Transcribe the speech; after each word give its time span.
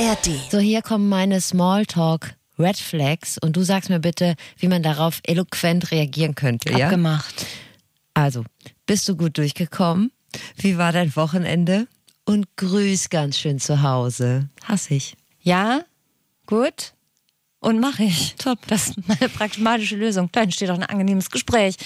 ARD. 0.00 0.30
So, 0.50 0.58
hier 0.58 0.80
kommen 0.80 1.10
meine 1.10 1.42
Smalltalk 1.42 2.34
Red 2.58 2.78
Flags 2.78 3.36
und 3.36 3.54
du 3.54 3.62
sagst 3.62 3.90
mir 3.90 4.00
bitte, 4.00 4.34
wie 4.56 4.68
man 4.68 4.82
darauf 4.82 5.20
eloquent 5.24 5.90
reagieren 5.90 6.34
könnte. 6.34 6.72
Ja? 6.72 6.86
Abgemacht. 6.86 7.46
Also, 8.14 8.44
bist 8.86 9.06
du 9.10 9.16
gut 9.16 9.36
durchgekommen? 9.36 10.10
Wie 10.56 10.78
war 10.78 10.92
dein 10.92 11.14
Wochenende? 11.16 11.86
Und 12.24 12.46
grüß 12.56 13.10
ganz 13.10 13.38
schön 13.38 13.58
zu 13.58 13.82
Hause. 13.82 14.48
Hass 14.64 14.90
ich. 14.90 15.16
Ja, 15.42 15.82
gut. 16.46 16.94
Und 17.60 17.78
mache 17.78 18.04
ich. 18.04 18.34
Top. 18.36 18.58
Das 18.68 18.88
ist 18.88 19.06
meine 19.06 19.28
pragmatische 19.28 19.96
Lösung. 19.96 20.30
Da 20.32 20.40
entsteht 20.40 20.70
auch 20.70 20.76
ein 20.76 20.82
angenehmes 20.82 21.30
Gespräch. 21.30 21.76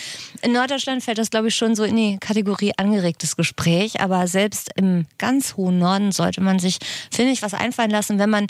In 0.42 0.52
Norddeutschland 0.52 1.02
fällt 1.02 1.18
das, 1.18 1.30
glaube 1.30 1.48
ich, 1.48 1.56
schon 1.56 1.74
so 1.74 1.82
in 1.82 1.96
die 1.96 2.18
Kategorie 2.18 2.72
angeregtes 2.76 3.34
Gespräch. 3.36 4.00
Aber 4.00 4.28
selbst 4.28 4.70
im 4.76 5.06
ganz 5.18 5.56
hohen 5.56 5.78
Norden 5.78 6.12
sollte 6.12 6.40
man 6.40 6.60
sich, 6.60 6.78
finde 7.10 7.32
ich, 7.32 7.42
was 7.42 7.54
einfallen 7.54 7.90
lassen, 7.90 8.20
wenn 8.20 8.30
man 8.30 8.46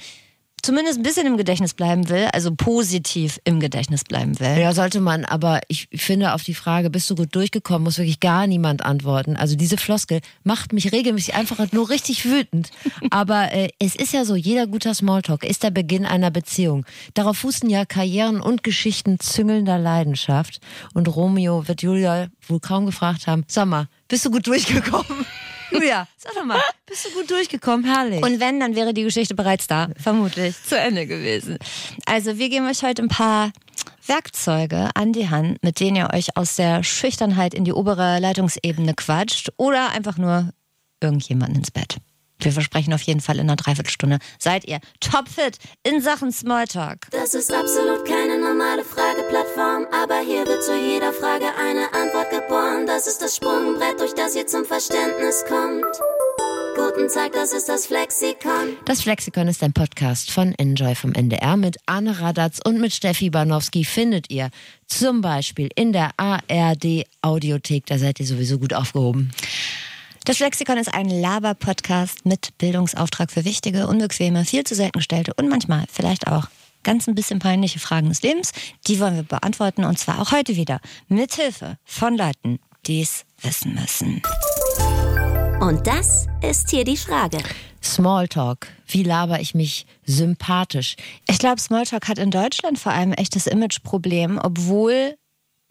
zumindest 0.65 0.99
ein 0.99 1.03
bisschen 1.03 1.27
im 1.27 1.37
Gedächtnis 1.37 1.75
bleiben 1.75 2.09
will, 2.09 2.29
also 2.33 2.55
positiv 2.55 3.39
im 3.45 3.61
Gedächtnis 3.61 4.05
bleiben 4.05 4.39
will. 4.41 4.59
Ja, 4.59 4.73
sollte 4.73 5.01
man, 5.01 5.25
aber 5.25 5.61
ich 5.69 5.89
finde 5.95 6.33
auf 6.33 6.43
die 6.43 6.55
Frage, 6.55 6.91
bist 6.91 7.09
du 7.11 7.15
gut 7.15 7.35
durchgekommen, 7.35 7.85
muss 7.85 7.99
wirklich 7.99 8.21
gar 8.21 8.47
niemand 8.47 8.85
antworten. 8.85 9.37
Also 9.37 9.57
diese 9.57 9.77
Floskel 9.77 10.21
macht 10.43 10.73
mich 10.73 10.93
regelmäßig 10.93 11.35
einfach 11.35 11.71
nur 11.73 11.91
richtig 11.91 12.25
wütend. 12.25 12.71
Aber 13.11 13.53
äh, 13.53 13.69
es 13.79 13.95
ist 13.95 14.13
ja 14.13 14.25
so, 14.25 14.35
jeder 14.35 14.67
guter 14.67 14.95
Smalltalk 14.95 15.45
ist 15.45 15.63
der 15.63 15.71
Beginn 15.71 16.07
einer 16.07 16.31
Beziehung. 16.31 16.87
Darauf 17.15 17.39
fußen 17.39 17.69
ja 17.69 17.85
Karrieren 17.85 18.41
und 18.41 18.63
Geschichten 18.63 19.21
züngelnder 19.21 19.79
Leidenschaft. 19.79 20.61
Und 20.95 21.15
Romeo 21.15 21.69
wird 21.69 21.83
Julia 21.83 22.29
wohl 22.49 22.61
kaum 22.61 22.87
gefragt 22.87 23.27
haben, 23.27 23.45
sag 23.47 23.67
mal, 23.67 23.89
bist 24.09 24.25
du 24.25 24.31
gut 24.31 24.47
durchgekommen? 24.47 25.27
Julia, 25.71 26.07
sag 26.17 26.35
doch 26.35 26.45
mal, 26.45 26.61
bist 26.87 27.07
du 27.07 27.11
gut 27.11 27.31
durchgekommen? 27.31 27.85
Herrlich. 27.85 28.23
Und 28.23 28.41
wenn, 28.41 28.61
dann 28.61 28.75
wäre 28.75 28.95
die 28.95 29.03
Geschichte 29.03 29.35
bereits 29.35 29.67
da, 29.67 29.89
vermutlich, 29.97 30.55
zu 30.63 30.79
Ende 30.79 31.07
gewesen. 31.07 31.59
Also 32.07 32.39
wir 32.39 32.49
geben 32.49 32.69
euch 32.69 32.83
heute 32.83 33.03
ein 33.03 33.09
paar 33.09 33.53
Werkzeuge 34.07 34.91
an 34.95 35.13
die 35.13 35.31
Hand, 35.31 35.63
mit 35.63 35.81
denen 35.81 35.97
ihr 35.97 36.11
euch 36.13 36.37
aus 36.37 36.57
der 36.57 36.83
Schüchternheit 36.83 37.55
in 37.55 37.65
die 37.65 37.73
obere 37.73 38.19
Leitungsebene 38.19 38.95
quatscht 38.95 39.51
oder 39.57 39.91
einfach 39.91 40.19
nur 40.19 40.51
irgendjemanden 41.01 41.57
ins 41.57 41.71
Bett. 41.71 41.97
Wir 42.41 42.53
versprechen 42.53 42.93
auf 42.93 43.03
jeden 43.03 43.21
Fall 43.21 43.37
in 43.37 43.43
einer 43.43 43.57
Dreiviertelstunde 43.57 44.19
seid 44.39 44.67
ihr 44.67 44.81
topfit 45.01 45.59
in 45.83 46.01
Sachen 46.01 46.33
Smalltalk. 46.33 47.09
Das 47.11 47.35
ist 47.35 47.53
absolut 47.53 48.05
keine 48.07 48.39
normale 48.39 48.85
Frageplattform, 48.85 49.87
aber 49.93 50.21
hier 50.21 50.47
wird 50.47 50.63
zu 50.63 50.77
jeder 50.77 51.13
Frage 51.13 51.47
eine 51.59 51.93
Antwort 51.95 52.31
geboren. 52.31 52.87
Das 52.87 53.07
ist 53.07 53.23
das 53.23 53.37
Sprungbrett, 53.37 54.01
durch 54.01 54.15
das 54.15 54.35
ihr 54.35 54.47
zum 54.47 54.65
Verständnis 54.65 55.45
kommt. 55.49 55.85
Guten 56.77 57.09
Tag, 57.09 57.33
das 57.33 57.53
ist 57.53 57.69
das 57.69 57.87
Flexikon. 57.87 58.77
Das 58.85 59.03
Flexikon 59.03 59.47
ist 59.47 59.63
ein 59.63 59.73
Podcast 59.73 60.33
von 60.33 60.53
Enjoy 60.59 60.97
vom 60.97 61.13
NDR 61.13 61.57
mit 61.57 61.77
Anne 61.87 62.21
Radatz 62.21 62.59
und 62.65 62.81
mit 62.81 62.93
Steffi 62.93 63.31
Banowski 63.31 63.85
findet 63.85 64.29
ihr 64.29 64.51
zum 64.89 65.21
Beispiel 65.21 65.69
in 65.77 65.93
der 65.93 66.11
ARD 66.17 67.05
Audiothek. 67.23 67.87
Da 67.87 67.97
seid 67.97 68.19
ihr 68.19 68.27
sowieso 68.27 68.59
gut 68.59 68.75
aufgehoben. 68.75 69.31
Das 70.27 70.39
Flexikon 70.39 70.79
ist 70.79 70.95
ein 70.95 71.11
Laber-Podcast 71.11 72.25
mit 72.25 72.57
Bildungsauftrag 72.57 73.31
für 73.31 73.45
wichtige, 73.45 73.87
unbequeme, 73.87 74.47
viel 74.47 74.65
zu 74.65 74.75
selten 74.75 75.01
gestellte 75.01 75.35
und 75.35 75.51
manchmal 75.51 75.85
vielleicht 75.93 76.29
auch 76.29 76.47
ganz 76.83 77.07
ein 77.07 77.15
bisschen 77.15 77.41
peinliche 77.41 77.79
Fragen 77.79 78.09
des 78.09 78.23
Lebens. 78.23 78.53
Die 78.87 79.01
wollen 79.01 79.17
wir 79.17 79.23
beantworten 79.25 79.85
und 79.85 79.99
zwar 79.99 80.23
auch 80.23 80.33
heute 80.33 80.57
wieder 80.57 80.81
mit 81.09 81.35
Hilfe 81.35 81.77
von 81.85 82.17
Leuten, 82.17 82.59
die 82.87 83.03
es 83.03 83.27
wissen 83.43 83.75
müssen. 83.75 84.23
Und 85.61 85.87
das 85.87 86.27
ist 86.41 86.71
hier 86.71 86.85
die 86.85 86.97
Frage. 86.97 87.37
Smalltalk. 87.83 88.69
Wie 88.87 89.03
laber 89.03 89.41
ich 89.41 89.55
mich 89.55 89.85
sympathisch? 90.07 90.97
Ich 91.29 91.39
glaube, 91.39 91.61
Smalltalk 91.61 92.09
hat 92.09 92.19
in 92.19 92.31
Deutschland 92.31 92.79
vor 92.79 92.93
allem 92.93 93.13
echtes 93.13 93.47
Imageproblem, 93.47 94.41
obwohl 94.43 95.17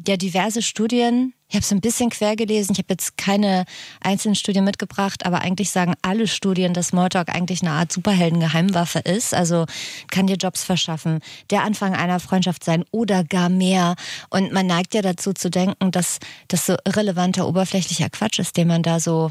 ja 0.08 0.16
diverse 0.16 0.62
Studien, 0.62 1.34
ich 1.54 1.56
habe 1.56 1.66
es 1.66 1.72
ein 1.72 1.82
bisschen 1.82 2.10
quer 2.10 2.36
gelesen, 2.36 2.72
ich 2.72 2.80
habe 2.80 2.88
jetzt 2.90 3.16
keine 3.16 3.66
einzelnen 4.02 4.34
Studien 4.34 4.64
mitgebracht, 4.64 5.24
aber 5.24 5.42
eigentlich 5.42 5.70
sagen 5.70 5.94
alle 6.02 6.26
Studien, 6.26 6.74
dass 6.74 6.88
Smalltalk 6.88 7.30
eigentlich 7.30 7.62
eine 7.62 7.70
Art 7.70 7.92
Superhelden-Geheimwaffe 7.92 8.98
ist. 8.98 9.36
Also 9.36 9.68
kann 10.10 10.26
dir 10.26 10.36
Jobs 10.36 10.64
verschaffen, 10.64 11.20
der 11.52 11.62
Anfang 11.62 11.94
einer 11.94 12.20
Freundschaft 12.20 12.64
sein 12.64 12.84
oder 12.90 13.24
gar 13.24 13.50
mehr. 13.50 13.94
Und 14.32 14.52
man 14.52 14.66
neigt 14.66 14.96
ja 14.96 15.04
dazu 15.04 15.32
zu 15.32 15.52
denken, 15.52 15.92
dass 15.92 16.18
das 16.48 16.66
so 16.66 16.76
irrelevanter, 16.86 17.48
oberflächlicher 17.48 18.10
Quatsch 18.10 18.40
ist, 18.40 18.58
den 18.58 18.68
man 18.68 18.82
da 18.82 19.00
so 19.00 19.30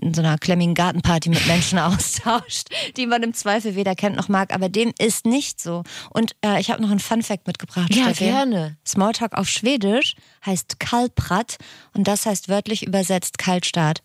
in 0.00 0.14
so 0.14 0.22
einer 0.22 0.38
klemmigen 0.38 0.74
Gartenparty 0.74 1.28
mit 1.28 1.46
Menschen 1.46 1.78
austauscht, 1.80 2.68
die 2.96 3.06
man 3.06 3.22
im 3.22 3.34
Zweifel 3.34 3.74
weder 3.74 3.94
kennt 3.94 4.16
noch 4.16 4.28
mag, 4.28 4.54
aber 4.54 4.68
dem 4.68 4.92
ist 4.98 5.26
nicht 5.26 5.60
so. 5.60 5.82
Und 6.10 6.34
äh, 6.44 6.60
ich 6.60 6.70
habe 6.70 6.82
noch 6.82 6.90
einen 6.90 7.00
Fun 7.00 7.22
Fact 7.22 7.46
mitgebracht. 7.46 7.94
Ja, 7.94 8.04
Steffi. 8.04 8.24
gerne. 8.26 8.76
Smalltalk 8.86 9.34
auf 9.34 9.48
Schwedisch 9.48 10.16
heißt 10.44 10.80
Kalprat 10.80 11.58
und 11.94 12.08
das 12.08 12.26
heißt 12.26 12.48
wörtlich 12.48 12.86
übersetzt 12.86 13.38
Kaltstart. 13.38 14.02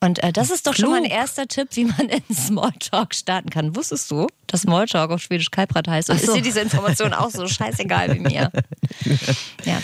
Und 0.00 0.22
äh, 0.22 0.32
das 0.32 0.50
ist 0.50 0.66
doch 0.66 0.74
schon 0.74 0.90
mal 0.90 0.98
ein 0.98 1.02
Klug. 1.04 1.12
erster 1.16 1.48
Tipp, 1.48 1.70
wie 1.72 1.84
man 1.86 2.08
in 2.08 2.22
Smalltalk 2.34 3.14
starten 3.14 3.50
kann. 3.50 3.74
Wusstest 3.74 4.10
du, 4.12 4.28
dass 4.46 4.62
Smalltalk 4.62 5.10
auf 5.10 5.20
Schwedisch 5.20 5.50
Kalbrat 5.50 5.88
heißt? 5.88 6.08
Und 6.10 6.20
so. 6.20 6.26
ist 6.28 6.36
dir 6.36 6.42
diese 6.42 6.60
Information 6.60 7.12
auch 7.12 7.30
so 7.30 7.46
scheißegal 7.48 8.14
wie 8.14 8.20
mir? 8.20 8.52
Ja. 9.64 9.82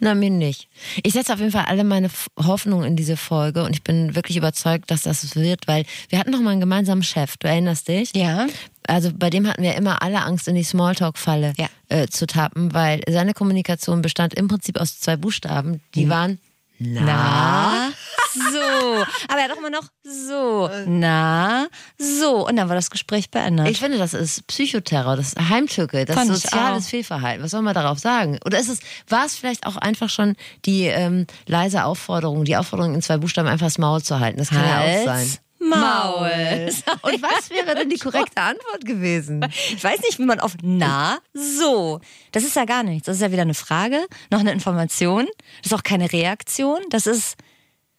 Na, 0.00 0.14
mir 0.14 0.30
nicht. 0.30 0.68
Ich 1.02 1.12
setze 1.12 1.32
auf 1.34 1.40
jeden 1.40 1.52
Fall 1.52 1.66
alle 1.66 1.84
meine 1.84 2.06
F- 2.06 2.28
Hoffnung 2.38 2.84
in 2.84 2.96
diese 2.96 3.16
Folge 3.18 3.62
und 3.64 3.74
ich 3.74 3.82
bin 3.84 4.14
wirklich 4.14 4.36
überzeugt, 4.38 4.90
dass 4.90 5.02
das 5.02 5.36
wird, 5.36 5.68
weil 5.68 5.84
wir 6.08 6.18
hatten 6.18 6.30
noch 6.30 6.40
mal 6.40 6.50
einen 6.52 6.60
gemeinsamen 6.60 7.02
Chef, 7.02 7.36
du 7.36 7.46
erinnerst 7.46 7.86
dich? 7.88 8.14
Ja. 8.16 8.46
Also 8.86 9.10
bei 9.14 9.28
dem 9.28 9.46
hatten 9.46 9.62
wir 9.62 9.74
immer 9.74 10.00
alle 10.02 10.22
Angst, 10.22 10.48
in 10.48 10.54
die 10.54 10.64
Smalltalk-Falle 10.64 11.52
Ja. 11.58 11.66
äh, 11.90 12.08
zu 12.08 12.26
tappen, 12.26 12.72
weil 12.72 13.02
seine 13.08 13.34
Kommunikation 13.34 14.00
bestand 14.00 14.32
im 14.34 14.48
Prinzip 14.48 14.80
aus 14.80 14.98
zwei 15.00 15.16
Buchstaben, 15.16 15.82
die 15.94 16.08
waren 16.08 16.38
na, 16.78 17.90
So. 18.34 19.04
Aber 19.28 19.38
er 19.38 19.44
hat 19.44 19.52
auch 19.52 19.58
immer 19.58 19.70
noch 19.70 19.88
so. 20.02 20.70
Na, 20.86 21.66
so. 21.98 22.46
Und 22.46 22.56
dann 22.56 22.68
war 22.68 22.76
das 22.76 22.90
Gespräch 22.90 23.30
beendet. 23.30 23.68
Ich 23.68 23.80
finde, 23.80 23.98
das 23.98 24.14
ist 24.14 24.46
Psychoterror, 24.46 25.16
das 25.16 25.28
ist 25.28 25.48
Heimtücke, 25.48 26.04
das 26.04 26.16
Fand 26.16 26.30
ist 26.30 26.42
soziales. 26.42 26.88
Fehlverhalten. 26.88 27.42
Was 27.42 27.50
soll 27.50 27.62
man 27.62 27.74
darauf 27.74 27.98
sagen? 27.98 28.38
Oder 28.44 28.58
ist 28.58 28.68
es, 28.68 28.80
war 29.08 29.26
es 29.26 29.36
vielleicht 29.36 29.66
auch 29.66 29.76
einfach 29.76 30.08
schon 30.08 30.36
die 30.64 30.84
ähm, 30.84 31.26
leise 31.46 31.84
Aufforderung, 31.84 32.44
die 32.44 32.56
Aufforderung 32.56 32.94
in 32.94 33.02
zwei 33.02 33.18
Buchstaben 33.18 33.48
einfach 33.48 33.66
das 33.66 33.78
Maul 33.78 34.02
zu 34.02 34.20
halten? 34.20 34.38
Das 34.38 34.50
kann 34.50 34.64
ja 34.64 34.80
auch 34.80 35.04
sein. 35.04 35.38
Maul. 35.62 36.70
Und 37.02 37.22
was 37.22 37.50
wäre 37.50 37.74
denn 37.74 37.90
die 37.90 37.98
korrekte 37.98 38.40
Antwort 38.40 38.84
gewesen? 38.84 39.46
Ich 39.52 39.84
weiß 39.84 40.00
nicht, 40.00 40.18
wie 40.18 40.24
man 40.24 40.40
auf 40.40 40.54
na, 40.62 41.18
so. 41.34 42.00
Das 42.32 42.44
ist 42.44 42.56
ja 42.56 42.64
gar 42.64 42.82
nichts. 42.82 43.06
Das 43.06 43.16
ist 43.16 43.22
ja 43.22 43.30
weder 43.30 43.42
eine 43.42 43.54
Frage, 43.54 44.06
noch 44.30 44.40
eine 44.40 44.52
Information. 44.52 45.26
Das 45.62 45.72
ist 45.72 45.78
auch 45.78 45.82
keine 45.82 46.10
Reaktion. 46.10 46.78
Das 46.88 47.06
ist 47.06 47.36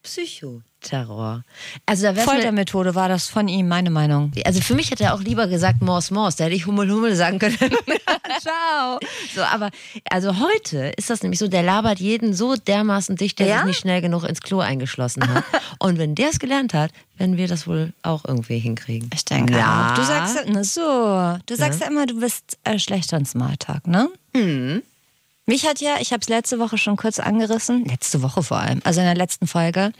Psychoterror. 0.02 1.44
Also 1.86 2.12
da 2.12 2.14
Foltermethode, 2.14 2.94
war 2.94 3.08
das 3.08 3.28
von 3.28 3.46
ihm, 3.46 3.68
meine 3.68 3.90
Meinung. 3.90 4.32
Also 4.44 4.60
für 4.60 4.74
mich 4.74 4.90
hätte 4.90 5.04
er 5.04 5.14
auch 5.14 5.20
lieber 5.20 5.46
gesagt 5.46 5.80
Morse 5.80 6.12
Morse, 6.12 6.38
da 6.38 6.44
hätte 6.44 6.56
ich 6.56 6.66
Hummel 6.66 6.90
Hummel 6.90 7.14
sagen 7.14 7.38
können. 7.38 7.56
Ciao. 8.40 8.98
So, 9.34 9.42
aber 9.42 9.70
also 10.10 10.40
heute 10.40 10.92
ist 10.96 11.08
das 11.08 11.22
nämlich 11.22 11.38
so, 11.38 11.46
der 11.46 11.62
labert 11.62 12.00
jeden 12.00 12.34
so 12.34 12.56
dermaßen 12.56 13.14
dicht, 13.16 13.38
der 13.38 13.46
Ja? 13.46 13.56
sich 13.58 13.66
nicht 13.66 13.78
schnell 13.78 14.00
genug 14.00 14.24
ins 14.24 14.40
Klo 14.40 14.58
eingeschlossen 14.58 15.26
hat. 15.32 15.44
Und 15.78 15.98
wenn 15.98 16.14
der 16.14 16.30
es 16.30 16.40
gelernt 16.40 16.74
hat, 16.74 16.90
werden 17.16 17.36
wir 17.36 17.46
das 17.46 17.68
wohl 17.68 17.92
auch 18.02 18.24
irgendwie 18.26 18.58
hinkriegen. 18.58 19.08
Ich 19.14 19.24
denke 19.24 19.54
ja. 19.54 19.92
auch. 19.92 19.94
Du 19.94 20.02
sagst 20.04 20.36
ja, 20.36 20.64
so, 20.64 21.38
du 21.46 21.56
sagst 21.56 21.80
ja, 21.80 21.86
immer, 21.86 22.06
du 22.06 22.18
bist 22.18 22.58
äh, 22.64 22.78
schlechter 22.78 23.18
in 23.18 23.26
Smalltalk, 23.26 23.86
ne? 23.86 24.08
Mich 25.44 25.66
hat 25.66 25.80
ja, 25.80 25.96
ich 26.00 26.12
habe 26.12 26.20
es 26.20 26.28
letzte 26.28 26.60
Woche 26.60 26.78
schon 26.78 26.96
kurz 26.96 27.18
angerissen, 27.18 27.84
letzte 27.84 28.22
Woche 28.22 28.44
vor 28.44 28.58
allem, 28.58 28.80
also 28.84 29.00
in 29.00 29.06
der 29.06 29.16
letzten 29.16 29.48
Folge, 29.48 29.92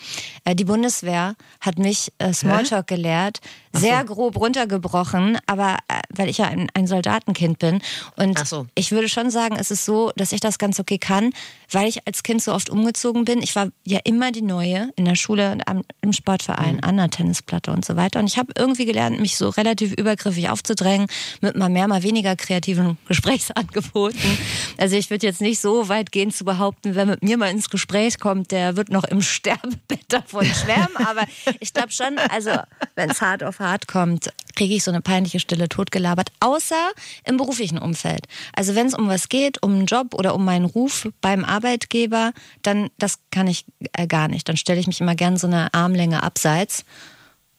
äh, 0.44 0.54
die 0.54 0.64
Bundeswehr 0.64 1.34
hat 1.60 1.78
mich 1.78 2.12
äh, 2.18 2.32
Smalltalk 2.32 2.86
gelehrt, 2.86 3.40
sehr 3.72 4.04
grob 4.04 4.36
runtergebrochen, 4.36 5.38
aber 5.46 5.78
äh, 5.88 6.00
weil 6.10 6.28
ich 6.28 6.38
ja 6.38 6.46
ein, 6.46 6.68
ein 6.74 6.86
Soldatenkind 6.86 7.58
bin 7.58 7.80
und 8.16 8.38
so. 8.46 8.66
ich 8.74 8.92
würde 8.92 9.08
schon 9.08 9.30
sagen, 9.30 9.56
es 9.58 9.70
ist 9.70 9.84
so, 9.84 10.12
dass 10.16 10.32
ich 10.32 10.40
das 10.40 10.58
ganz 10.58 10.78
okay 10.78 10.98
kann, 10.98 11.32
weil 11.70 11.88
ich 11.88 12.06
als 12.06 12.22
Kind 12.22 12.42
so 12.42 12.52
oft 12.52 12.68
umgezogen 12.70 13.24
bin. 13.24 13.42
Ich 13.42 13.56
war 13.56 13.68
ja 13.84 13.98
immer 14.04 14.30
die 14.30 14.42
Neue 14.42 14.90
in 14.96 15.04
der 15.04 15.14
Schule, 15.14 15.52
und 15.52 15.66
am, 15.68 15.82
im 16.02 16.12
Sportverein, 16.12 16.82
an 16.82 16.96
der 16.96 17.08
Tennisplatte 17.08 17.72
und 17.72 17.84
so 17.84 17.96
weiter. 17.96 18.20
Und 18.20 18.26
ich 18.26 18.38
habe 18.38 18.52
irgendwie 18.56 18.84
gelernt, 18.84 19.20
mich 19.20 19.36
so 19.36 19.48
relativ 19.48 19.92
übergriffig 19.92 20.50
aufzudrängen 20.50 21.06
mit 21.40 21.56
mal 21.56 21.68
mehr, 21.68 21.88
mal 21.88 22.02
weniger 22.02 22.36
kreativen 22.36 22.98
Gesprächsangeboten. 23.08 24.38
Also 24.76 24.96
ich 24.96 25.10
würde 25.10 25.26
jetzt 25.26 25.40
nicht 25.40 25.60
so 25.60 25.88
weit 25.88 26.12
gehen 26.12 26.30
zu 26.30 26.44
behaupten, 26.44 26.94
wer 26.94 27.06
mit 27.06 27.22
mir 27.22 27.38
mal 27.38 27.50
ins 27.50 27.70
Gespräch 27.70 28.18
kommt, 28.18 28.50
der 28.50 28.76
wird 28.76 28.90
noch 28.90 29.04
im 29.04 29.22
Sterbebett 29.22 30.04
davon 30.08 30.44
schwärmen. 30.44 30.96
Aber 31.06 31.24
ich 31.60 31.72
glaube 31.72 31.90
schon, 31.90 32.18
also 32.30 32.50
wenn 32.96 33.10
es 33.10 33.22
hart 33.22 33.42
auf 33.42 33.61
hart 33.62 33.88
kommt, 33.88 34.30
kriege 34.54 34.74
ich 34.74 34.84
so 34.84 34.90
eine 34.90 35.00
peinliche 35.00 35.40
Stille 35.40 35.68
totgelabert, 35.68 36.30
außer 36.40 36.90
im 37.24 37.38
beruflichen 37.38 37.78
Umfeld. 37.78 38.26
Also 38.54 38.74
wenn 38.74 38.86
es 38.86 38.94
um 38.94 39.08
was 39.08 39.28
geht, 39.30 39.62
um 39.62 39.72
einen 39.72 39.86
Job 39.86 40.12
oder 40.14 40.34
um 40.34 40.44
meinen 40.44 40.66
Ruf 40.66 41.08
beim 41.22 41.44
Arbeitgeber, 41.44 42.32
dann 42.60 42.90
das 42.98 43.18
kann 43.30 43.46
ich 43.46 43.64
äh, 43.94 44.06
gar 44.06 44.28
nicht. 44.28 44.48
Dann 44.48 44.56
stelle 44.58 44.78
ich 44.80 44.86
mich 44.86 45.00
immer 45.00 45.14
gern 45.14 45.36
so 45.38 45.46
eine 45.46 45.72
Armlänge 45.72 46.22
abseits, 46.22 46.84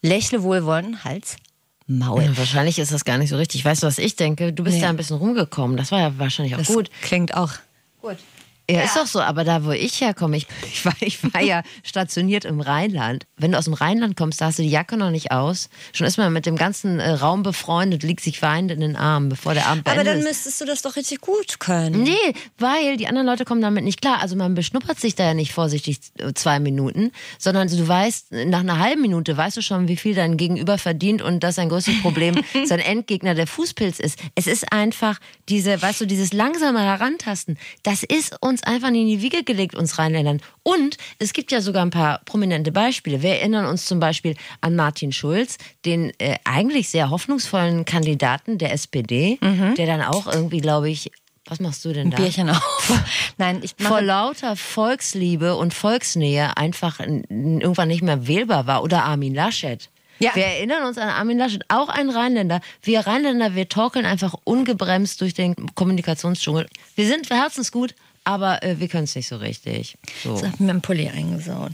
lächle 0.02 0.44
wohlwollend, 0.44 1.04
Hals, 1.04 1.38
Maul. 1.88 2.24
Ja, 2.24 2.38
wahrscheinlich 2.38 2.80
ist 2.80 2.92
das 2.94 3.04
gar 3.06 3.18
nicht 3.18 3.30
so 3.30 3.38
richtig. 3.38 3.66
Weißt 3.66 3.84
du, 3.84 3.88
was 3.88 3.98
ich 3.98 4.16
denke? 4.16 4.54
Du 4.54 4.64
bist 4.64 4.78
Nee. 4.78 4.84
ja 4.84 4.90
ein 4.90 4.98
bisschen 4.98 5.18
rumgekommen. 5.18 5.76
Das 5.78 5.92
war 5.92 6.00
ja 6.00 6.18
wahrscheinlich 6.18 6.54
auch 6.56 6.60
Das 6.60 6.68
gut. 6.68 6.90
klingt 7.02 7.34
auch 7.34 7.52
gut. 8.02 8.18
Ja, 8.70 8.82
ist 8.82 8.96
doch 8.96 9.08
so, 9.08 9.20
aber 9.20 9.44
da, 9.44 9.66
wo 9.66 9.72
ich 9.72 10.00
herkomme, 10.00 10.38
ich, 10.38 10.48
ich, 10.66 10.86
war, 10.86 10.94
ich 11.02 11.34
war 11.34 11.42
ja 11.42 11.64
stationiert 11.84 12.46
im 12.46 12.62
Rheinland. 12.62 13.26
Wenn 13.38 13.52
du 13.52 13.58
aus 13.58 13.66
dem 13.66 13.74
Rheinland 13.74 14.16
kommst, 14.16 14.40
da 14.40 14.46
hast 14.46 14.60
du 14.60 14.64
die 14.64 14.70
Jacke 14.70 14.96
noch 14.96 15.10
nicht 15.10 15.32
aus. 15.32 15.70
Schon 15.92 16.08
ist 16.08 16.18
man 16.18 16.32
mit 16.32 16.46
dem 16.46 16.56
ganzen 16.56 17.00
äh, 17.00 17.10
Raum 17.12 17.44
befreundet, 17.44 18.04
liegt 18.04 18.22
sich 18.22 18.42
weinend 18.42 18.72
in 18.72 18.80
den 18.80 18.96
Armen, 18.96 19.30
bevor 19.30 19.54
der 19.54 19.68
Abend 19.68 19.86
Aber 19.86 19.96
beendet 19.96 20.14
dann 20.14 20.20
ist. 20.20 20.28
müsstest 20.28 20.62
du 20.62 20.66
das 20.66 20.82
doch 20.82 20.96
richtig 20.96 21.22
gut 21.22 21.60
können. 21.60 22.04
Nee, 22.04 22.34
weil 22.58 22.98
die 22.98 23.08
anderen 23.08 23.28
Leute 23.28 23.46
kommen 23.46 23.62
damit 23.62 23.84
nicht 23.84 24.02
klar. 24.02 24.22
Also 24.22 24.36
man 24.36 24.56
beschnuppert 24.56 25.00
sich 25.00 25.16
da 25.16 25.26
ja 25.26 25.34
nicht 25.34 25.54
vorsichtig 25.54 26.00
äh, 26.18 26.34
zwei 26.34 26.60
Minuten, 26.60 27.12
sondern 27.38 27.68
du 27.68 27.88
weißt, 27.88 28.32
nach 28.46 28.62
einer 28.62 28.80
halben 28.80 29.02
Minute 29.02 29.36
weißt 29.36 29.58
du 29.58 29.62
schon, 29.62 29.88
wie 29.88 29.98
viel 29.98 30.16
dein 30.16 30.38
Gegenüber 30.38 30.78
verdient 30.78 31.22
und 31.22 31.44
dass 31.44 31.56
sein 31.56 31.70
größtes 31.70 32.02
Problem 32.02 32.36
sein 32.66 32.80
Endgegner 32.80 33.36
der 33.36 33.48
Fußpilz 33.48 34.00
ist. 34.00 34.18
Es 34.36 34.48
ist 34.48 34.72
einfach 34.72 35.20
diese, 35.50 35.82
weißt 35.82 36.02
du, 36.02 36.06
dieses 36.06 36.34
langsame 36.34 36.82
Herantasten. 36.82 37.58
Das 37.84 38.04
ist 38.04 38.38
uns 38.42 38.63
einfach 38.68 38.90
in 38.90 39.08
die 39.08 39.22
Wiege 39.22 39.44
gelegt, 39.44 39.76
uns 39.76 39.98
Rheinländern. 39.98 40.42
Und 40.64 40.98
es 41.20 41.34
gibt 41.34 41.52
ja 41.52 41.62
sogar 41.62 41.86
ein 41.86 41.90
paar 41.90 42.22
prominente 42.26 42.72
Beispiele. 42.72 43.22
Wir 43.22 43.36
erinnern 43.36 43.66
uns 43.66 43.86
zum 43.86 44.00
Beispiel 44.00 44.36
an 44.62 44.76
Martin 44.76 45.12
Schulz, 45.12 45.58
den 45.86 46.12
äh, 46.20 46.38
eigentlich 46.44 46.90
sehr 46.90 47.10
hoffnungsvollen 47.10 47.86
Kandidaten 47.86 48.58
der 48.58 48.74
SPD, 48.74 49.40
der 49.78 49.86
dann 49.86 50.02
auch 50.02 50.28
irgendwie, 50.28 50.60
glaube 50.60 50.90
ich, 50.90 51.12
was 51.46 51.60
machst 51.60 51.84
du 51.84 51.92
denn 51.92 52.10
da? 52.10 52.18
Bierchen 52.18 52.50
auf. 52.50 53.02
Nein, 53.38 53.60
ich 53.62 53.76
vor 53.78 53.92
mache 53.92 54.06
lauter 54.06 54.56
Volksliebe 54.56 55.56
und 55.56 55.74
Volksnähe 55.74 56.56
einfach 56.56 57.00
irgendwann 57.02 57.90
nicht 57.90 58.02
mehr 58.02 58.28
wählbar 58.28 58.66
war. 58.66 58.84
Oder 58.84 59.04
Armin 59.04 59.36
Laschet. 59.36 59.90
Ja. 60.20 60.34
Wir 60.36 60.46
erinnern 60.46 60.84
uns 60.84 60.98
an 60.98 61.10
Armin 61.10 61.38
Laschet, 61.38 61.64
auch 61.68 61.90
ein 61.90 62.10
Rheinländer. 62.10 62.62
Wir 62.82 63.02
Rheinländer, 63.02 63.56
wir 63.56 63.68
torkeln 63.68 64.06
einfach 64.06 64.36
ungebremst 64.46 65.20
durch 65.20 65.34
den 65.34 65.56
Kommunikationsdschungel. 65.76 66.68
Wir 66.96 67.08
sind 67.08 67.30
herzensgut, 67.30 67.94
aber 68.24 68.64
äh, 68.64 68.80
wir 68.80 68.88
können 68.88 69.06
es 69.06 69.16
nicht 69.16 69.28
so 69.28 69.38
richtig. 69.38 69.98
So. 70.24 70.36
Ich 70.36 70.44
hab 70.44 70.60
mir 70.60 70.72
im 70.72 70.82
Pulli 70.82 71.08
eingesaut. 71.10 71.74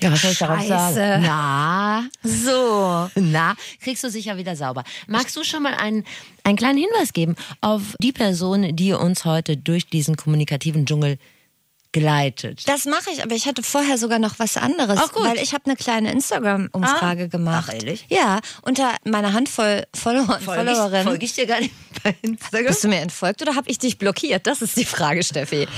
Ja, 0.00 0.10
was 0.10 0.22
soll 0.22 0.32
ich 0.32 0.38
darauf 0.38 0.66
sagen? 0.66 1.22
Na, 1.22 2.08
So. 2.24 3.08
na, 3.20 3.54
kriegst 3.80 4.02
du 4.02 4.10
sicher 4.10 4.36
wieder 4.36 4.56
sauber. 4.56 4.82
Magst 5.06 5.36
du 5.36 5.44
schon 5.44 5.62
mal 5.62 5.74
einen, 5.74 6.04
einen 6.42 6.56
kleinen 6.56 6.78
Hinweis 6.78 7.12
geben 7.12 7.36
auf 7.60 7.94
die 8.00 8.12
Person, 8.12 8.74
die 8.74 8.92
uns 8.94 9.24
heute 9.24 9.56
durch 9.56 9.86
diesen 9.88 10.16
kommunikativen 10.16 10.86
Dschungel 10.86 11.18
geleitet? 11.92 12.62
Das 12.68 12.84
mache 12.86 13.10
ich, 13.12 13.22
aber 13.22 13.34
ich 13.34 13.46
hatte 13.46 13.62
vorher 13.62 13.98
sogar 13.98 14.18
noch 14.18 14.38
was 14.38 14.56
anderes. 14.56 14.98
Ach, 15.02 15.12
gut. 15.12 15.24
Weil 15.24 15.38
ich 15.38 15.52
habe 15.54 15.64
eine 15.66 15.76
kleine 15.76 16.10
Instagram-Umfrage 16.12 17.24
Ah. 17.24 17.26
gemacht. 17.26 17.68
Ach, 17.70 17.74
ehrlich? 17.74 18.06
Ja, 18.08 18.40
unter 18.62 18.94
meiner 19.04 19.32
Handvoll 19.32 19.84
Follower 19.94 20.36
und 20.36 20.42
Followerinnen. 20.42 21.04
Folge 21.04 21.24
ich 21.24 21.34
dir 21.34 21.46
gar 21.46 21.60
nicht 21.60 21.74
bei 22.02 22.14
Instagram? 22.22 22.66
Bist 22.66 22.84
du 22.84 22.88
mir 22.88 23.00
entfolgt 23.00 23.42
oder 23.42 23.54
habe 23.54 23.68
ich 23.70 23.78
dich 23.78 23.98
blockiert? 23.98 24.46
Das 24.46 24.62
ist 24.62 24.76
die 24.76 24.84
Frage, 24.84 25.22
Steffi. 25.22 25.68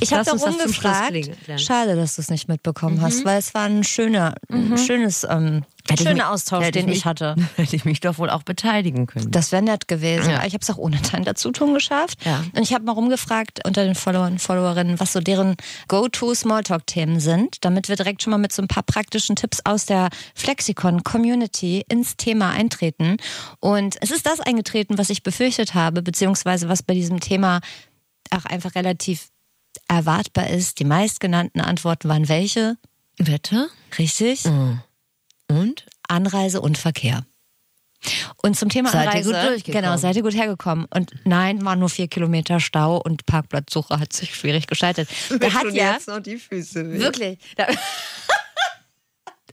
Ich 0.00 0.12
habe 0.12 0.24
darum 0.24 0.58
gefragt. 0.58 1.12
Mhm. 1.12 1.58
Schade, 1.58 1.96
dass 1.96 2.16
du 2.16 2.22
es 2.22 2.30
nicht 2.30 2.48
mitbekommen 2.48 3.00
hast, 3.02 3.24
weil 3.24 3.38
es 3.38 3.54
war 3.54 3.62
ein 3.64 3.84
schöner, 3.84 4.34
ein 4.50 4.78
schönes, 4.78 5.26
ähm, 5.28 5.64
Hätte 5.88 6.02
schöner 6.04 6.14
mich- 6.14 6.24
Austausch, 6.24 6.70
den 6.70 6.86
mich- 6.86 6.98
ich 6.98 7.04
hatte. 7.04 7.36
Hätte 7.56 7.76
ich 7.76 7.84
mich 7.84 8.00
doch 8.00 8.16
wohl 8.18 8.30
auch 8.30 8.42
beteiligen 8.42 9.06
können. 9.06 9.30
Das 9.30 9.52
wäre 9.52 9.62
nett 9.62 9.86
gewesen. 9.86 10.30
Ja. 10.30 10.44
Ich 10.46 10.54
habe 10.54 10.62
es 10.62 10.70
auch 10.70 10.78
ohne 10.78 10.98
dein 11.12 11.24
Dazutun 11.24 11.74
geschafft. 11.74 12.24
Ja. 12.24 12.42
Und 12.54 12.62
ich 12.62 12.72
habe 12.72 12.84
mal 12.84 12.92
rumgefragt 12.92 13.60
unter 13.66 13.84
den 13.84 13.94
Followern 13.94 14.32
und 14.32 14.38
Followerinnen, 14.38 14.98
was 14.98 15.12
so 15.12 15.20
deren 15.20 15.56
Go-To-Smalltalk-Themen 15.88 17.20
sind, 17.20 17.64
damit 17.66 17.88
wir 17.88 17.96
direkt 17.96 18.22
schon 18.22 18.30
mal 18.30 18.38
mit 18.38 18.52
so 18.52 18.62
ein 18.62 18.68
paar 18.68 18.82
praktischen 18.82 19.36
Tipps 19.36 19.60
aus 19.64 19.84
der 19.84 20.08
Flexikon-Community 20.34 21.84
ins 21.88 22.16
Thema 22.16 22.50
eintreten. 22.50 23.16
Und 23.60 23.96
es 24.00 24.10
ist 24.10 24.26
das 24.26 24.40
eingetreten, 24.40 24.98
was 24.98 25.10
ich 25.10 25.22
befürchtet 25.22 25.74
habe, 25.74 26.02
beziehungsweise 26.02 26.68
was 26.68 26.82
bei 26.82 26.94
diesem 26.94 27.20
Thema 27.20 27.60
auch 28.30 28.44
einfach 28.46 28.74
relativ 28.74 29.28
erwartbar 29.88 30.48
ist. 30.48 30.78
Die 30.78 30.84
meistgenannten 30.84 31.60
Antworten 31.60 32.08
waren 32.08 32.28
welche? 32.28 32.76
Wette? 33.18 33.68
Richtig? 33.98 34.44
Und? 35.54 35.86
Anreise 36.08 36.60
und 36.60 36.78
Verkehr. 36.78 37.24
Und 38.42 38.56
zum 38.56 38.68
Thema 38.68 38.90
Seid 38.90 39.04
ihr 39.04 39.10
Anreise, 39.10 39.32
gut 39.32 39.42
durchgekommen? 39.42 39.82
genau, 39.82 39.96
seid 39.96 40.16
ihr 40.16 40.22
gut 40.22 40.34
hergekommen. 40.34 40.86
Und 40.94 41.12
nein, 41.24 41.64
waren 41.64 41.78
nur 41.78 41.88
vier 41.88 42.08
Kilometer 42.08 42.60
Stau 42.60 42.98
und 42.98 43.24
Parkplatzsuche 43.24 43.98
hat 43.98 44.12
sich 44.12 44.34
schwierig 44.34 44.66
gestaltet. 44.66 45.08
Der 45.30 45.54
hat 45.54 45.72
ja 45.72 45.96
noch 46.06 46.20
die 46.20 46.36
Füße 46.36 46.92
weh. 46.92 46.98
wirklich. 46.98 47.38
Da, 47.56 47.66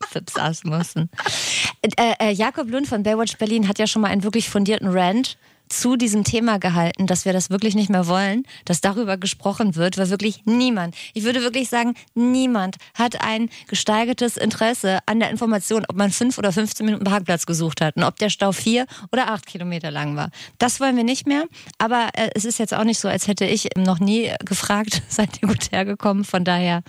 Fips. 0.10 0.34
Äh, 0.36 2.14
äh, 2.20 2.32
Jakob 2.32 2.70
Lund 2.70 2.88
von 2.88 3.04
Baywatch 3.04 3.38
Berlin 3.38 3.68
hat 3.68 3.80
ja 3.80 3.88
schon 3.88 4.02
mal 4.02 4.10
einen 4.10 4.24
wirklich 4.24 4.50
fundierten 4.50 4.90
Rant 4.90 5.38
zu 5.72 5.96
diesem 5.96 6.24
Thema 6.24 6.60
gehalten, 6.60 7.08
dass 7.08 7.26
wir 7.26 7.34
das 7.34 7.50
wirklich 7.50 7.76
nicht 7.76 7.90
mehr 7.90 8.08
wollen, 8.08 8.44
dass 8.66 8.82
darüber 8.82 9.18
gesprochen 9.18 9.76
wird, 9.76 9.98
weil 9.98 10.10
wirklich 10.10 10.42
niemand, 10.46 10.96
ich 11.14 11.24
würde 11.24 11.42
wirklich 11.42 11.70
sagen, 11.70 11.96
niemand 12.14 12.78
hat 12.94 13.22
ein 13.22 13.50
gesteigertes 13.68 14.38
Interesse 14.38 15.00
an 15.06 15.20
der 15.20 15.30
Information, 15.30 15.86
ob 15.88 15.96
man 15.96 16.12
fünf 16.12 16.38
oder 16.38 16.52
15 16.52 16.86
Minuten 16.86 17.04
Parkplatz 17.04 17.46
gesucht 17.46 17.82
hat 17.82 17.96
und 17.96 18.04
ob 18.04 18.18
der 18.18 18.30
Stau 18.30 18.52
vier 18.52 18.86
oder 19.12 19.32
acht 19.32 19.46
Kilometer 19.46 19.92
lang 19.92 20.16
war. 20.16 20.30
Das 20.58 20.80
wollen 20.80 20.98
wir 20.98 21.04
nicht 21.04 21.28
mehr, 21.28 21.46
aber 21.78 22.10
äh, 22.14 22.30
es 22.36 22.46
ist 22.46 22.60
jetzt 22.60 22.74
auch 22.74 22.84
nicht 22.84 23.00
so, 23.00 23.08
als 23.08 23.28
hätte 23.28 23.46
ich 23.46 23.70
noch 23.76 24.00
nie 24.00 24.32
gefragt, 24.46 25.02
seid 25.08 25.42
ihr 25.42 25.48
gut 25.48 25.72
hergekommen, 25.72 26.24
von 26.24 26.44
daher 26.44 26.84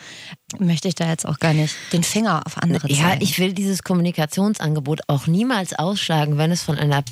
möchte 0.59 0.89
ich 0.89 0.95
da 0.95 1.09
jetzt 1.09 1.27
auch 1.27 1.39
gar 1.39 1.55
nicht 1.55 1.75
den 1.93 2.03
Finger 2.03 2.43
auf 2.47 2.59
andere 2.59 2.89
zeigen. 2.89 3.01
Ja, 3.01 3.17
ich 3.21 3.39
will 3.39 3.53
dieses 3.53 3.83
Kommunikationsangebot 3.83 5.01
auch 5.07 5.27
niemals 5.27 5.73
ausschlagen, 5.73 6.37
wenn 6.39 6.51
es 6.51 6.63
von 6.63 6.79
einer 6.79 7.03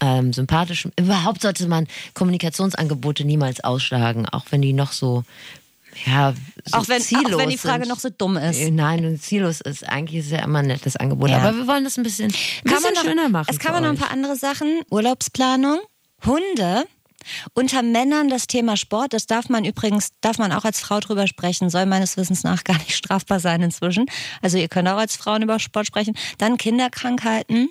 ähm, 0.00 0.32
sympathischen. 0.32 0.92
Überhaupt 0.98 1.42
sollte 1.42 1.66
man 1.66 1.86
Kommunikationsangebote 2.14 3.24
niemals 3.24 3.62
ausschlagen, 3.62 4.26
auch 4.28 4.44
wenn 4.50 4.62
die 4.62 4.72
noch 4.72 4.92
so. 4.92 5.24
Ja, 6.06 6.34
so 6.64 6.78
auch, 6.78 6.88
wenn, 6.88 7.02
auch 7.02 7.38
wenn 7.38 7.50
die 7.50 7.58
Frage 7.58 7.84
sind. 7.84 7.92
noch 7.92 7.98
so 7.98 8.10
dumm 8.10 8.36
ist. 8.36 8.58
Äh, 8.58 8.70
Nein, 8.70 9.04
und 9.04 9.20
ziellos 9.20 9.60
ist 9.60 9.86
eigentlich 9.88 10.24
ist 10.24 10.30
ja 10.30 10.44
immer 10.44 10.60
ein 10.60 10.68
nettes 10.68 10.96
Angebot. 10.96 11.30
Ja. 11.30 11.38
Aber 11.38 11.56
wir 11.56 11.66
wollen 11.66 11.82
das 11.82 11.98
ein 11.98 12.04
bisschen, 12.04 12.30
ein 12.30 12.62
bisschen 12.62 12.94
noch, 12.94 13.02
schöner 13.02 13.28
machen. 13.28 13.48
Es 13.50 13.58
kann 13.58 13.72
man 13.72 13.82
noch 13.82 13.90
ein 13.90 13.96
paar 13.96 14.12
andere 14.12 14.36
Sachen. 14.36 14.82
Urlaubsplanung, 14.90 15.80
Hunde. 16.24 16.84
Unter 17.54 17.82
Männern 17.82 18.28
das 18.28 18.46
Thema 18.46 18.76
Sport, 18.76 19.12
das 19.12 19.26
darf 19.26 19.48
man 19.48 19.64
übrigens, 19.64 20.10
darf 20.20 20.38
man 20.38 20.52
auch 20.52 20.64
als 20.64 20.80
Frau 20.80 21.00
drüber 21.00 21.26
sprechen, 21.26 21.68
soll 21.68 21.84
meines 21.84 22.16
Wissens 22.16 22.44
nach 22.44 22.64
gar 22.64 22.78
nicht 22.78 22.92
strafbar 22.96 23.40
sein 23.40 23.60
inzwischen. 23.62 24.06
Also 24.40 24.58
ihr 24.58 24.68
könnt 24.68 24.88
auch 24.88 24.96
als 24.96 25.16
Frauen 25.16 25.42
über 25.42 25.58
Sport 25.58 25.86
sprechen. 25.86 26.16
Dann 26.38 26.56
Kinderkrankheiten. 26.56 27.68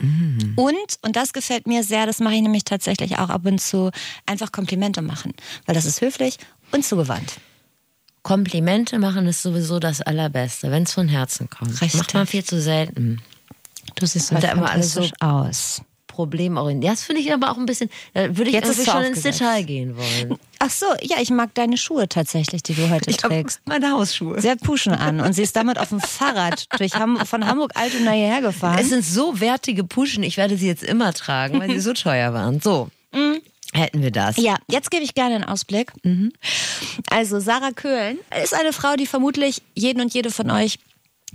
Und, 0.00 0.98
und 1.02 1.16
das 1.16 1.32
gefällt 1.32 1.66
mir 1.66 1.84
sehr, 1.84 2.06
das 2.06 2.18
mache 2.18 2.34
ich 2.34 2.42
nämlich 2.42 2.64
tatsächlich 2.64 3.18
auch 3.18 3.30
ab 3.30 3.46
und 3.46 3.60
zu, 3.60 3.90
einfach 4.26 4.50
Komplimente 4.50 5.02
machen. 5.02 5.32
Weil 5.66 5.74
das 5.74 5.84
ist 5.84 6.00
höflich 6.00 6.38
und 6.72 6.84
zugewandt. 6.84 7.38
Komplimente 8.22 8.98
machen 8.98 9.26
ist 9.26 9.42
sowieso 9.42 9.78
das 9.78 10.00
Allerbeste, 10.00 10.70
wenn 10.70 10.84
es 10.84 10.94
von 10.94 11.08
Herzen 11.08 11.48
kommt. 11.50 11.80
Richtig. 11.80 11.94
Macht 11.94 12.14
man 12.14 12.26
viel 12.26 12.42
zu 12.42 12.60
selten. 12.60 13.20
Du 13.96 14.06
siehst 14.06 14.32
heute 14.32 14.46
da 14.46 14.52
immer 14.52 14.70
alles 14.70 14.94
fantastisch 14.94 15.20
aus. 15.20 15.82
Problemorientiert. 16.14 16.84
Ja, 16.84 16.90
das 16.92 17.02
finde 17.02 17.22
ich 17.22 17.32
aber 17.32 17.50
auch 17.50 17.56
ein 17.58 17.66
bisschen, 17.66 17.90
da 18.12 18.36
würde 18.36 18.50
ich 18.50 18.54
Jetzt 18.54 18.68
ist 18.68 18.78
irgendwie 18.78 18.90
schon 18.90 19.00
ins 19.02 19.18
aufgesetzt. 19.18 19.40
Detail 19.40 19.62
gehen 19.64 19.96
wollen. 19.96 20.38
Ach 20.60 20.70
so, 20.70 20.86
ja, 21.02 21.16
ich 21.20 21.30
mag 21.30 21.52
deine 21.54 21.76
Schuhe 21.76 22.08
tatsächlich, 22.08 22.62
die 22.62 22.74
du 22.74 22.88
heute 22.88 23.12
trägst. 23.16 23.60
meine 23.64 23.90
Hausschuhe. 23.90 24.40
Sie 24.40 24.48
hat 24.48 24.60
Puschen 24.60 24.92
an 24.92 25.20
und 25.20 25.32
sie 25.32 25.42
ist 25.42 25.56
damit 25.56 25.78
auf 25.78 25.88
dem 25.88 26.00
Fahrrad 26.00 26.66
durch 26.78 26.94
Ham 26.94 27.18
von 27.26 27.46
Hamburg-Altona 27.46 28.12
hierher 28.12 28.40
gefahren. 28.40 28.78
Es 28.80 28.90
sind 28.90 29.04
so 29.04 29.40
wertige 29.40 29.84
Puschen, 29.84 30.22
ich 30.22 30.36
werde 30.36 30.56
sie 30.56 30.66
jetzt 30.68 30.84
immer 30.84 31.12
tragen, 31.12 31.58
weil 31.60 31.70
sie 31.70 31.80
so 31.80 31.92
teuer 31.92 32.32
waren. 32.32 32.60
So, 32.60 32.88
hätten 33.72 34.02
wir 34.02 34.10
das. 34.12 34.36
ja, 34.36 34.56
jetzt 34.70 34.90
gebe 34.90 35.02
ich 35.02 35.14
gerne 35.14 35.34
einen 35.34 35.44
Ausblick. 35.44 35.92
Also 37.10 37.40
Sarah 37.40 37.72
Köhlen 37.72 38.18
ist 38.42 38.54
eine 38.54 38.72
Frau, 38.72 38.94
die 38.96 39.06
vermutlich 39.06 39.62
jeden 39.74 40.00
und 40.00 40.14
jede 40.14 40.30
von 40.30 40.50
euch 40.50 40.78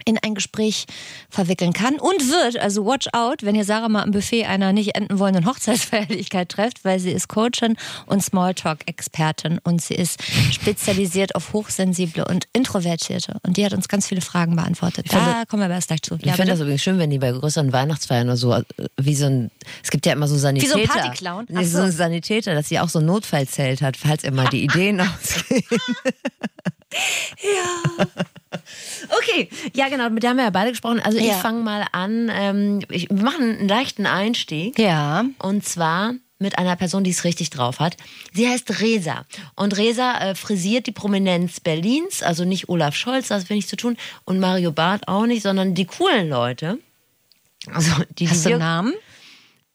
in 0.05 0.17
ein 0.17 0.35
Gespräch 0.35 0.85
verwickeln 1.29 1.73
kann 1.73 1.95
und 1.99 2.29
wird, 2.29 2.57
also 2.59 2.85
watch 2.85 3.07
out, 3.13 3.43
wenn 3.43 3.55
ihr 3.55 3.65
Sarah 3.65 3.89
mal 3.89 4.03
am 4.03 4.11
Buffet 4.11 4.45
einer 4.45 4.73
nicht 4.73 4.95
enden 4.95 5.19
wollenden 5.19 5.45
Hochzeitsfeierlichkeit 5.45 6.49
trefft, 6.49 6.85
weil 6.85 6.99
sie 6.99 7.11
ist 7.11 7.27
Coachin 7.27 7.75
und 8.05 8.23
Smalltalk-Expertin 8.23 9.59
und 9.63 9.81
sie 9.81 9.95
ist 9.95 10.19
spezialisiert 10.51 11.35
auf 11.35 11.53
Hochsensible 11.53 12.25
und 12.25 12.47
Introvertierte 12.53 13.37
und 13.43 13.57
die 13.57 13.65
hat 13.65 13.73
uns 13.73 13.87
ganz 13.87 14.07
viele 14.07 14.21
Fragen 14.21 14.55
beantwortet. 14.55 15.07
Da 15.11 15.43
kommen 15.47 15.61
wir 15.61 15.65
aber 15.65 15.75
erst 15.75 15.87
gleich 15.87 16.01
zu. 16.01 16.15
Ich 16.15 16.25
Ja, 16.25 16.33
finde 16.33 16.51
das 16.51 16.59
übrigens 16.59 16.81
schön, 16.81 16.99
wenn 16.99 17.09
die 17.09 17.19
bei 17.19 17.31
größeren 17.31 17.71
Weihnachtsfeiern 17.71 18.27
oder 18.27 18.37
so, 18.37 18.53
äh, 18.53 18.63
wie 18.97 19.15
so 19.15 19.25
ein, 19.25 19.51
es 19.83 19.89
gibt 19.91 20.05
ja 20.05 20.13
immer 20.13 20.27
so 20.27 20.37
Sanitäter. 20.37 20.75
Wie 20.75 20.85
so 20.85 20.91
ein 20.93 21.01
Partyclown? 21.01 21.45
Nee, 21.49 21.63
so 21.65 21.77
so. 21.77 21.83
ein 21.83 21.91
Sanitäter, 21.91 22.53
dass 22.55 22.69
sie 22.69 22.79
auch 22.79 22.89
so 22.89 22.99
ein 22.99 23.05
Notfallzelt 23.05 23.81
hat, 23.81 23.97
falls 23.97 24.23
immer 24.23 24.49
die 24.49 24.63
Ideen 24.65 25.01
ausgehen. 25.01 25.63
ja. 27.41 28.05
Okay, 29.19 29.49
ja 29.75 29.89
genau, 29.89 30.09
mit 30.09 30.23
der 30.23 30.31
haben 30.31 30.37
wir 30.37 30.43
ja 30.45 30.49
beide 30.49 30.71
gesprochen. 30.71 30.99
Also 30.99 31.17
ich 31.17 31.25
Ja. 31.27 31.33
fange 31.35 31.61
mal 31.63 31.85
an, 31.91 32.31
ähm, 32.33 32.79
ich, 32.89 33.09
wir 33.09 33.23
machen 33.23 33.57
einen 33.59 33.67
leichten 33.67 34.05
Einstieg. 34.05 34.77
ja. 34.79 35.25
Und 35.39 35.65
zwar 35.65 36.13
mit 36.41 36.57
einer 36.57 36.75
Person, 36.77 37.03
die 37.03 37.11
es 37.11 37.25
richtig 37.25 37.49
drauf 37.49 37.79
hat. 37.79 37.97
Sie 38.33 38.47
heißt 38.47 38.79
Resa. 38.79 39.25
Und 39.55 39.75
Resa 39.77 40.17
äh, 40.19 40.35
frisiert 40.35 40.87
die 40.87 40.93
Prominenz 40.93 41.59
Berlins, 41.59 42.23
also 42.23 42.45
nicht 42.45 42.69
Olaf 42.69 42.95
Scholz, 42.95 43.27
das 43.27 43.49
will 43.49 43.57
nichts 43.57 43.69
zu 43.69 43.75
tun, 43.75 43.97
und 44.23 44.39
Mario 44.39 44.71
Barth 44.71 45.07
auch 45.09 45.25
nicht, 45.25 45.43
sondern 45.43 45.75
die 45.75 45.85
coolen 45.85 46.29
Leute. 46.29 46.79
Also 47.73 47.91
die, 48.17 48.23
die 48.25 48.29
Hast 48.29 48.45
du 48.45 48.49
wir- 48.49 48.55
einen 48.55 48.63
Namen? 48.63 48.93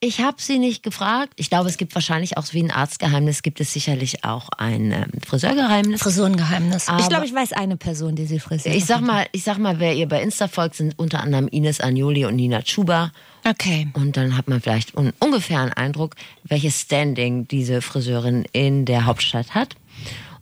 Ich 0.04 0.20
habe 0.20 0.36
sie 0.38 0.58
nicht 0.58 0.82
gefragt. 0.82 1.32
Ich 1.36 1.48
glaube, 1.48 1.70
es 1.70 1.78
gibt 1.78 1.94
wahrscheinlich 1.94 2.36
auch 2.36 2.44
wie 2.52 2.62
ein 2.62 2.70
Arztgeheimnis, 2.70 3.42
gibt 3.42 3.58
es 3.60 3.72
sicherlich 3.72 4.22
auch 4.22 4.50
ein 4.50 4.92
ähm, 4.92 5.06
Friseurgeheimnis. 5.26 6.02
Frisurengeheimnis. 6.02 6.88
Aber- 6.88 7.00
ich 7.00 7.08
glaube, 7.08 7.24
ich 7.24 7.34
weiß 7.34 7.54
eine 7.54 7.78
Person, 7.78 8.14
die 8.14 8.26
sie 8.26 8.38
frisiert. 8.38 8.74
Ich 8.74 8.84
sag 8.84 9.00
mal, 9.00 9.26
ich 9.32 9.44
sag 9.44 9.56
mal, 9.56 9.80
wer 9.80 9.94
ihr 9.94 10.06
bei 10.06 10.20
Insta 10.22 10.46
folgt, 10.46 10.74
sind 10.74 10.98
unter 10.98 11.22
anderem 11.22 11.48
Ines 11.48 11.80
Agnoli 11.80 12.26
und 12.26 12.36
Nina 12.36 12.60
Chuba. 12.60 13.12
Okay. 13.48 13.88
Und 13.94 14.18
dann 14.18 14.36
hat 14.36 14.46
man 14.46 14.60
vielleicht 14.60 14.94
un 14.94 15.14
ungefähr 15.20 15.60
einen 15.60 15.72
Eindruck, 15.72 16.16
welches 16.44 16.80
Standing 16.80 17.48
diese 17.48 17.80
Friseurin 17.80 18.44
in 18.52 18.84
der 18.84 19.06
Hauptstadt 19.06 19.54
hat. 19.54 19.74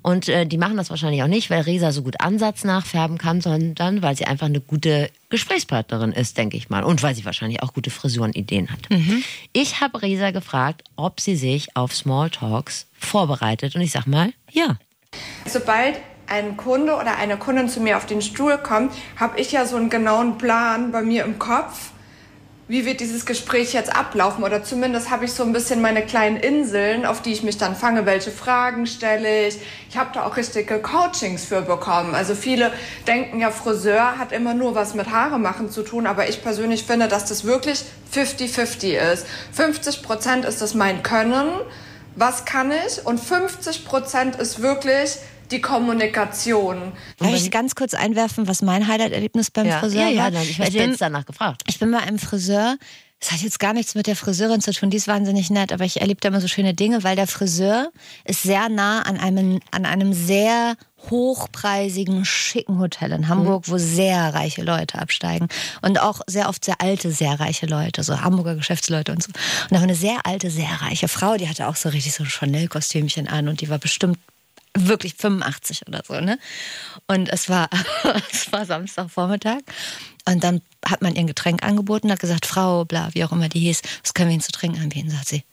Und 0.03 0.29
äh, 0.29 0.47
die 0.47 0.59
machen 0.59 0.77
das 0.77 0.91
wahrscheinlich 0.91 1.23
auch 1.23 1.29
nicht, 1.29 1.49
weil 1.49 1.61
Resa 1.63 1.93
so 1.93 2.03
gut 2.03 2.21
Ansatz 2.21 2.65
nachfärben 2.65 3.19
kann, 3.19 3.41
sondern 3.41 4.03
weil 4.03 4.17
sie 4.17 4.27
einfach 4.27 4.47
eine 4.47 4.61
gute 4.61 5.11
Gesprächspartnerin 5.31 6.13
ist, 6.13 6.37
denke 6.37 6.57
ich 6.57 6.69
mal. 6.71 6.83
Und 6.83 7.03
weil 7.03 7.15
sie 7.15 7.25
wahrscheinlich 7.25 7.63
auch 7.63 7.73
gute 7.73 7.91
Frisurenideen 7.91 8.71
hat. 8.71 8.81
Ich 9.53 9.81
habe 9.81 10.03
Resa 10.03 10.31
gefragt, 10.33 10.83
ob 10.97 11.21
sie 11.21 11.37
sich 11.37 11.77
auf 11.77 11.95
Smalltalks 11.95 12.87
vorbereitet. 12.99 13.77
Und 13.77 13.81
ich 13.83 13.93
sag 13.93 14.07
mal, 14.07 14.33
ja. 14.51 14.77
Sobald 15.47 15.97
ein 16.27 16.57
Kunde 16.57 16.95
oder 16.95 17.17
eine 17.17 17.37
Kundin 17.37 17.69
zu 17.69 17.81
mir 17.81 17.97
auf 17.97 18.07
den 18.07 18.23
Stuhl 18.23 18.59
kommt, 18.59 18.93
habe 19.17 19.39
ich 19.39 19.53
ja 19.53 19.67
so 19.67 19.77
einen 19.77 19.91
genauen 19.91 20.39
Plan 20.39 20.91
bei 20.91 21.03
mir 21.03 21.25
im 21.25 21.39
Kopf, 21.39 21.92
wie 22.73 22.87
wird 22.87 23.01
dieses 23.01 23.27
Gespräch 23.27 23.75
jetzt 23.75 23.95
ablaufen 23.95 24.43
oder 24.45 24.65
zumindest 24.65 25.11
habe 25.11 25.27
ich 25.27 25.35
so 25.35 25.43
ein 25.43 25.53
bisschen 25.53 25.83
meine 25.83 26.07
kleinen 26.07 26.39
Inseln, 26.39 27.05
auf 27.05 27.21
die 27.21 27.31
ich 27.31 27.43
mich 27.43 27.59
dann 27.59 27.77
fange, 27.77 28.07
welche 28.07 28.31
Fragen 28.31 28.87
stelle 28.87 29.47
ich. 29.47 29.59
Ich 29.91 29.99
habe 29.99 30.09
da 30.15 30.25
auch 30.25 30.39
richtige 30.39 30.79
Coachings 30.79 31.45
für 31.45 31.61
bekommen. 31.61 32.15
Also 32.15 32.35
viele 32.35 32.73
denken 33.07 33.41
ja, 33.41 33.51
Friseur 33.51 34.17
hat 34.17 34.33
immer 34.33 34.55
nur 34.55 34.75
was 34.75 34.95
mit 34.95 35.11
Haare 35.11 35.39
machen 35.39 35.71
zu 35.71 35.83
tun, 35.83 36.07
aber 36.07 36.31
ich 36.31 36.43
persönlich 36.43 36.85
finde, 36.85 37.09
dass 37.09 37.27
das 37.27 37.45
wirklich 37.45 37.85
50-50 38.15 39.13
ist. 39.13 39.27
50 39.53 40.03
Prozent 40.03 40.47
ist 40.47 40.63
das 40.63 40.73
mein 40.73 41.03
Können, 41.03 41.51
was 42.17 42.47
kann 42.47 42.73
ich 42.73 43.05
und 43.05 43.21
50 43.21 43.85
Prozent 43.85 44.37
ist 44.37 44.63
wirklich 44.63 45.19
die 45.53 45.61
Kommunikation. 45.61 46.93
Darf 47.19 47.35
ich 47.35 47.51
ganz 47.51 47.75
kurz 47.75 47.95
einwerfen, 47.95 48.49
was 48.49 48.63
mein 48.63 48.89
Highlight-Erlebnis 48.89 49.51
beim 49.51 49.67
Ja, 49.67 49.81
Friseur 49.81 50.03
ja, 50.03 50.09
ja, 50.09 50.23
war? 50.25 50.31
nein, 50.31 50.47
ich 50.49 50.59
bin, 50.59 50.91
jetzt 50.91 51.01
danach 51.01 51.27
gefragt. 51.27 51.63
ich 51.67 51.79
bin 51.79 51.91
bei 51.91 51.99
einem 51.99 52.19
Friseur. 52.19 52.77
Das 53.21 53.31
hat 53.31 53.41
jetzt 53.43 53.61
gar 53.61 53.73
nichts 53.73 53.95
mit 53.95 54.09
der 54.09 54.17
Friseurin 54.17 54.61
zu 54.61 54.73
tun, 54.73 54.91
die 54.91 54.97
ist 54.97 55.07
wahnsinnig 55.07 55.49
nett, 55.49 55.73
aber 55.73 55.85
ich 55.85 56.01
erlebe 56.01 56.21
da 56.21 56.29
immer 56.29 56.41
so 56.41 56.49
schöne 56.49 56.75
Dinge, 56.75 57.05
weil 57.05 57.15
der 57.15 57.29
Friseur 57.29 57.93
ist 58.25 58.43
sehr 58.43 58.69
nah 58.69 59.03
an 59.03 59.17
einem, 59.17 59.61
an 59.71 59.87
einem 59.87 60.13
sehr 60.13 60.75
hochpreisigen, 61.09 62.25
schicken 62.25 62.81
Hotel 62.81 63.13
in 63.13 63.29
Hamburg, 63.29 63.69
wo 63.69 63.79
sehr 63.79 64.35
reiche 64.35 64.63
Leute 64.63 64.99
absteigen. 64.99 65.47
Und 65.83 66.01
auch 66.01 66.21
sehr 66.27 66.49
oft 66.49 66.65
sehr 66.65 66.81
alte, 66.81 67.13
sehr 67.13 67.39
reiche 67.39 67.67
Leute, 67.67 68.03
so 68.03 68.21
Hamburger 68.23 68.57
Geschäftsleute 68.57 69.13
und 69.13 69.23
so. 69.23 69.29
Und 69.29 69.37
da 69.71 69.77
war 69.77 69.83
eine 69.85 69.95
sehr 69.95 70.19
alte, 70.25 70.51
sehr 70.51 70.81
reiche 70.81 71.07
Frau, 71.07 71.37
die 71.37 71.49
hatte 71.49 71.69
auch 71.69 71.77
so 71.77 71.91
richtig 71.91 72.15
so 72.15 72.25
ein 72.25 72.29
Chanel-Kostümchen 72.31 73.29
an 73.29 73.47
und 73.47 73.61
die 73.61 73.69
war 73.69 73.79
bestimmt 73.79 74.19
wirklich 74.77 75.15
85 75.15 75.87
oder 75.87 76.03
so, 76.07 76.21
ne? 76.21 76.39
Und 77.07 77.29
es 77.29 77.49
war, 77.49 77.69
es 78.33 78.51
war 78.53 78.65
Samstagvormittag. 78.65 79.61
Und 80.27 80.43
dann 80.45 80.63
hat 80.85 81.03
man 81.03 81.15
ihr 81.15 81.21
ein 81.21 81.27
Getränk 81.27 81.63
angeboten, 81.63 82.11
hat 82.11 82.21
gesagt, 82.21 82.47
Frau, 82.47 82.85
bla, 82.85 83.11
wie 83.13 83.25
auch 83.25 83.33
immer 83.33 83.49
die 83.49 83.61
hieß, 83.61 83.83
was 84.03 84.15
können 84.15 84.29
wir 84.29 84.35
Ihnen 84.35 84.43
zu 84.43 84.53
trinken 84.53 84.81
anbieten? 84.81 85.11
Sagt 85.11 85.29
sie, 85.29 85.45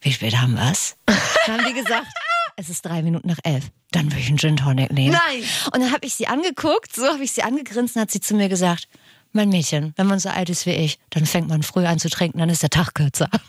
wie 0.00 0.12
spät 0.12 0.36
haben 0.36 0.54
wir 0.54 0.70
es? 0.70 0.96
Dann 1.06 1.58
haben 1.58 1.66
die 1.66 1.80
gesagt, 1.80 2.06
es 2.56 2.68
ist 2.68 2.84
drei 2.84 3.02
Minuten 3.02 3.28
nach 3.28 3.38
elf. 3.42 3.64
Dann 3.90 4.06
würde 4.06 4.20
ich 4.20 4.28
einen 4.28 4.38
Gin 4.38 4.56
Tonic 4.56 4.92
nehmen. 4.92 5.12
Nein. 5.12 5.42
Und 5.72 5.80
dann 5.80 5.92
habe 5.92 6.06
ich 6.06 6.14
sie 6.14 6.26
angeguckt, 6.26 6.94
so 6.94 7.06
habe 7.06 7.24
ich 7.24 7.32
sie 7.32 7.42
angegrinst 7.42 7.96
und 7.96 8.02
hat 8.02 8.10
sie 8.10 8.20
zu 8.20 8.34
mir 8.34 8.48
gesagt, 8.48 8.88
mein 9.32 9.48
Mädchen, 9.50 9.92
wenn 9.96 10.06
man 10.06 10.18
so 10.18 10.28
alt 10.30 10.48
ist 10.48 10.66
wie 10.66 10.70
ich, 10.70 10.98
dann 11.10 11.26
fängt 11.26 11.48
man 11.48 11.62
früh 11.62 11.84
an 11.84 11.98
zu 11.98 12.08
trinken, 12.08 12.38
dann 12.38 12.48
ist 12.48 12.62
der 12.62 12.70
Tag 12.70 12.94
kürzer. 12.94 13.28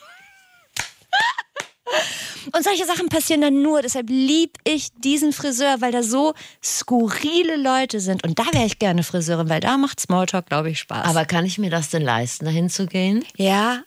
Und 2.54 2.64
solche 2.64 2.86
Sachen 2.86 3.10
passieren 3.10 3.42
dann 3.42 3.62
nur. 3.62 3.82
Deshalb 3.82 4.10
lieb 4.10 4.58
ich 4.64 4.90
diesen 5.04 5.34
Friseur, 5.34 5.82
weil 5.82 5.92
da 5.92 6.04
so 6.04 6.34
skurrile 6.64 7.58
Leute 7.58 8.00
sind. 8.00 8.24
Und 8.24 8.40
da 8.40 8.46
wäre 8.54 8.66
ich 8.66 8.80
gerne 8.80 9.04
Friseurin, 9.04 9.50
weil 9.50 9.60
da 9.60 9.78
macht 9.78 10.00
Smalltalk, 10.00 10.48
glaube 10.48 10.70
ich, 10.70 10.80
Spaß. 10.80 11.08
Aber 11.08 11.26
kann 11.26 11.46
ich 11.46 11.58
mir 11.58 11.70
das 11.70 11.90
denn 11.90 12.04
leisten, 12.04 12.46
dahin 12.46 12.70
zu 12.70 12.86
gehen? 12.88 13.24
ja, 13.36 13.84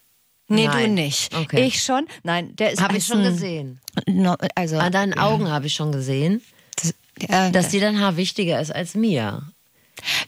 nee, 0.49 0.67
du 0.67 0.73
Nein. 0.73 0.95
nicht. 0.95 1.35
Okay. 1.35 1.67
Ich 1.67 1.83
schon. 1.83 2.07
Nein, 2.23 2.55
der 2.57 2.73
ist 2.73 2.83
Habe 2.83 2.97
ich 2.97 3.07
schon 3.07 3.23
gesehen. 3.23 3.81
No, 4.07 4.37
also, 4.55 4.79
An 4.79 4.93
deinen 4.93 5.14
Augen 5.14 5.49
habe 5.50 5.67
ich 5.67 5.75
schon 5.75 5.93
gesehen, 5.93 6.43
das, 6.76 6.95
ja, 7.29 7.50
dass 7.50 7.69
dir 7.69 7.81
dein 7.81 8.00
Haar 8.00 8.17
wichtiger 8.17 8.61
ist 8.61 8.75
als 8.75 8.95
mir. 8.95 9.43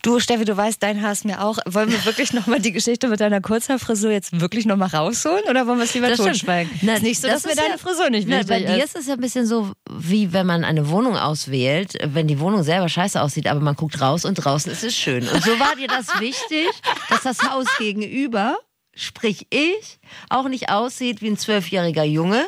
Du, 0.02 0.18
Steffi, 0.20 0.44
du 0.44 0.56
weißt, 0.56 0.82
dein 0.82 1.00
Haar 1.02 1.12
ist 1.12 1.24
mir 1.24 1.42
auch. 1.42 1.58
Wollen 1.66 1.90
wir 1.90 2.04
wirklich 2.04 2.32
nochmal 2.32 2.60
die 2.60 2.72
Geschichte 2.72 3.08
mit 3.08 3.20
deiner 3.20 3.40
Kurzhaarfrisur 3.40 4.10
jetzt 4.10 4.40
wirklich 4.40 4.66
nochmal 4.66 4.88
rausholen 4.88 5.44
oder 5.48 5.66
wollen 5.66 5.78
wir 5.78 5.84
es 5.84 5.94
lieber 5.94 6.08
Das 6.08 6.18
totschweigen? 6.18 6.70
Na, 6.82 6.94
ist 6.94 7.02
nicht 7.02 7.20
so, 7.20 7.28
das 7.28 7.42
dass 7.42 7.44
mir 7.44 7.50
ist 7.52 7.58
deine 7.60 7.70
ja- 7.74 7.78
Frisur 7.78 8.10
nicht 8.10 8.26
Na, 8.28 8.38
wichtig 8.38 8.48
Bei 8.48 8.60
dir 8.60 8.76
ist. 8.84 8.94
ist 8.94 8.96
es 9.02 9.06
ja 9.06 9.14
ein 9.14 9.20
bisschen 9.20 9.46
so, 9.46 9.72
wie 9.90 10.32
wenn 10.32 10.46
man 10.46 10.64
eine 10.64 10.88
Wohnung 10.88 11.16
auswählt, 11.16 11.94
wenn 12.04 12.26
die 12.28 12.40
Wohnung 12.40 12.62
selber 12.62 12.88
scheiße 12.88 13.20
aussieht, 13.20 13.46
aber 13.46 13.60
man 13.60 13.76
guckt 13.76 14.00
raus 14.00 14.24
und 14.24 14.34
draußen 14.34 14.70
ist 14.72 14.82
es 14.84 14.94
schön. 14.96 15.26
Und 15.28 15.42
so 15.42 15.58
war 15.60 15.76
dir 15.76 15.88
das 15.88 16.06
wichtig, 16.20 16.68
dass 17.08 17.22
das 17.22 17.42
Haus 17.48 17.66
gegenüber, 17.78 18.58
sprich 18.94 19.46
ich, 19.50 19.98
auch 20.28 20.48
nicht 20.48 20.70
aussieht 20.70 21.22
wie 21.22 21.28
ein 21.28 21.38
zwölfjähriger 21.38 22.04
Junge, 22.04 22.44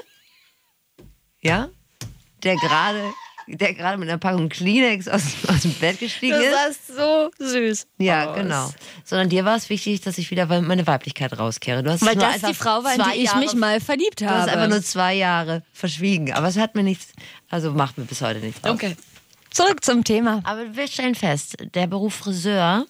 ja, 1.40 1.69
der 2.43 2.57
gerade 2.57 3.00
der 3.47 3.75
gerade 3.75 3.99
mit 3.99 4.09
einer 4.09 4.19
Packung 4.19 4.49
Kleenex 4.49 5.09
aus, 5.09 5.23
aus 5.49 5.63
dem 5.63 5.73
Bett 5.75 5.99
gestiegen 6.01 6.35
Du 6.37 6.43
ist. 6.43 6.53
sahst 6.53 6.97
so 6.97 7.31
süß. 7.39 7.87
Ja, 7.99 8.31
aus. 8.31 8.37
genau. 8.37 8.71
Sondern 9.05 9.29
dir 9.29 9.45
war 9.45 9.57
es 9.57 9.69
wichtig, 9.71 10.01
dass 10.01 10.19
ich 10.19 10.31
wieder 10.31 10.47
meine 10.61 10.87
Weiblichkeit 10.87 11.39
rauskehre. 11.39 11.83
Du 11.83 11.91
hast 11.91 12.05
Weil 12.05 12.17
das 12.17 12.43
die 12.43 12.55
Frau 12.55 12.83
war, 12.85 12.95
in 12.95 13.03
die 13.13 13.19
ich 13.19 13.25
Jahre 13.27 13.39
mich 13.41 13.55
mal 13.55 13.81
verliebt 13.81 14.21
Du 14.21 14.27
habe. 14.27 14.41
hast 14.41 14.49
einfach 14.49 14.69
nur 14.69 14.83
zwei 14.83 15.15
Jahre 15.15 15.63
verschwiegen. 15.73 16.33
Aber 16.33 16.49
es 16.49 16.57
hat 16.57 16.75
mir 16.75 16.83
nichts, 16.83 17.09
also 17.51 17.73
macht 17.73 17.99
mir 17.99 18.05
bis 18.05 18.21
heute 18.23 18.41
nichts 18.41 18.63
aus. 18.65 18.71
okay. 18.71 18.97
Zurück 19.51 19.85
zum 19.85 20.03
Thema. 20.03 20.41
Aber 20.43 20.75
wir 20.75 20.89
stellen 20.89 21.15
fest, 21.15 21.57
der 21.75 21.87
Beruf 21.87 22.13
Friseur, 22.15 22.87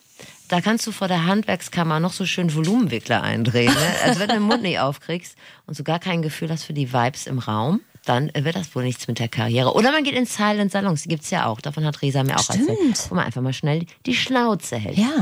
da 0.48 0.60
kannst 0.62 0.86
du 0.86 0.92
vor 0.92 1.08
der 1.08 1.26
Handwerkskammer 1.26 2.00
noch 2.00 2.12
so 2.14 2.24
schön 2.24 2.54
Volumenwickler 2.54 3.22
eindrehen. 3.22 3.72
Ne? 3.74 3.94
Also 4.04 4.20
wenn 4.20 4.28
du 4.28 4.34
den 4.36 4.42
Mund 4.44 4.62
nicht 4.62 4.78
aufkriegst 4.80 5.36
und 5.66 5.74
so 5.76 5.84
gar 5.84 5.98
kein 5.98 6.22
Gefühl 6.22 6.50
hast 6.50 6.64
für 6.64 6.72
die 6.72 6.90
Vibes 6.90 7.26
im 7.26 7.38
Raum, 7.38 7.80
dann 8.04 8.30
wird 8.34 8.56
das 8.56 8.74
wohl 8.74 8.84
nichts 8.84 9.08
mit 9.08 9.18
der 9.18 9.28
Karriere. 9.28 9.74
Oder 9.74 9.92
man 9.92 10.04
geht 10.04 10.14
in 10.14 10.26
Silent 10.26 10.72
Salons, 10.72 11.02
die 11.02 11.08
gibt's 11.08 11.30
ja 11.30 11.46
auch. 11.46 11.60
Davon 11.60 11.84
hat 11.84 12.02
Resa 12.02 12.22
mir 12.22 12.36
auch 12.36 12.42
Stimmt. 12.44 12.68
erzählt. 12.68 13.10
Wo 13.10 13.14
man 13.14 13.24
einfach 13.24 13.42
mal 13.42 13.52
schnell 13.52 13.86
die 14.06 14.14
Schnauze 14.14 14.76
hält. 14.76 14.98
Ja. 14.98 15.12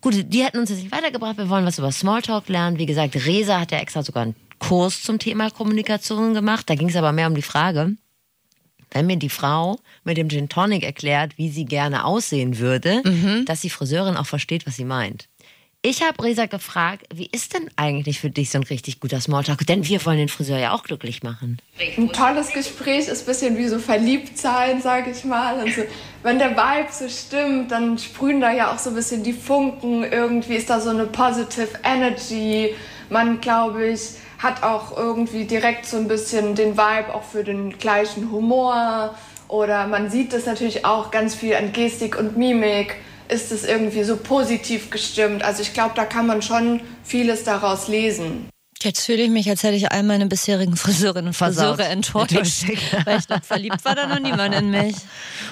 Gut, 0.00 0.14
die 0.28 0.44
hätten 0.44 0.58
uns 0.58 0.70
jetzt 0.70 0.82
nicht 0.82 0.92
weitergebracht. 0.92 1.38
Wir 1.38 1.48
wollen 1.48 1.64
was 1.64 1.78
über 1.78 1.90
Smalltalk 1.92 2.48
lernen. 2.48 2.78
Wie 2.78 2.86
gesagt, 2.86 3.14
Resa 3.14 3.60
hat 3.60 3.72
ja 3.72 3.78
extra 3.78 4.02
sogar 4.02 4.24
einen 4.24 4.36
Kurs 4.58 5.02
zum 5.02 5.18
Thema 5.18 5.50
Kommunikation 5.50 6.34
gemacht. 6.34 6.68
Da 6.68 6.74
ging 6.74 6.88
es 6.88 6.96
aber 6.96 7.12
mehr 7.12 7.26
um 7.28 7.34
die 7.34 7.42
Frage, 7.42 7.96
wenn 8.90 9.06
mir 9.06 9.16
die 9.16 9.28
Frau 9.30 9.78
mit 10.04 10.16
dem 10.16 10.28
Gin 10.28 10.48
Tonic 10.48 10.84
erklärt, 10.84 11.36
wie 11.38 11.50
sie 11.50 11.64
gerne 11.64 12.04
aussehen 12.04 12.58
würde, 12.58 13.02
dass 13.46 13.60
die 13.62 13.70
Friseurin 13.70 14.16
auch 14.16 14.26
versteht, 14.26 14.66
was 14.66 14.76
sie 14.76 14.84
meint. 14.84 15.28
Ich 15.86 16.02
habe 16.02 16.24
Resa 16.24 16.46
gefragt, 16.46 17.04
wie 17.14 17.28
ist 17.30 17.52
denn 17.52 17.68
eigentlich 17.76 18.18
für 18.18 18.30
dich 18.30 18.48
so 18.48 18.56
ein 18.56 18.64
richtig 18.64 19.00
guter 19.00 19.20
Smalltalk? 19.20 19.66
Denn 19.66 19.86
wir 19.86 20.02
wollen 20.06 20.16
den 20.16 20.30
Friseur 20.30 20.56
ja 20.56 20.72
auch 20.72 20.82
glücklich 20.82 21.22
machen. 21.22 21.58
Ein 21.98 22.10
tolles 22.10 22.54
Gespräch 22.54 23.06
ist 23.06 23.24
ein 23.24 23.26
bisschen 23.26 23.58
wie 23.58 23.68
so 23.68 23.78
verliebt 23.78 24.38
sein, 24.38 24.80
sage 24.80 25.10
ich 25.10 25.24
mal. 25.24 25.62
Und 25.62 25.74
so, 25.74 25.82
wenn 26.22 26.38
der 26.38 26.52
Vibe 26.52 26.88
so 26.90 27.06
stimmt, 27.06 27.70
dann 27.70 27.98
sprühen 27.98 28.40
da 28.40 28.50
ja 28.50 28.72
auch 28.72 28.78
so 28.78 28.88
ein 28.88 28.96
bisschen 28.96 29.24
die 29.24 29.34
Funken. 29.34 30.04
Irgendwie 30.04 30.54
ist 30.54 30.70
da 30.70 30.80
so 30.80 30.88
eine 30.88 31.04
positive 31.04 31.68
Energy. 31.84 32.74
Man, 33.10 33.42
glaube 33.42 33.88
ich, 33.88 34.00
hat 34.38 34.62
auch 34.62 34.96
irgendwie 34.96 35.44
direkt 35.44 35.84
so 35.84 35.98
ein 35.98 36.08
bisschen 36.08 36.54
den 36.54 36.78
Vibe 36.78 37.14
auch 37.14 37.24
für 37.24 37.44
den 37.44 37.76
gleichen 37.78 38.30
Humor. 38.30 39.14
Oder 39.48 39.86
man 39.86 40.08
sieht 40.08 40.32
das 40.32 40.46
natürlich 40.46 40.86
auch 40.86 41.10
ganz 41.10 41.34
viel 41.34 41.54
an 41.54 41.74
Gestik 41.74 42.18
und 42.18 42.38
Mimik. 42.38 42.96
Ist 43.28 43.52
es 43.52 43.64
irgendwie 43.64 44.04
so 44.04 44.16
positiv 44.16 44.90
gestimmt? 44.90 45.42
Also 45.42 45.62
ich 45.62 45.72
glaube, 45.72 45.92
da 45.94 46.04
kann 46.04 46.26
man 46.26 46.42
schon 46.42 46.80
vieles 47.02 47.44
daraus 47.44 47.88
lesen. 47.88 48.48
Jetzt 48.82 49.06
fühle 49.06 49.22
ich 49.22 49.30
mich, 49.30 49.48
als 49.48 49.62
hätte 49.62 49.76
ich 49.76 49.90
all 49.92 50.02
meine 50.02 50.26
bisherigen 50.26 50.76
Friseurinnen 50.76 51.28
und 51.28 51.34
Versaut. 51.34 51.76
Friseure 51.76 51.88
enttäuscht. 51.88 52.64
Weil 53.06 53.18
ich 53.18 53.26
glaube, 53.26 53.42
verliebt 53.42 53.82
war 53.84 53.94
da 53.94 54.06
noch 54.06 54.18
niemand 54.18 54.54
in 54.54 54.70
mich. 54.70 54.94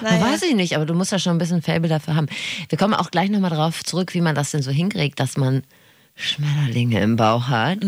Na, 0.03 0.21
Weiß 0.21 0.43
ich 0.43 0.53
nicht, 0.53 0.75
aber 0.75 0.85
du 0.85 0.93
musst 0.93 1.11
ja 1.11 1.17
schon 1.17 1.35
ein 1.35 1.39
bisschen 1.39 1.63
Fable 1.63 1.89
dafür 1.89 2.15
haben. 2.15 2.27
Wir 2.69 2.77
kommen 2.77 2.93
auch 2.93 3.09
gleich 3.09 3.31
nochmal 3.31 3.49
drauf 3.49 3.83
zurück, 3.83 4.13
wie 4.13 4.21
man 4.21 4.35
das 4.35 4.51
denn 4.51 4.61
so 4.61 4.69
hinkriegt, 4.69 5.19
dass 5.19 5.35
man 5.35 5.63
Schmetterlinge 6.15 7.01
im 7.01 7.15
Bauch 7.15 7.47
hat. 7.47 7.79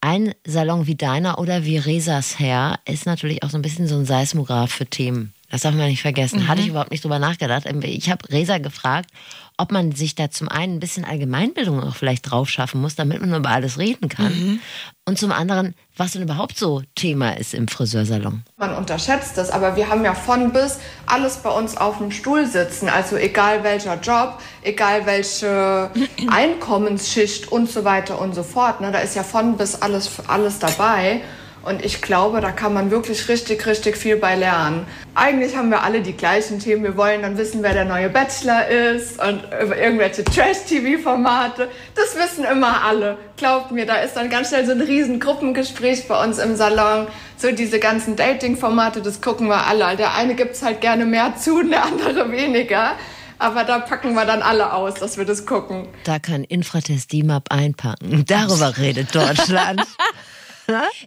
Ein 0.00 0.34
Salon 0.44 0.88
wie 0.88 0.96
deiner 0.96 1.38
oder 1.38 1.64
wie 1.64 1.78
Resas 1.78 2.40
Hair 2.40 2.80
ist 2.84 3.06
natürlich 3.06 3.44
auch 3.44 3.50
so 3.50 3.58
ein 3.58 3.62
bisschen 3.62 3.86
so 3.86 3.94
ein 3.94 4.04
Seismograph 4.04 4.72
für 4.72 4.86
Themen. 4.86 5.32
Das 5.50 5.62
darf 5.62 5.74
man 5.74 5.88
nicht 5.88 6.02
vergessen. 6.02 6.46
Hatte 6.46 6.60
ich 6.60 6.68
überhaupt 6.68 6.90
nicht 6.90 7.02
drüber 7.04 7.18
nachgedacht. 7.18 7.62
Ähm, 7.66 7.80
Ich 7.82 8.10
habe 8.10 8.28
Resa 8.30 8.58
gefragt, 8.58 9.10
ob 9.56 9.72
man 9.72 9.92
sich 9.92 10.14
da 10.14 10.30
zum 10.30 10.48
einen 10.48 10.74
ein 10.76 10.80
bisschen 10.80 11.04
Allgemeinbildung 11.04 11.82
auch 11.82 11.96
vielleicht 11.96 12.30
drauf 12.30 12.48
schaffen 12.48 12.80
muss, 12.80 12.94
damit 12.96 13.20
man 13.20 13.40
über 13.40 13.48
alles 13.48 13.78
reden 13.78 14.08
kann. 14.08 14.60
Und 15.04 15.18
zum 15.18 15.32
anderen, 15.32 15.74
was 15.96 16.12
denn 16.12 16.22
überhaupt 16.22 16.56
so 16.58 16.82
Thema 16.94 17.30
ist 17.30 17.54
im 17.54 17.66
Friseursalon. 17.66 18.44
Man 18.56 18.74
unterschätzt 18.74 19.36
das, 19.36 19.50
aber 19.50 19.74
wir 19.74 19.88
haben 19.88 20.04
ja 20.04 20.14
von 20.14 20.52
bis 20.52 20.78
alles 21.06 21.38
bei 21.38 21.50
uns 21.50 21.76
auf 21.76 21.98
dem 21.98 22.10
Stuhl 22.12 22.46
sitzen. 22.46 22.88
Also 22.88 23.16
egal 23.16 23.64
welcher 23.64 23.98
Job, 24.00 24.40
egal 24.62 25.06
welche 25.06 25.90
Einkommensschicht 26.30 27.50
und 27.50 27.70
so 27.70 27.84
weiter 27.84 28.20
und 28.20 28.34
so 28.34 28.42
fort. 28.42 28.80
Ne? 28.80 28.92
Da 28.92 28.98
ist 28.98 29.16
ja 29.16 29.22
von 29.24 29.56
bis 29.56 29.74
alles, 29.74 30.10
alles 30.28 30.58
dabei. 30.58 31.22
Und 31.68 31.84
ich 31.84 32.00
glaube, 32.00 32.40
da 32.40 32.50
kann 32.50 32.72
man 32.72 32.90
wirklich 32.90 33.28
richtig, 33.28 33.66
richtig 33.66 33.98
viel 33.98 34.16
bei 34.16 34.36
lernen. 34.36 34.86
Eigentlich 35.14 35.54
haben 35.54 35.68
wir 35.68 35.82
alle 35.82 36.00
die 36.00 36.14
gleichen 36.14 36.60
Themen. 36.60 36.82
Wir 36.82 36.96
wollen 36.96 37.20
dann 37.20 37.36
wissen, 37.36 37.62
wer 37.62 37.74
der 37.74 37.84
neue 37.84 38.08
Bachelor 38.08 38.68
ist 38.68 39.22
und 39.22 39.42
über 39.62 39.76
irgendwelche 39.76 40.24
Trash-TV-Formate. 40.24 41.68
Das 41.94 42.16
wissen 42.16 42.46
immer 42.46 42.84
alle. 42.84 43.18
Glaubt 43.36 43.70
mir, 43.70 43.84
da 43.84 43.96
ist 43.96 44.14
dann 44.14 44.30
ganz 44.30 44.48
schnell 44.48 44.64
so 44.64 44.72
ein 44.72 44.80
riesen 44.80 45.20
Gruppengespräch 45.20 46.08
bei 46.08 46.24
uns 46.24 46.38
im 46.38 46.56
Salon. 46.56 47.06
So 47.36 47.52
diese 47.52 47.78
ganzen 47.78 48.16
Dating-Formate, 48.16 49.02
das 49.02 49.20
gucken 49.20 49.48
wir 49.48 49.66
alle. 49.66 49.94
Der 49.98 50.14
eine 50.14 50.36
gibt's 50.36 50.62
halt 50.62 50.80
gerne 50.80 51.04
mehr 51.04 51.34
zu, 51.36 51.62
der 51.62 51.84
andere 51.84 52.32
weniger. 52.32 52.92
Aber 53.38 53.64
da 53.64 53.78
packen 53.78 54.14
wir 54.14 54.24
dann 54.24 54.40
alle 54.40 54.72
aus, 54.72 54.94
dass 54.94 55.18
wir 55.18 55.26
das 55.26 55.44
gucken. 55.44 55.86
Da 56.04 56.18
kann 56.18 56.44
Infratest 56.44 57.12
DIMAP 57.12 57.52
einpacken. 57.52 58.24
Darüber 58.26 58.78
redet 58.78 59.14
Deutschland. 59.14 59.82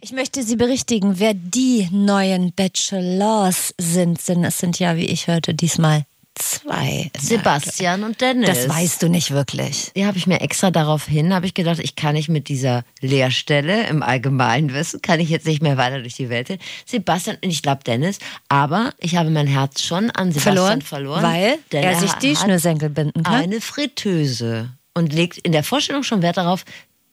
Ich 0.00 0.12
möchte 0.12 0.42
Sie 0.42 0.56
berichtigen, 0.56 1.20
wer 1.20 1.34
die 1.34 1.88
neuen 1.92 2.52
Bachelors 2.52 3.74
sind. 3.78 4.26
Denn 4.26 4.44
es 4.44 4.58
sind 4.58 4.78
ja, 4.78 4.96
wie 4.96 5.06
ich 5.06 5.28
hörte, 5.28 5.54
diesmal 5.54 6.04
zwei. 6.34 7.10
Sebastian 7.20 8.02
und 8.02 8.20
Dennis. 8.20 8.48
Das 8.48 8.68
weißt 8.68 9.02
du 9.02 9.08
nicht 9.08 9.30
wirklich. 9.30 9.92
Ja, 9.94 10.06
habe 10.06 10.18
ich 10.18 10.26
mir 10.26 10.40
extra 10.40 10.70
darauf 10.70 11.06
hin, 11.06 11.32
habe 11.32 11.46
ich 11.46 11.54
gedacht, 11.54 11.78
ich 11.78 11.94
kann 11.94 12.14
nicht 12.14 12.28
mit 12.28 12.48
dieser 12.48 12.84
Lehrstelle 13.00 13.86
im 13.86 14.02
allgemeinen 14.02 14.72
Wissen, 14.72 15.00
kann 15.02 15.20
ich 15.20 15.28
jetzt 15.28 15.46
nicht 15.46 15.62
mehr 15.62 15.76
weiter 15.76 16.00
durch 16.00 16.14
die 16.14 16.28
Welt 16.28 16.48
hin. 16.48 16.58
Sebastian 16.86 17.36
und 17.44 17.50
ich 17.50 17.62
glaube 17.62 17.84
Dennis, 17.84 18.18
aber 18.48 18.92
ich 18.98 19.16
habe 19.16 19.30
mein 19.30 19.46
Herz 19.46 19.82
schon 19.82 20.10
an 20.10 20.32
Sebastian 20.32 20.80
Verloren, 20.80 20.82
verloren, 20.82 21.22
weil 21.22 21.58
er 21.70 22.00
sich 22.00 22.12
die 22.14 22.34
Schnürsenkel 22.34 22.88
binden 22.88 23.22
kann. 23.22 23.34
eine 23.34 23.60
Fritteuse 23.60 24.70
und 24.94 25.12
legt 25.12 25.38
in 25.38 25.52
der 25.52 25.62
Vorstellung 25.62 26.02
schon 26.02 26.22
Wert 26.22 26.36
darauf, 26.36 26.64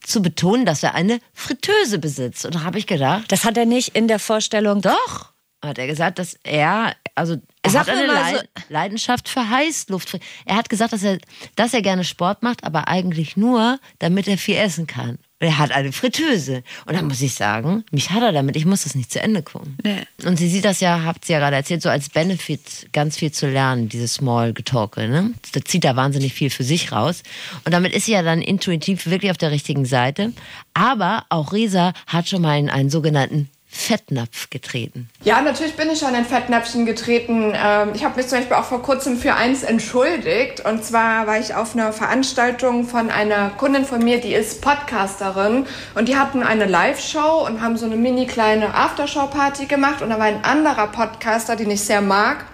zu 0.02 0.22
betonen, 0.22 0.66
dass 0.66 0.84
er 0.84 0.96
eine 0.96 1.20
Fritteuse 1.34 2.00
besitzt. 2.00 2.46
Und 2.46 2.56
da 2.56 2.64
habe 2.64 2.78
ich 2.80 2.88
gedacht, 2.88 3.32
Das 3.32 3.44
hat 3.46 3.58
er 3.58 3.66
nicht 3.66 3.96
in 3.96 4.08
der 4.08 4.20
Vorstellung. 4.20 4.82
doch, 4.82 5.34
hat 5.64 5.78
er 5.78 5.88
gesagt, 5.88 6.20
dass 6.20 6.38
er, 6.44 6.96
also 7.16 7.36
er 7.64 7.72
Sag 7.72 7.82
hat 7.88 7.90
eine 7.90 8.08
mal 8.08 8.34
Leid- 8.34 8.50
Leidenschaft 8.70 9.28
für 9.28 9.50
Heißluft. 9.50 10.18
Er 10.46 10.56
hat 10.56 10.70
gesagt, 10.70 10.94
dass 10.94 11.04
er, 11.04 11.18
dass 11.56 11.74
er 11.74 11.82
gerne 11.82 12.04
Sport 12.06 12.44
macht, 12.44 12.64
aber 12.64 12.88
eigentlich 12.88 13.36
nur, 13.36 13.80
damit 14.00 14.28
er 14.28 14.38
viel 14.38 14.56
essen 14.56 14.88
kann. 14.88 15.18
Er 15.42 15.58
hat 15.58 15.72
eine 15.72 15.94
Fritteuse. 15.94 16.64
Und 16.86 16.96
dann 16.96 17.08
muss 17.08 17.22
ich 17.22 17.34
sagen, 17.34 17.86
mich 17.92 18.12
hat 18.12 18.24
er 18.24 18.34
damit, 18.34 18.58
ich 18.58 18.66
muss 18.66 18.84
das 18.84 18.96
nicht 18.96 19.12
zu 19.12 19.22
Ende 19.22 19.42
gucken. 19.42 19.78
Und 20.26 20.38
sie 20.38 20.50
sieht 20.50 20.66
das 20.66 20.82
ja, 20.82 21.04
habt 21.06 21.24
sie 21.24 21.34
ja 21.34 21.40
gerade 21.40 21.56
erzählt, 21.56 21.82
so 21.82 21.90
als 21.90 22.10
Benefit 22.10 22.90
ganz 22.92 23.18
viel 23.18 23.32
zu 23.32 23.48
lernen, 23.48 23.88
dieses 23.88 24.16
Small-Getalke. 24.16 25.08
Ne? 25.08 25.34
Da 25.54 25.62
zieht 25.64 25.86
da 25.86 25.96
wahnsinnig 25.96 26.34
viel 26.34 26.50
für 26.50 26.66
sich 26.66 26.92
raus. 26.92 27.24
Und 27.64 27.74
damit 27.74 27.94
ist 27.94 28.06
sie 28.06 28.12
ja 28.12 28.22
dann 28.22 28.42
intuitiv 28.42 29.06
wirklich 29.06 29.32
auf 29.32 29.38
der 29.38 29.52
richtigen 29.52 29.86
Seite. 29.86 30.34
Aber 30.74 31.26
auch 31.30 31.54
Resa 31.54 31.94
hat 32.08 32.28
schon 32.28 32.42
mal 32.42 32.60
in 32.60 32.70
einen 32.70 32.90
sogenannten 32.90 33.50
Fettnapf 33.72 34.50
getreten. 34.50 35.10
Ja, 35.24 35.42
natürlich 35.42 35.76
bin 35.76 35.92
ich 35.92 36.00
schon 36.00 36.16
in 36.16 36.26
Fettnäpfchen 36.26 36.88
getreten. 36.88 37.54
Ähm, 37.56 37.92
Ich 37.94 38.04
habe 38.04 38.16
mich 38.16 38.28
zum 38.28 38.40
Beispiel 38.40 38.58
auch 38.58 38.66
vor 38.66 38.82
kurzem 38.82 39.16
für 39.18 39.36
eins 39.36 39.62
entschuldigt. 39.62 40.66
Und 40.66 40.84
zwar 40.84 41.28
war 41.28 41.40
ich 41.40 41.54
auf 41.54 41.76
einer 41.76 41.94
Veranstaltung 41.94 42.88
von 42.88 43.12
einer 43.12 43.52
Kundin 43.52 43.86
von 43.86 44.04
mir, 44.04 44.20
die 44.20 44.34
ist 44.34 44.62
Podcasterin. 44.62 45.68
Und 45.94 46.08
die 46.10 46.18
hatten 46.18 46.42
eine 46.42 46.66
Live-Show 46.66 47.46
und 47.46 47.62
haben 47.62 47.78
so 47.78 47.86
eine 47.86 47.96
mini 47.96 48.26
kleine 48.26 48.74
Aftershow-Party 48.74 49.68
gemacht. 49.68 50.02
Und 50.02 50.10
da 50.10 50.18
war 50.18 50.26
ein 50.26 50.44
anderer 50.44 50.88
Podcaster, 50.88 51.56
den 51.56 51.70
ich 51.70 51.82
sehr 51.82 52.02
mag. 52.02 52.46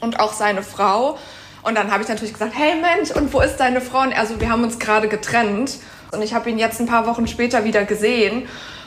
Und 0.00 0.20
auch 0.20 0.34
seine 0.34 0.62
Frau. 0.62 1.18
Und 1.62 1.74
dann 1.74 1.90
habe 1.90 2.02
ich 2.02 2.08
natürlich 2.10 2.34
gesagt, 2.34 2.52
hey 2.54 2.74
Mensch, 2.74 3.10
und 3.10 3.32
wo 3.32 3.40
ist 3.40 3.56
deine 3.56 3.80
Frau? 3.80 4.02
Und 4.02 4.12
er 4.12 4.26
so, 4.26 4.38
wir 4.38 4.50
haben 4.50 4.62
uns 4.62 4.78
gerade 4.78 5.08
getrennt. 5.08 5.78
Und 6.12 6.20
ich 6.20 6.34
habe 6.34 6.50
ihn 6.50 6.58
jetzt 6.58 6.80
ein 6.80 6.86
paar 6.86 7.06
Wochen 7.06 7.26
später 7.26 7.64
wieder 7.64 7.84
gesehen 7.84 8.46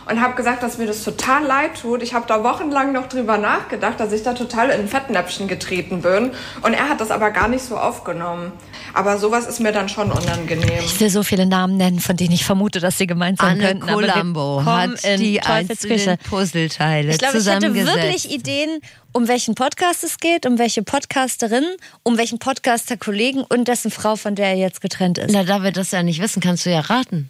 und 0.10 0.22
habe 0.22 0.36
gesagt, 0.36 0.64
dass 0.64 0.78
mir 0.78 0.88
das 0.88 1.04
total 1.04 1.44
leid 1.44 1.82
tut. 1.82 2.02
Ich 2.02 2.14
habe 2.14 2.26
da 2.28 2.44
wochenlang 2.44 2.94
noch 2.94 3.08
drüber 3.08 3.38
nachgedacht, 3.38 4.00
dass 4.00 4.12
ich 4.14 4.24
da 4.24 4.34
total 4.34 4.70
in 4.70 4.82
ein 4.82 4.88
Fettnäpfchen 4.88 5.48
getreten 5.48 6.02
bin. 6.02 6.32
Und 6.62 6.74
er 6.74 6.90
hat 6.90 7.02
das 7.02 7.12
aber 7.12 7.32
gar 7.32 7.48
nicht 7.48 7.64
so 7.64 7.78
aufgenommen. 7.78 8.54
Aber 8.94 9.18
sowas 9.18 9.48
ist 9.48 9.60
mir 9.60 9.72
dann 9.72 9.90
schon 9.90 10.12
unangenehm. 10.12 10.80
Ich 10.80 11.00
will 11.00 11.10
so 11.10 11.24
viele 11.24 11.46
Namen 11.46 11.78
nennen, 11.78 12.00
von 12.00 12.16
denen 12.16 12.34
ich 12.34 12.46
vermute, 12.46 12.80
dass 12.80 12.98
sie 12.98 13.08
gemeint 13.08 13.40
sein 13.40 13.60
Anne 13.60 13.80
könnten. 13.80 13.88
kommen 13.88 14.66
hat 14.66 15.04
in 15.04 15.20
die 15.20 15.42
einzelnen 15.42 16.18
Puzzleteile 16.20 17.12
Ich 17.12 17.18
glaube, 17.18 17.38
ich 17.38 17.48
hätte 17.48 17.74
wirklich 17.76 18.32
Ideen, 18.32 18.80
um 19.12 19.28
welchen 19.28 19.56
Podcast 19.56 20.04
es 20.04 20.18
geht, 20.18 20.46
um 20.46 20.58
welche 20.58 20.84
Podcasterin, 20.84 21.66
um 22.04 22.18
welchen 22.18 22.40
Podcaster-Kollegen 22.40 23.44
und 23.44 23.68
dessen 23.68 23.92
Frau, 23.92 24.16
von 24.16 24.36
der 24.36 24.50
er 24.50 24.56
jetzt 24.56 24.82
getrennt 24.82 25.18
ist. 25.18 25.32
Na, 25.32 25.44
da 25.44 25.64
wir 25.64 25.72
das 25.72 25.92
ja 25.92 26.04
nicht 26.04 26.22
wissen, 26.22 26.42
kannst 26.42 26.66
du 26.66 26.70
ja 26.70 26.80
raten. 26.80 27.30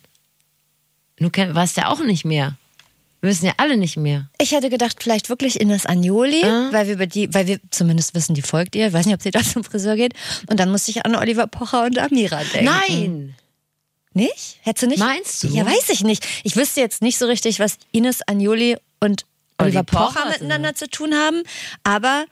Du 1.20 1.30
weißt 1.30 1.78
ja 1.78 1.90
auch 1.90 2.02
nicht 2.02 2.26
mehr. 2.26 2.56
Wir 3.22 3.30
wissen 3.32 3.46
ja 3.48 3.54
alle 3.58 3.78
nicht 3.78 3.98
mehr. 3.98 4.30
Ich 4.40 4.52
hätte 4.52 4.70
gedacht, 4.70 5.02
vielleicht 5.02 5.30
wirklich 5.30 5.60
Ines 5.60 5.86
Agnoli, 5.88 6.44
Ah. 6.46 6.70
weil 6.72 6.86
wir 6.88 6.94
über 6.94 7.08
die, 7.08 7.34
weil 7.34 7.48
wir 7.48 7.60
zumindest 7.72 8.14
wissen, 8.14 8.36
die 8.36 8.44
folgt 8.44 8.76
ihr. 8.76 8.88
Ich 8.88 8.94
weiß 8.94 9.06
nicht, 9.08 9.16
ob 9.16 9.22
sie 9.24 9.32
da 9.32 9.42
zum 9.44 9.64
Friseur 9.64 9.96
geht. 9.96 10.14
Und 10.50 10.60
dann 10.60 10.70
musste 10.72 10.92
ich 10.92 11.06
an 11.06 11.16
Oliver 11.16 11.48
Pocher 11.48 11.86
und 11.86 11.98
Amira 11.98 12.42
denken. 12.44 12.66
Nein! 12.66 13.36
Nicht? 14.14 14.58
Hättest 14.62 14.84
du 14.84 14.88
nicht? 14.88 15.00
Meinst 15.00 15.44
du? 15.44 15.48
Ja, 15.48 15.66
weiß 15.66 15.90
ich 15.90 16.04
nicht. 16.04 16.26
Ich 16.44 16.56
wüsste 16.56 16.80
jetzt 16.82 17.02
nicht 17.02 17.18
so 17.18 17.26
richtig, 17.28 17.60
was 17.60 17.78
Ines 17.92 18.28
Agnoli 18.28 18.78
und 19.00 19.26
Olli 19.60 19.70
Oliver 19.70 19.84
Pocher, 19.84 20.14
Pocher 20.22 20.30
miteinander 20.30 20.76
zu 20.76 20.88
tun 20.90 21.14
haben. 21.14 21.44
Aber 21.84 22.26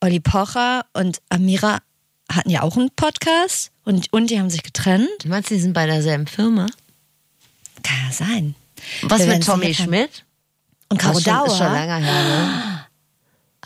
Olli 0.00 0.20
Pocher 0.20 0.84
und 0.92 1.20
Amira 1.28 1.78
hatten 2.30 2.50
ja 2.50 2.62
auch 2.62 2.76
einen 2.76 2.90
Podcast 2.90 3.70
und, 3.84 4.12
und 4.12 4.30
die 4.30 4.38
haben 4.38 4.50
sich 4.50 4.62
getrennt. 4.64 5.08
Du 5.22 5.28
meinst, 5.28 5.50
die 5.50 5.58
sind 5.58 5.72
bei 5.72 5.86
derselben 5.86 6.26
Firma? 6.26 6.66
Kann 7.82 7.96
ja 8.06 8.12
sein. 8.12 8.54
Was 9.02 9.20
Wir 9.20 9.26
mit 9.26 9.44
Tommy 9.44 9.74
Schmidt? 9.74 10.24
Und 10.88 10.98
Caro 10.98 11.14
Das 11.14 11.18
ist 11.20 11.24
schon, 11.24 11.34
Dauer. 11.34 11.46
ist 11.46 11.58
schon 11.58 11.72
länger 11.72 11.96
her, 11.96 12.24
ne? 12.24 12.76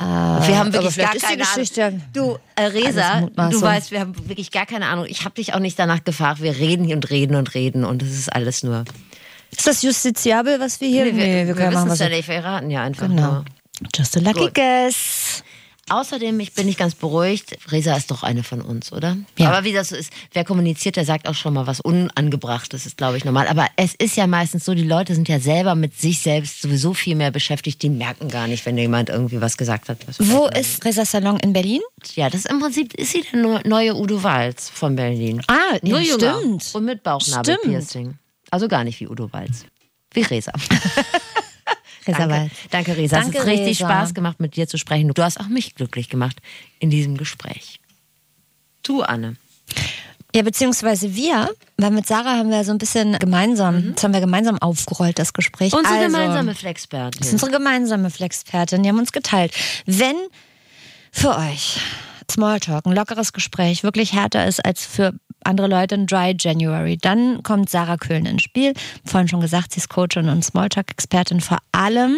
wir 0.00 0.59
haben 0.59 0.72
wirklich 0.72 0.96
gar 0.96 1.14
keine 1.14 1.42
Geschichte 1.42 1.85
Ahnung. 1.85 2.02
Du, 2.14 2.38
äh, 2.56 2.62
Resa, 2.62 3.20
du 3.20 3.61
weißt, 3.61 3.90
wir 3.90 4.00
haben 4.00 4.16
wirklich 4.28 4.50
gar 4.50 4.64
keine 4.64 4.87
Ahnung. 4.87 5.04
Ich 5.06 5.24
habe 5.26 5.35
dich 5.35 5.52
auch 5.52 5.59
nicht 5.59 5.78
danach 5.78 6.04
gefragt. 6.04 6.40
Wir 6.40 6.56
reden 6.56 6.85
hier 6.85 6.96
und 6.96 7.11
reden 7.11 7.35
und 7.37 7.54
reden 7.54 7.85
und 7.85 8.02
es 8.02 8.18
ist 8.18 8.33
alles 8.33 8.62
nur. 8.62 8.85
Ist 9.50 9.66
das 9.66 9.83
justiziabel, 9.83 10.59
was 10.59 10.80
wir 10.80 10.88
hier? 10.88 11.04
wir, 11.04 11.14
wir, 11.14 11.54
können 11.54 11.56
wissen 11.56 11.72
machen, 11.74 11.90
was 11.90 11.98
ja 11.98 12.09
wir 12.09 12.16
nicht. 12.16 12.28
Wir 12.28 12.42
raten 12.42 12.70
ja 12.70 12.83
einfach 12.83 13.09
Genau. 13.09 13.33
nur. 13.33 13.44
Just 13.94 14.16
a 14.16 14.20
lucky 14.20 14.40
Gut. 14.40 14.54
guess. 14.54 15.19
Außerdem, 15.90 16.38
ich 16.40 16.53
bin 16.55 16.66
nicht 16.66 16.79
ganz 16.79 16.94
beruhigt. 16.94 17.57
Resa 17.70 17.96
ist 17.96 18.11
doch 18.11 18.22
eine 18.22 18.42
von 18.44 18.61
uns, 18.61 18.92
oder? 18.92 19.16
Ja. 19.38 19.48
Aber 19.50 19.64
wie 19.64 19.72
das 19.72 19.88
so 19.90 19.96
ist, 19.96 20.12
wer 20.33 20.44
kommuniziert, 20.44 20.94
der 20.96 21.05
sagt 21.05 21.29
auch 21.29 21.35
schon 21.35 21.53
mal 21.53 21.66
was 21.66 21.81
Unangebrachtes, 21.81 22.87
ist, 22.87 22.96
glaube 22.96 23.16
ich, 23.16 23.24
normal. 23.24 23.48
Aber 23.48 23.66
es 23.76 23.94
ist 23.96 24.16
ja 24.16 24.26
meistens 24.26 24.64
so, 24.64 24.72
die 24.74 24.85
Leute 24.85 25.14
sind 25.16 25.29
ja 25.29 25.40
selber 25.40 25.74
mit 25.74 25.98
sich 26.00 26.20
selbst 26.20 26.62
sowieso 26.62 26.94
viel 26.94 27.16
mehr 27.16 27.31
beschäftigt. 27.33 27.83
Die 27.83 27.88
merken 27.90 28.29
gar 28.29 28.46
nicht, 28.46 28.64
wenn 28.66 28.79
jemand 28.79 29.09
irgendwie 29.09 29.40
was 29.40 29.57
gesagt 29.57 29.88
hat. 29.88 29.98
Was 30.07 30.16
Wo 30.20 30.46
ist 30.46 30.85
Resa 30.85 31.05
Salon 31.05 31.40
in 31.40 31.53
Berlin? 31.53 31.81
Ja, 32.14 32.31
das 32.31 32.44
ist 32.44 32.50
im 32.50 32.61
Prinzip 32.61 32.94
ist 32.94 33.12
sie 33.12 33.22
der 33.33 33.40
neu- 33.40 33.61
neue 33.64 33.96
Udo 33.96 34.22
Walz 34.22 34.70
von 34.70 34.94
Berlin. 34.94 35.42
Ah, 35.48 35.76
Nur 35.83 35.98
ja, 35.98 36.16
jünger. 36.16 36.38
stimmt. 36.40 36.70
Und 36.72 36.85
mit 36.85 37.03
Bauchnabelpiercing. 37.03 38.16
Also 38.53 38.68
gar 38.68 38.85
nicht 38.85 39.00
wie 39.00 39.09
Udo 39.09 39.33
Walz. 39.33 39.64
Wie 40.12 40.22
Resa. 40.22 40.53
Resa 42.06 42.26
Danke, 42.26 42.50
danke 42.70 42.96
Resa. 42.96 43.20
Danke, 43.20 43.38
es 43.38 43.44
hat 43.44 43.50
richtig 43.50 43.80
Resa. 43.80 43.88
Spaß 43.88 44.14
gemacht, 44.14 44.40
mit 44.40 44.56
dir 44.56 44.66
zu 44.66 44.78
sprechen. 44.78 45.12
Du 45.12 45.22
hast 45.22 45.38
auch 45.40 45.48
mich 45.48 45.74
glücklich 45.74 46.08
gemacht 46.08 46.36
in 46.78 46.90
diesem 46.90 47.16
Gespräch. 47.16 47.80
Du, 48.82 49.02
Anne. 49.02 49.36
Ja, 50.34 50.42
beziehungsweise 50.42 51.14
wir, 51.14 51.50
weil 51.76 51.90
mit 51.90 52.06
Sarah 52.06 52.36
haben 52.36 52.50
wir 52.50 52.62
so 52.64 52.70
ein 52.70 52.78
bisschen 52.78 53.18
gemeinsam, 53.18 53.94
das 53.94 54.04
haben 54.04 54.12
wir 54.12 54.20
gemeinsam 54.20 54.58
aufgerollt, 54.58 55.18
das 55.18 55.32
Gespräch. 55.32 55.72
Unsere 55.72 55.94
also, 55.94 56.06
gemeinsame 56.06 56.46
Das 56.46 56.54
ist 56.54 56.60
Flexpertin. 56.60 57.32
unsere 57.32 57.50
gemeinsame 57.50 58.10
Flexpertin, 58.10 58.82
die 58.82 58.88
haben 58.88 58.98
uns 58.98 59.10
geteilt. 59.10 59.52
Wenn 59.86 60.14
für 61.10 61.36
euch 61.36 61.80
Smalltalk, 62.30 62.86
ein 62.86 62.92
lockeres 62.92 63.32
Gespräch 63.32 63.82
wirklich 63.82 64.12
härter 64.12 64.46
ist 64.46 64.64
als 64.64 64.86
für 64.86 65.14
andere 65.44 65.66
Leute 65.66 65.94
ein 65.94 66.07
Dry 66.07 66.35
January. 66.38 66.96
Dann 66.96 67.42
kommt 67.42 67.70
Sarah 67.70 67.96
Köhlen 67.96 68.26
ins 68.26 68.42
Spiel. 68.42 68.74
Vorhin 69.05 69.29
schon 69.29 69.40
gesagt, 69.40 69.72
sie 69.72 69.79
ist 69.79 69.88
Coachin 69.88 70.29
und 70.29 70.44
Smalltalk-Expertin 70.44 71.40
vor 71.40 71.59
allem, 71.72 72.16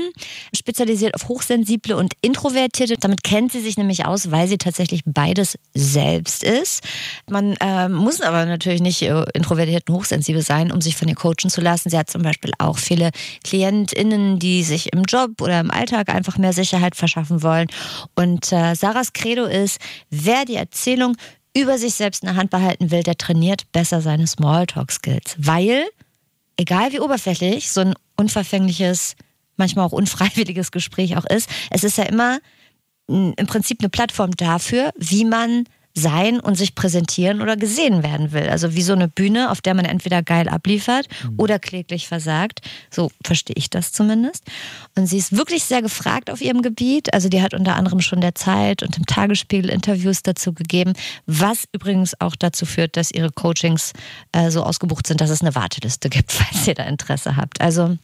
spezialisiert 0.54 1.14
auf 1.14 1.28
Hochsensible 1.28 1.96
und 1.96 2.14
Introvertierte. 2.20 2.96
Damit 2.98 3.22
kennt 3.22 3.52
sie 3.52 3.60
sich 3.60 3.76
nämlich 3.76 4.06
aus, 4.06 4.30
weil 4.30 4.48
sie 4.48 4.58
tatsächlich 4.58 5.02
beides 5.04 5.58
selbst 5.74 6.42
ist. 6.42 6.82
Man 7.28 7.56
äh, 7.60 7.88
muss 7.88 8.20
aber 8.20 8.44
natürlich 8.46 8.80
nicht 8.80 9.02
äh, 9.02 9.24
introvertiert 9.34 9.88
und 9.88 9.96
hochsensibel 9.96 10.42
sein, 10.42 10.72
um 10.72 10.80
sich 10.80 10.96
von 10.96 11.08
ihr 11.08 11.14
coachen 11.14 11.50
zu 11.50 11.60
lassen. 11.60 11.90
Sie 11.90 11.98
hat 11.98 12.10
zum 12.10 12.22
Beispiel 12.22 12.52
auch 12.58 12.78
viele 12.78 13.10
KlientInnen, 13.44 14.38
die 14.38 14.62
sich 14.62 14.92
im 14.92 15.02
Job 15.04 15.40
oder 15.40 15.60
im 15.60 15.70
Alltag 15.70 16.08
einfach 16.08 16.38
mehr 16.38 16.52
Sicherheit 16.52 16.96
verschaffen 16.96 17.42
wollen. 17.42 17.68
Und 18.14 18.52
äh, 18.52 18.74
Sarahs 18.74 19.12
Credo 19.12 19.44
ist, 19.44 19.78
wer 20.10 20.44
die 20.44 20.56
Erzählung 20.56 21.16
über 21.56 21.78
sich 21.78 21.94
selbst 21.94 22.22
in 22.22 22.28
der 22.28 22.36
Hand 22.36 22.50
behalten 22.50 22.90
will, 22.90 23.02
der 23.02 23.16
trainiert 23.16 23.70
besser 23.72 24.00
seine 24.00 24.26
Smalltalk-Skills. 24.26 25.36
Weil, 25.38 25.86
egal 26.56 26.92
wie 26.92 27.00
oberflächlich 27.00 27.70
so 27.70 27.82
ein 27.82 27.94
unverfängliches, 28.16 29.16
manchmal 29.56 29.86
auch 29.86 29.92
unfreiwilliges 29.92 30.70
Gespräch 30.70 31.16
auch 31.16 31.26
ist, 31.26 31.48
es 31.70 31.84
ist 31.84 31.98
ja 31.98 32.04
immer 32.04 32.38
im 33.08 33.34
Prinzip 33.46 33.80
eine 33.80 33.90
Plattform 33.90 34.30
dafür, 34.36 34.92
wie 34.96 35.24
man 35.24 35.64
sein 35.94 36.40
und 36.40 36.56
sich 36.56 36.74
präsentieren 36.74 37.42
oder 37.42 37.56
gesehen 37.56 38.02
werden 38.02 38.32
will. 38.32 38.48
Also 38.48 38.74
wie 38.74 38.82
so 38.82 38.92
eine 38.92 39.08
Bühne, 39.08 39.50
auf 39.50 39.60
der 39.60 39.74
man 39.74 39.84
entweder 39.84 40.22
geil 40.22 40.48
abliefert 40.48 41.08
mhm. 41.22 41.34
oder 41.36 41.58
kläglich 41.58 42.08
versagt. 42.08 42.60
So 42.90 43.10
verstehe 43.24 43.56
ich 43.56 43.68
das 43.68 43.92
zumindest. 43.92 44.44
Und 44.96 45.06
sie 45.06 45.18
ist 45.18 45.36
wirklich 45.36 45.64
sehr 45.64 45.82
gefragt 45.82 46.30
auf 46.30 46.40
ihrem 46.40 46.62
Gebiet. 46.62 47.12
Also 47.12 47.28
die 47.28 47.42
hat 47.42 47.54
unter 47.54 47.76
anderem 47.76 48.00
schon 48.00 48.20
der 48.20 48.34
Zeit 48.34 48.82
und 48.82 48.96
im 48.96 49.06
Tagesspiegel 49.06 49.70
Interviews 49.70 50.22
dazu 50.22 50.52
gegeben, 50.52 50.94
was 51.26 51.64
übrigens 51.72 52.18
auch 52.20 52.36
dazu 52.36 52.64
führt, 52.64 52.96
dass 52.96 53.10
ihre 53.10 53.30
Coachings 53.30 53.92
äh, 54.32 54.50
so 54.50 54.62
ausgebucht 54.62 55.06
sind, 55.06 55.20
dass 55.20 55.30
es 55.30 55.42
eine 55.42 55.54
Warteliste 55.54 56.08
gibt, 56.08 56.32
falls 56.32 56.66
ihr 56.66 56.74
da 56.74 56.84
Interesse 56.84 57.36
habt. 57.36 57.60
Also 57.60 57.98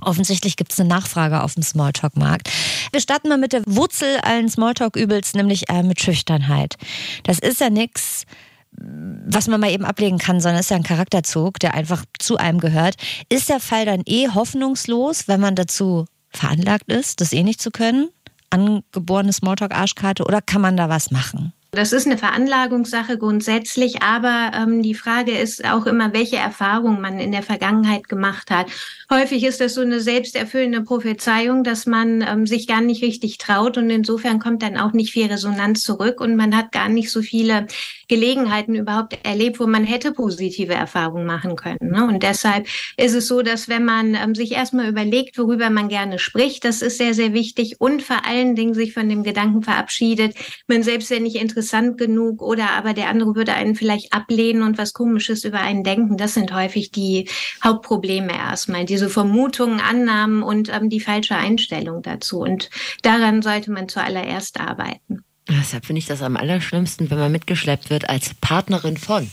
Offensichtlich 0.00 0.56
gibt 0.56 0.72
es 0.72 0.80
eine 0.80 0.88
Nachfrage 0.88 1.42
auf 1.42 1.54
dem 1.54 1.62
Smalltalk-Markt. 1.62 2.50
Wir 2.92 3.00
starten 3.00 3.28
mal 3.28 3.38
mit 3.38 3.52
der 3.52 3.62
Wurzel 3.66 4.18
allen 4.22 4.48
Smalltalk-Übels, 4.48 5.34
nämlich 5.34 5.68
äh, 5.68 5.82
mit 5.82 6.00
Schüchternheit. 6.00 6.76
Das 7.24 7.38
ist 7.38 7.60
ja 7.60 7.70
nichts, 7.70 8.24
was 8.72 9.48
man 9.48 9.60
mal 9.60 9.70
eben 9.70 9.84
ablegen 9.84 10.18
kann, 10.18 10.40
sondern 10.40 10.60
ist 10.60 10.70
ja 10.70 10.76
ein 10.76 10.82
Charakterzug, 10.82 11.58
der 11.58 11.74
einfach 11.74 12.04
zu 12.18 12.36
einem 12.36 12.60
gehört. 12.60 12.94
Ist 13.28 13.48
der 13.48 13.60
Fall 13.60 13.84
dann 13.84 14.02
eh 14.06 14.28
hoffnungslos, 14.28 15.28
wenn 15.28 15.40
man 15.40 15.54
dazu 15.54 16.06
veranlagt 16.30 16.90
ist, 16.90 17.20
das 17.20 17.32
eh 17.32 17.42
nicht 17.42 17.60
zu 17.60 17.70
können? 17.70 18.08
Angeborene 18.50 19.32
Smalltalk-Arschkarte 19.32 20.24
oder 20.24 20.40
kann 20.40 20.62
man 20.62 20.76
da 20.76 20.88
was 20.88 21.10
machen? 21.10 21.52
Das 21.72 21.92
ist 21.92 22.06
eine 22.06 22.18
Veranlagungssache 22.18 23.16
grundsätzlich, 23.16 24.02
aber 24.02 24.50
ähm, 24.56 24.82
die 24.82 24.94
Frage 24.94 25.38
ist 25.38 25.64
auch 25.64 25.86
immer, 25.86 26.12
welche 26.12 26.36
Erfahrungen 26.36 27.00
man 27.00 27.20
in 27.20 27.30
der 27.30 27.44
Vergangenheit 27.44 28.08
gemacht 28.08 28.50
hat. 28.50 28.66
Häufig 29.08 29.44
ist 29.44 29.60
das 29.60 29.74
so 29.74 29.80
eine 29.82 30.00
selbsterfüllende 30.00 30.82
Prophezeiung, 30.82 31.62
dass 31.62 31.86
man 31.86 32.22
ähm, 32.22 32.44
sich 32.44 32.66
gar 32.66 32.80
nicht 32.80 33.04
richtig 33.04 33.38
traut 33.38 33.78
und 33.78 33.88
insofern 33.88 34.40
kommt 34.40 34.62
dann 34.62 34.76
auch 34.76 34.92
nicht 34.92 35.12
viel 35.12 35.26
Resonanz 35.26 35.84
zurück 35.84 36.20
und 36.20 36.34
man 36.34 36.56
hat 36.56 36.72
gar 36.72 36.88
nicht 36.88 37.12
so 37.12 37.22
viele 37.22 37.68
Gelegenheiten 38.10 38.74
überhaupt 38.74 39.16
erlebt, 39.22 39.60
wo 39.60 39.68
man 39.68 39.84
hätte 39.84 40.10
positive 40.10 40.74
Erfahrungen 40.74 41.24
machen 41.24 41.54
können. 41.54 41.92
Ne? 41.92 42.04
Und 42.04 42.24
deshalb 42.24 42.66
ist 42.96 43.14
es 43.14 43.28
so, 43.28 43.40
dass 43.40 43.68
wenn 43.68 43.84
man 43.84 44.16
ähm, 44.16 44.34
sich 44.34 44.50
erstmal 44.50 44.88
überlegt, 44.88 45.38
worüber 45.38 45.70
man 45.70 45.88
gerne 45.88 46.18
spricht, 46.18 46.64
das 46.64 46.82
ist 46.82 46.98
sehr, 46.98 47.14
sehr 47.14 47.34
wichtig 47.34 47.76
und 47.80 48.02
vor 48.02 48.26
allen 48.26 48.56
Dingen 48.56 48.74
sich 48.74 48.94
von 48.94 49.08
dem 49.08 49.22
Gedanken 49.22 49.62
verabschiedet, 49.62 50.34
man 50.66 50.82
selbst 50.82 51.08
wäre 51.10 51.20
nicht 51.20 51.36
interessant 51.36 51.98
genug 51.98 52.42
oder 52.42 52.70
aber 52.70 52.94
der 52.94 53.08
andere 53.10 53.36
würde 53.36 53.54
einen 53.54 53.76
vielleicht 53.76 54.12
ablehnen 54.12 54.64
und 54.64 54.76
was 54.76 54.92
Komisches 54.92 55.44
über 55.44 55.60
einen 55.60 55.84
denken. 55.84 56.16
Das 56.16 56.34
sind 56.34 56.52
häufig 56.52 56.90
die 56.90 57.28
Hauptprobleme 57.62 58.32
erstmal. 58.32 58.86
Diese 58.86 59.08
Vermutungen, 59.08 59.78
Annahmen 59.78 60.42
und 60.42 60.68
ähm, 60.68 60.90
die 60.90 61.00
falsche 61.00 61.36
Einstellung 61.36 62.02
dazu. 62.02 62.40
Und 62.40 62.70
daran 63.02 63.40
sollte 63.40 63.70
man 63.70 63.88
zuallererst 63.88 64.58
arbeiten. 64.58 65.24
Deshalb 65.48 65.86
finde 65.86 65.98
ich 65.98 66.06
das 66.06 66.22
am 66.22 66.36
allerschlimmsten, 66.36 67.10
wenn 67.10 67.18
man 67.18 67.32
mitgeschleppt 67.32 67.90
wird 67.90 68.08
als 68.08 68.34
Partnerin 68.40 68.96
von. 68.96 69.30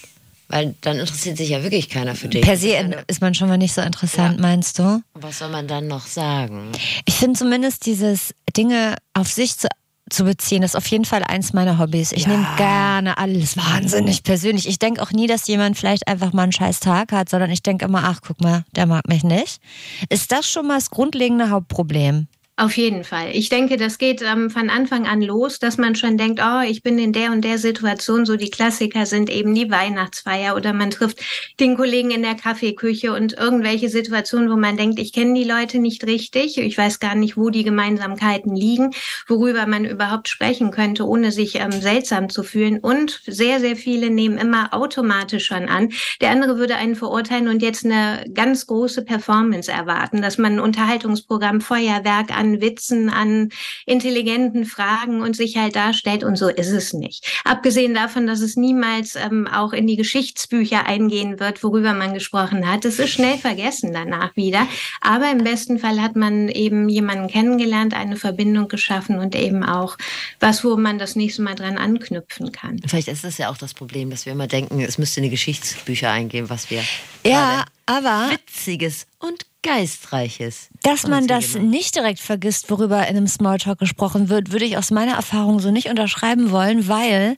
Weil 0.50 0.76
dann 0.82 0.98
interessiert 0.98 1.38
sich 1.38 1.50
ja 1.50 1.62
wirklich 1.62 1.90
keiner 1.90 2.16
für 2.16 2.30
dich. 2.30 2.42
Per 2.42 2.56
se 2.56 3.04
ist 3.08 3.22
man 3.22 3.34
schon 3.34 3.50
mal 3.50 3.58
nicht 3.58 3.74
so 3.74 3.82
interessant, 3.82 4.38
ja. 4.38 4.42
meinst 4.42 4.80
du? 4.80 5.02
Was 5.14 5.40
soll 5.40 5.50
man 5.50 5.68
dann 5.68 5.88
noch 5.88 6.08
sagen? 6.08 6.72
Ich 7.06 7.16
finde 7.16 7.38
zumindest 7.38 7.86
dieses 7.86 8.34
Dinge 8.56 8.96
auf 9.14 9.28
sich 9.28 9.58
zu, 9.58 9.68
zu 10.10 10.24
beziehen, 10.24 10.64
ist 10.64 10.78
auf 10.78 10.88
jeden 10.88 11.04
Fall 11.04 11.24
eins 11.24 11.52
meiner 11.52 11.78
Hobbys. 11.80 12.14
Ich 12.14 12.24
ja. 12.24 12.30
nehme 12.30 12.48
gerne 12.56 13.18
alles 13.18 13.58
wahnsinnig 13.58 14.24
persönlich. 14.24 14.70
Ich 14.70 14.80
denke 14.80 15.02
auch 15.02 15.12
nie, 15.12 15.28
dass 15.28 15.48
jemand 15.48 15.78
vielleicht 15.78 16.08
einfach 16.08 16.32
mal 16.32 16.44
einen 16.44 16.54
scheiß 16.54 16.80
Tag 16.80 17.12
hat, 17.12 17.28
sondern 17.28 17.52
ich 17.52 17.62
denke 17.62 17.84
immer, 17.84 18.06
ach, 18.06 18.22
guck 18.26 18.40
mal, 18.40 18.64
der 18.74 18.86
mag 18.86 19.06
mich 19.10 19.26
nicht. 19.26 19.60
Ist 20.08 20.32
das 20.32 20.50
schon 20.50 20.68
mal 20.68 20.76
das 20.76 20.92
grundlegende 20.92 21.50
Hauptproblem? 21.50 22.28
Auf 22.60 22.76
jeden 22.76 23.04
Fall. 23.04 23.30
Ich 23.34 23.50
denke, 23.50 23.78
das 23.78 24.00
geht 24.00 24.24
ähm, 24.24 24.50
von 24.50 24.72
Anfang 24.72 25.06
an 25.06 25.22
los, 25.22 25.60
dass 25.60 25.78
man 25.78 25.94
schon 25.94 26.18
denkt, 26.18 26.42
oh, 26.44 26.62
ich 26.68 26.82
bin 26.82 26.98
in 26.98 27.14
der 27.14 27.32
und 27.32 27.44
der 27.44 27.60
Situation. 27.60 28.26
So 28.26 28.36
die 28.36 28.50
Klassiker 28.50 29.06
sind 29.06 29.30
eben 29.30 29.54
die 29.54 29.70
Weihnachtsfeier 29.70 30.56
oder 30.56 30.74
man 30.74 30.90
trifft 30.90 31.20
den 31.60 31.78
Kollegen 31.78 32.10
in 32.10 32.24
der 32.24 32.34
Kaffeeküche 32.34 33.14
und 33.14 33.34
irgendwelche 33.34 33.90
Situationen, 33.90 34.50
wo 34.50 34.56
man 34.56 34.76
denkt, 34.76 34.98
ich 34.98 35.14
kenne 35.14 35.36
die 35.36 35.44
Leute 35.44 35.78
nicht 35.78 36.08
richtig. 36.08 36.58
Ich 36.58 36.76
weiß 36.76 37.00
gar 37.00 37.14
nicht, 37.14 37.38
wo 37.38 37.52
die 37.52 37.64
Gemeinsamkeiten 37.64 38.56
liegen, 38.56 38.90
worüber 39.28 39.68
man 39.68 39.86
überhaupt 39.86 40.28
sprechen 40.28 40.72
könnte, 40.72 41.06
ohne 41.06 41.32
sich 41.32 41.60
ähm, 41.60 41.72
seltsam 41.72 42.28
zu 42.28 42.42
fühlen. 42.42 42.80
Und 42.80 43.22
sehr, 43.28 43.60
sehr 43.60 43.76
viele 43.76 44.10
nehmen 44.10 44.40
immer 44.40 44.74
automatisch 44.74 45.46
schon 45.46 45.70
an. 45.70 45.90
Der 46.22 46.32
andere 46.32 46.58
würde 46.58 46.78
einen 46.78 46.96
verurteilen 46.96 47.50
und 47.50 47.62
jetzt 47.62 47.86
eine 47.86 48.26
ganz 48.34 48.66
große 48.66 49.06
Performance 49.06 49.72
erwarten, 49.72 50.24
dass 50.24 50.40
man 50.40 50.54
ein 50.54 50.60
Unterhaltungsprogramm, 50.60 51.62
Feuerwerk 51.62 52.36
an 52.36 52.47
an 52.48 52.62
Witzen, 52.62 53.10
an 53.10 53.50
intelligenten 53.86 54.66
Fragen 54.66 55.22
und 55.22 55.36
sich 55.36 55.58
halt 55.58 55.76
darstellt. 55.76 56.24
Und 56.24 56.38
so 56.38 56.50
ist 56.50 56.72
es 56.72 56.94
nicht. 56.94 57.42
Abgesehen 57.44 57.94
davon, 57.94 58.28
dass 58.28 58.40
es 58.40 58.56
niemals 58.56 59.16
ähm, 59.16 59.48
auch 59.48 59.74
in 59.74 59.88
die 59.88 59.98
Geschichtsbücher 59.98 60.86
eingehen 60.86 61.40
wird, 61.40 61.64
worüber 61.64 61.94
man 61.94 62.14
gesprochen 62.14 62.70
hat. 62.70 62.86
Es 62.86 63.00
ist 63.00 63.12
schnell 63.12 63.38
vergessen 63.38 63.94
danach 63.94 64.36
wieder. 64.36 64.68
Aber 65.02 65.30
im 65.32 65.44
besten 65.44 65.80
Fall 65.80 66.02
hat 66.02 66.16
man 66.16 66.50
eben 66.50 66.90
jemanden 66.90 67.28
kennengelernt, 67.28 67.94
eine 67.94 68.16
Verbindung 68.16 68.68
geschaffen 68.68 69.20
und 69.20 69.36
eben 69.36 69.64
auch 69.64 69.98
was, 70.40 70.64
wo 70.64 70.78
man 70.78 70.98
das 71.00 71.16
nächste 71.16 71.42
Mal 71.42 71.56
dran 71.56 71.78
anknüpfen 71.78 72.52
kann. 72.52 72.80
Vielleicht 72.86 73.08
ist 73.08 73.24
das 73.24 73.38
ja 73.38 73.50
auch 73.50 73.58
das 73.58 73.74
Problem, 73.74 74.10
dass 74.10 74.26
wir 74.26 74.34
immer 74.34 74.48
denken, 74.48 74.80
es 74.82 74.98
müsste 74.98 75.20
in 75.20 75.26
die 75.26 75.30
Geschichtsbücher 75.30 76.12
eingehen, 76.12 76.50
was 76.50 76.70
wir 76.70 76.84
ja, 77.26 77.66
aber 77.88 78.30
witziges 78.30 79.08
und 79.18 79.46
Geistreiches. 79.64 80.70
Dass 80.84 81.08
man 81.08 81.28
das 81.28 81.56
nicht 81.56 81.96
direkt 81.96 82.20
vergisst, 82.20 82.70
worüber 82.70 83.00
in 83.00 83.18
einem 83.18 83.28
Smalltalk 83.28 83.80
gesprochen 83.80 84.30
wird, 84.30 84.52
würde 84.52 84.66
ich 84.66 84.78
aus 84.78 84.92
meiner 84.92 85.16
Erfahrung 85.16 85.60
so 85.60 85.72
nicht 85.72 85.90
unterschreiben 85.90 86.52
wollen, 86.52 86.88
weil 86.88 87.36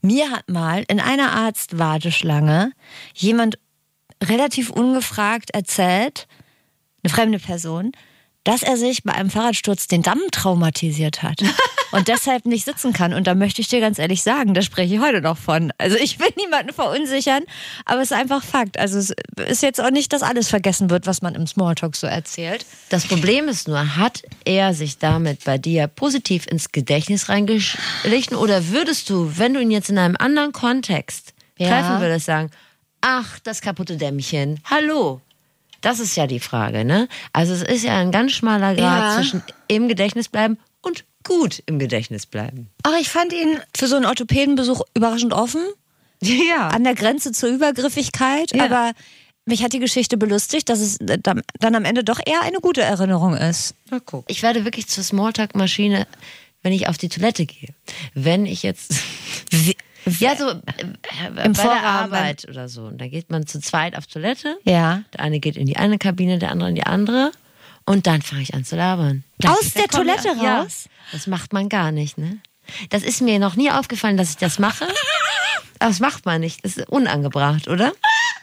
mir 0.00 0.30
hat 0.30 0.48
mal 0.48 0.84
in 0.88 0.98
einer 0.98 1.32
Arztwarteschlange 1.32 2.72
jemand 3.14 3.58
relativ 4.24 4.70
ungefragt 4.70 5.50
erzählt, 5.50 6.26
eine 7.04 7.12
fremde 7.12 7.38
Person, 7.38 7.92
dass 8.44 8.62
er 8.62 8.76
sich 8.76 9.04
bei 9.04 9.12
einem 9.12 9.30
Fahrradsturz 9.30 9.86
den 9.86 10.02
Damm 10.02 10.20
traumatisiert 10.32 11.22
hat 11.22 11.42
und 11.90 12.08
deshalb 12.08 12.46
nicht 12.46 12.64
sitzen 12.64 12.92
kann. 12.92 13.14
Und 13.14 13.26
da 13.26 13.34
möchte 13.34 13.60
ich 13.60 13.68
dir 13.68 13.80
ganz 13.80 13.98
ehrlich 13.98 14.22
sagen, 14.22 14.54
da 14.54 14.62
spreche 14.62 14.94
ich 14.94 15.00
heute 15.00 15.20
noch 15.20 15.36
von. 15.36 15.72
Also 15.78 15.96
ich 15.96 16.18
will 16.18 16.28
niemanden 16.36 16.72
verunsichern, 16.72 17.44
aber 17.84 18.00
es 18.00 18.10
ist 18.10 18.16
einfach 18.16 18.42
Fakt. 18.42 18.78
Also 18.78 18.98
es 18.98 19.14
ist 19.36 19.62
jetzt 19.62 19.80
auch 19.80 19.90
nicht, 19.90 20.12
dass 20.12 20.22
alles 20.22 20.48
vergessen 20.48 20.90
wird, 20.90 21.06
was 21.06 21.22
man 21.22 21.34
im 21.34 21.46
Smalltalk 21.46 21.96
so 21.96 22.06
erzählt. 22.06 22.66
Das 22.88 23.06
Problem 23.06 23.48
ist 23.48 23.68
nur, 23.68 23.96
hat 23.96 24.22
er 24.44 24.74
sich 24.74 24.98
damit 24.98 25.44
bei 25.44 25.58
dir 25.58 25.86
positiv 25.86 26.46
ins 26.46 26.72
Gedächtnis 26.72 27.28
reingeschlichen 27.28 28.36
oder 28.36 28.68
würdest 28.68 29.10
du, 29.10 29.32
wenn 29.36 29.54
du 29.54 29.60
ihn 29.60 29.70
jetzt 29.70 29.90
in 29.90 29.98
einem 29.98 30.16
anderen 30.18 30.52
Kontext 30.52 31.34
ja. 31.56 31.68
treffen 31.68 32.00
würdest, 32.00 32.26
sagen, 32.26 32.50
ach, 33.00 33.38
das 33.40 33.60
kaputte 33.60 33.96
Dämmchen, 33.96 34.60
hallo, 34.64 35.20
das 35.80 36.00
ist 36.00 36.16
ja 36.16 36.26
die 36.26 36.40
Frage, 36.40 36.84
ne? 36.84 37.08
Also 37.32 37.54
es 37.54 37.62
ist 37.62 37.84
ja 37.84 37.96
ein 37.98 38.10
ganz 38.10 38.32
schmaler 38.32 38.74
Grad 38.74 39.02
ja. 39.02 39.16
zwischen 39.16 39.42
im 39.68 39.88
Gedächtnis 39.88 40.28
bleiben 40.28 40.58
gut 41.28 41.62
im 41.66 41.78
Gedächtnis 41.78 42.26
bleiben. 42.26 42.70
Ach, 42.82 42.98
ich 43.00 43.08
fand 43.08 43.32
ihn 43.32 43.60
für 43.76 43.86
so 43.86 43.96
einen 43.96 44.06
Orthopädenbesuch 44.06 44.82
überraschend 44.94 45.32
offen. 45.32 45.62
Ja. 46.20 46.70
An 46.70 46.82
der 46.82 46.96
Grenze 46.96 47.30
zur 47.30 47.48
Übergriffigkeit, 47.48 48.52
ja. 48.52 48.64
aber 48.64 48.90
mich 49.44 49.62
hat 49.62 49.72
die 49.72 49.78
Geschichte 49.78 50.16
belustigt, 50.16 50.68
dass 50.68 50.80
es 50.80 50.98
dann 50.98 51.74
am 51.76 51.84
Ende 51.84 52.02
doch 52.02 52.18
eher 52.26 52.42
eine 52.42 52.58
gute 52.58 52.82
Erinnerung 52.82 53.36
ist. 53.36 53.76
Na 53.88 54.00
guck. 54.04 54.24
Ich 54.26 54.42
werde 54.42 54.64
wirklich 54.64 54.88
zur 54.88 55.04
Smalltalk-Maschine, 55.04 56.08
wenn 56.62 56.72
ich 56.72 56.88
auf 56.88 56.98
die 56.98 57.08
Toilette 57.08 57.46
gehe. 57.46 57.68
Wenn 58.14 58.46
ich 58.46 58.64
jetzt. 58.64 58.96
Wie, 59.50 59.76
ja, 60.18 60.34
so 60.36 60.48
äh, 60.50 61.44
Im 61.44 61.52
bei 61.52 61.62
der 61.62 61.84
Arbeit 61.84 62.48
oder 62.48 62.68
so. 62.68 62.82
Und 62.82 63.00
da 63.00 63.06
geht 63.06 63.30
man 63.30 63.46
zu 63.46 63.60
zweit 63.60 63.96
auf 63.96 64.06
Toilette. 64.06 64.58
Ja. 64.64 65.04
Der 65.12 65.20
eine 65.20 65.38
geht 65.38 65.56
in 65.56 65.66
die 65.66 65.76
eine 65.76 65.98
Kabine, 65.98 66.38
der 66.38 66.50
andere 66.50 66.70
in 66.70 66.74
die 66.74 66.84
andere. 66.84 67.30
Und 67.88 68.06
dann 68.06 68.20
fange 68.20 68.42
ich 68.42 68.52
an 68.52 68.64
zu 68.64 68.76
labern. 68.76 69.24
Dann 69.38 69.52
Aus 69.52 69.72
der 69.72 69.88
Toilette 69.88 70.28
raus? 70.28 70.42
Ja, 70.42 70.64
das 71.12 71.26
macht 71.26 71.54
man 71.54 71.70
gar 71.70 71.90
nicht, 71.90 72.18
ne? 72.18 72.38
Das 72.90 73.02
ist 73.02 73.22
mir 73.22 73.38
noch 73.38 73.56
nie 73.56 73.70
aufgefallen, 73.70 74.18
dass 74.18 74.30
ich 74.30 74.36
das 74.36 74.58
mache. 74.58 74.86
Das 75.80 76.00
macht 76.00 76.26
man 76.26 76.40
nicht. 76.40 76.64
Das 76.64 76.76
ist 76.76 76.88
unangebracht, 76.88 77.68
oder? 77.68 77.92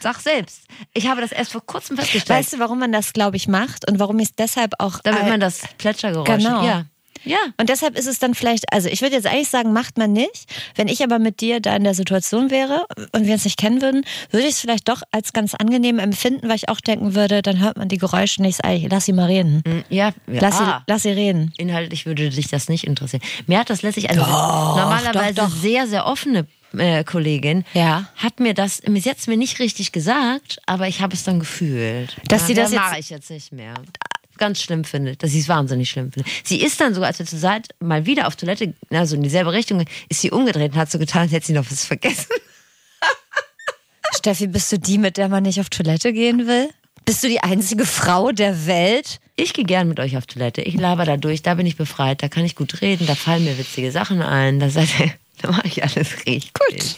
Sag 0.00 0.20
selbst. 0.20 0.62
Ich 0.94 1.06
habe 1.06 1.20
das 1.20 1.32
erst 1.32 1.52
vor 1.52 1.60
kurzem 1.66 1.98
festgestellt. 1.98 2.30
Weißt 2.30 2.54
du, 2.54 2.58
warum 2.60 2.78
man 2.78 2.92
das, 2.92 3.12
glaube 3.12 3.36
ich, 3.36 3.46
macht 3.46 3.86
und 3.90 3.98
warum 3.98 4.18
ich 4.20 4.28
es 4.30 4.34
deshalb 4.36 4.72
auch. 4.78 5.00
Damit 5.00 5.24
äh, 5.24 5.28
man 5.28 5.40
das 5.40 5.60
Plätschergeräusch. 5.76 6.26
Genau. 6.28 6.64
Ja. 6.64 6.86
Ja. 7.26 7.38
Und 7.58 7.68
deshalb 7.68 7.98
ist 7.98 8.06
es 8.06 8.18
dann 8.18 8.34
vielleicht, 8.34 8.72
also 8.72 8.88
ich 8.88 9.02
würde 9.02 9.16
jetzt 9.16 9.26
eigentlich 9.26 9.48
sagen, 9.48 9.72
macht 9.72 9.98
man 9.98 10.12
nicht. 10.12 10.46
Wenn 10.76 10.88
ich 10.88 11.02
aber 11.02 11.18
mit 11.18 11.40
dir 11.40 11.60
da 11.60 11.76
in 11.76 11.84
der 11.84 11.94
Situation 11.94 12.50
wäre 12.50 12.86
und 13.12 13.26
wir 13.26 13.34
uns 13.34 13.44
nicht 13.44 13.58
kennen 13.58 13.82
würden, 13.82 14.04
würde 14.30 14.46
ich 14.46 14.54
es 14.54 14.60
vielleicht 14.60 14.88
doch 14.88 15.02
als 15.10 15.32
ganz 15.32 15.54
angenehm 15.54 15.98
empfinden, 15.98 16.48
weil 16.48 16.56
ich 16.56 16.68
auch 16.68 16.80
denken 16.80 17.14
würde, 17.14 17.42
dann 17.42 17.58
hört 17.60 17.76
man 17.76 17.88
die 17.88 17.98
Geräusche 17.98 18.40
nicht. 18.40 18.60
Lass 18.88 19.04
sie 19.04 19.12
mal 19.12 19.26
reden. 19.26 19.62
Ja, 19.90 20.12
ja. 20.26 20.40
Lass, 20.40 20.60
ah, 20.60 20.78
sie, 20.86 20.92
lass 20.92 21.02
sie 21.02 21.10
reden. 21.10 21.52
Inhaltlich 21.58 22.06
würde 22.06 22.30
dich 22.30 22.48
das 22.48 22.68
nicht 22.68 22.84
interessieren. 22.84 23.22
Mir 23.46 23.58
hat 23.58 23.70
das 23.70 23.82
letztlich 23.82 24.08
eine 24.08 24.20
normalerweise 24.20 25.34
doch, 25.34 25.48
doch. 25.48 25.56
sehr, 25.56 25.86
sehr 25.86 26.06
offene 26.06 26.46
äh, 26.76 27.04
Kollegin 27.04 27.64
Ja. 27.74 28.08
hat 28.16 28.40
mir 28.40 28.54
das 28.54 28.82
bis 28.82 29.04
jetzt 29.04 29.28
mir 29.28 29.36
nicht 29.36 29.58
richtig 29.60 29.92
gesagt, 29.92 30.58
aber 30.66 30.88
ich 30.88 31.00
habe 31.00 31.14
es 31.14 31.24
dann 31.24 31.38
gefühlt. 31.40 32.16
Dass 32.28 32.46
sie 32.46 32.54
das 32.54 32.70
jetzt- 32.72 32.80
mache 32.80 32.98
ich 32.98 33.10
jetzt 33.10 33.30
nicht 33.30 33.52
mehr. 33.52 33.74
Ganz 34.38 34.62
schlimm 34.62 34.84
finde, 34.84 35.16
dass 35.16 35.30
sie 35.30 35.40
es 35.40 35.48
wahnsinnig 35.48 35.90
schlimm 35.90 36.12
finde. 36.12 36.28
Sie 36.44 36.60
ist 36.60 36.80
dann 36.80 36.94
sogar, 36.94 37.08
als 37.08 37.18
wir 37.18 37.26
zur 37.26 37.38
Seite 37.38 37.74
mal 37.80 38.06
wieder 38.06 38.26
auf 38.26 38.36
Toilette, 38.36 38.74
also 38.90 39.16
in 39.16 39.22
dieselbe 39.22 39.52
Richtung, 39.52 39.84
ist 40.08 40.20
sie 40.20 40.30
umgedreht 40.30 40.72
und 40.72 40.78
hat 40.78 40.90
so 40.90 40.98
getan, 40.98 41.22
als 41.22 41.32
hätte 41.32 41.46
sie 41.46 41.52
noch 41.52 41.70
was 41.70 41.84
vergessen. 41.84 42.26
Steffi, 44.16 44.46
bist 44.46 44.70
du 44.72 44.78
die, 44.78 44.98
mit 44.98 45.16
der 45.16 45.28
man 45.28 45.42
nicht 45.42 45.60
auf 45.60 45.70
Toilette 45.70 46.12
gehen 46.12 46.46
will? 46.46 46.68
Bist 47.04 47.22
du 47.22 47.28
die 47.28 47.40
einzige 47.40 47.86
Frau 47.86 48.32
der 48.32 48.66
Welt? 48.66 49.20
Ich 49.36 49.52
gehe 49.52 49.64
gern 49.64 49.86
mit 49.88 50.00
euch 50.00 50.16
auf 50.16 50.26
Toilette. 50.26 50.62
Ich 50.62 50.74
laber 50.74 51.04
da 51.04 51.16
durch, 51.16 51.42
da 51.42 51.54
bin 51.54 51.66
ich 51.66 51.76
befreit, 51.76 52.22
da 52.22 52.28
kann 52.28 52.44
ich 52.44 52.56
gut 52.56 52.80
reden, 52.80 53.06
da 53.06 53.14
fallen 53.14 53.44
mir 53.44 53.56
witzige 53.58 53.92
Sachen 53.92 54.22
ein, 54.22 54.58
da, 54.58 54.68
da 55.42 55.50
mache 55.50 55.68
ich 55.68 55.82
alles 55.84 56.16
richtig. 56.26 56.52
Gut. 56.54 56.96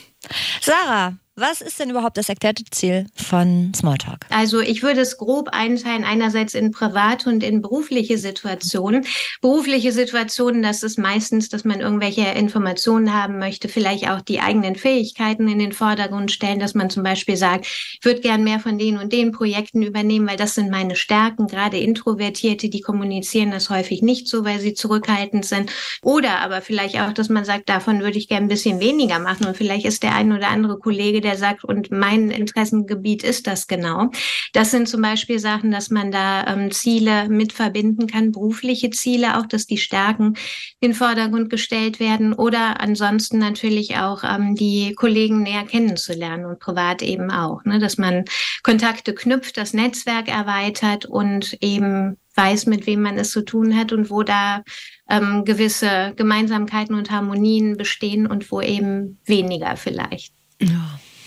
Sarah, 0.61 1.17
was 1.41 1.61
ist 1.61 1.79
denn 1.79 1.91
überhaupt 1.91 2.17
das 2.17 2.29
erklärte 2.29 2.65
Ziel 2.71 3.07
von 3.15 3.73
Smalltalk? 3.75 4.27
Also 4.31 4.61
ich 4.61 4.83
würde 4.83 5.01
es 5.01 5.19
grob 5.19 5.49
einteilen, 5.53 6.05
einerseits 6.05 6.55
in 6.55 6.73
private 6.73 7.29
und 7.29 7.45
in 7.45 7.63
berufliche 7.63 8.19
Situationen. 8.19 9.07
Berufliche 9.41 9.93
Situationen, 9.93 10.63
das 10.63 10.83
ist 10.83 10.99
meistens, 10.99 11.49
dass 11.49 11.65
man 11.65 11.81
irgendwelche 11.81 12.23
Informationen 12.23 13.15
haben 13.15 13.39
möchte, 13.39 13.69
vielleicht 13.69 14.09
auch 14.11 14.21
die 14.21 14.41
eigenen 14.41 14.77
Fähigkeiten 14.77 15.49
in 15.49 15.59
den 15.59 15.73
Vordergrund 15.73 16.33
stellen, 16.33 16.59
dass 16.59 16.75
man 16.75 16.91
zum 16.91 17.03
Beispiel 17.03 17.37
sagt, 17.37 17.67
ich 17.67 18.01
würde 18.03 18.21
gern 18.21 18.45
mehr 18.45 18.61
von 18.61 18.79
den 18.79 18.99
und 18.99 19.13
den 19.13 19.33
Projekten 19.33 19.83
übernehmen, 19.83 20.29
weil 20.29 20.37
das 20.37 20.55
sind 20.55 20.71
meine 20.71 20.97
Stärken. 20.97 21.47
Gerade 21.47 21.79
Introvertierte, 21.79 22.69
die 22.69 22.81
kommunizieren 22.81 23.51
das 23.51 23.71
häufig 23.71 24.03
nicht 24.03 24.29
so, 24.29 24.45
weil 24.45 24.59
sie 24.59 24.75
zurückhaltend 24.75 25.45
sind. 25.45 25.71
Oder 26.03 26.41
aber 26.41 26.63
vielleicht 26.63 27.01
auch, 27.01 27.13
dass 27.13 27.29
man 27.29 27.45
sagt, 27.45 27.69
davon 27.69 28.01
würde 28.01 28.19
ich 28.19 28.29
gern 28.29 28.45
ein 28.45 28.49
bisschen 28.49 28.81
weniger 28.81 29.19
machen 29.19 29.47
und 29.47 29.57
vielleicht 29.57 29.87
ist 29.87 30.03
der 30.03 30.15
ein 30.15 30.33
oder 30.33 30.49
andere 30.49 30.79
Kollege, 30.79 31.21
sagt, 31.37 31.65
und 31.65 31.91
mein 31.91 32.31
Interessengebiet 32.31 33.25
ist 33.25 33.47
das 33.47 33.67
genau. 33.67 34.11
Das 34.53 34.71
sind 34.71 34.89
zum 34.89 35.03
Beispiel 35.03 35.39
Sachen, 35.39 35.71
dass 35.71 35.91
man 35.91 36.11
da 36.11 36.47
ähm, 36.47 36.71
Ziele 36.71 37.29
mit 37.29 37.53
verbinden 37.53 38.07
kann, 38.07 38.33
berufliche 38.33 38.91
Ziele 38.91 39.39
auch, 39.39 39.47
dass 39.47 39.67
die 39.67 39.79
Stärken 39.79 40.35
in 40.81 40.91
den 40.91 40.95
Vordergrund 40.95 41.51
gestellt 41.51 42.01
werden 42.01 42.33
oder 42.33 42.81
ansonsten 42.81 43.39
natürlich 43.39 43.97
auch 43.97 44.25
ähm, 44.25 44.55
die 44.55 44.95
Kollegen 44.95 45.43
näher 45.43 45.65
kennenzulernen 45.65 46.47
und 46.47 46.59
privat 46.59 47.03
eben 47.03 47.31
auch, 47.31 47.65
ne? 47.65 47.79
dass 47.79 47.99
man 47.99 48.25
Kontakte 48.63 49.15
knüpft, 49.15 49.57
das 49.57 49.73
Netzwerk 49.73 50.29
erweitert 50.29 51.07
und 51.07 51.57
eben 51.61 52.17
weiß, 52.39 52.67
mit 52.67 52.87
wem 52.87 53.03
man 53.03 53.19
es 53.19 53.31
zu 53.31 53.43
tun 53.45 53.77
hat 53.77 53.93
und 53.93 54.11
wo 54.11 54.23
da 54.23 54.63
ähm, 55.11 55.45
gewisse 55.45 56.15
Gemeinsamkeiten 56.17 56.95
und 56.95 57.11
Harmonien 57.11 57.77
bestehen 57.77 58.27
und 58.27 58.51
wo 58.51 58.63
eben 58.63 59.19
weniger 59.27 59.77
vielleicht. 59.77 60.33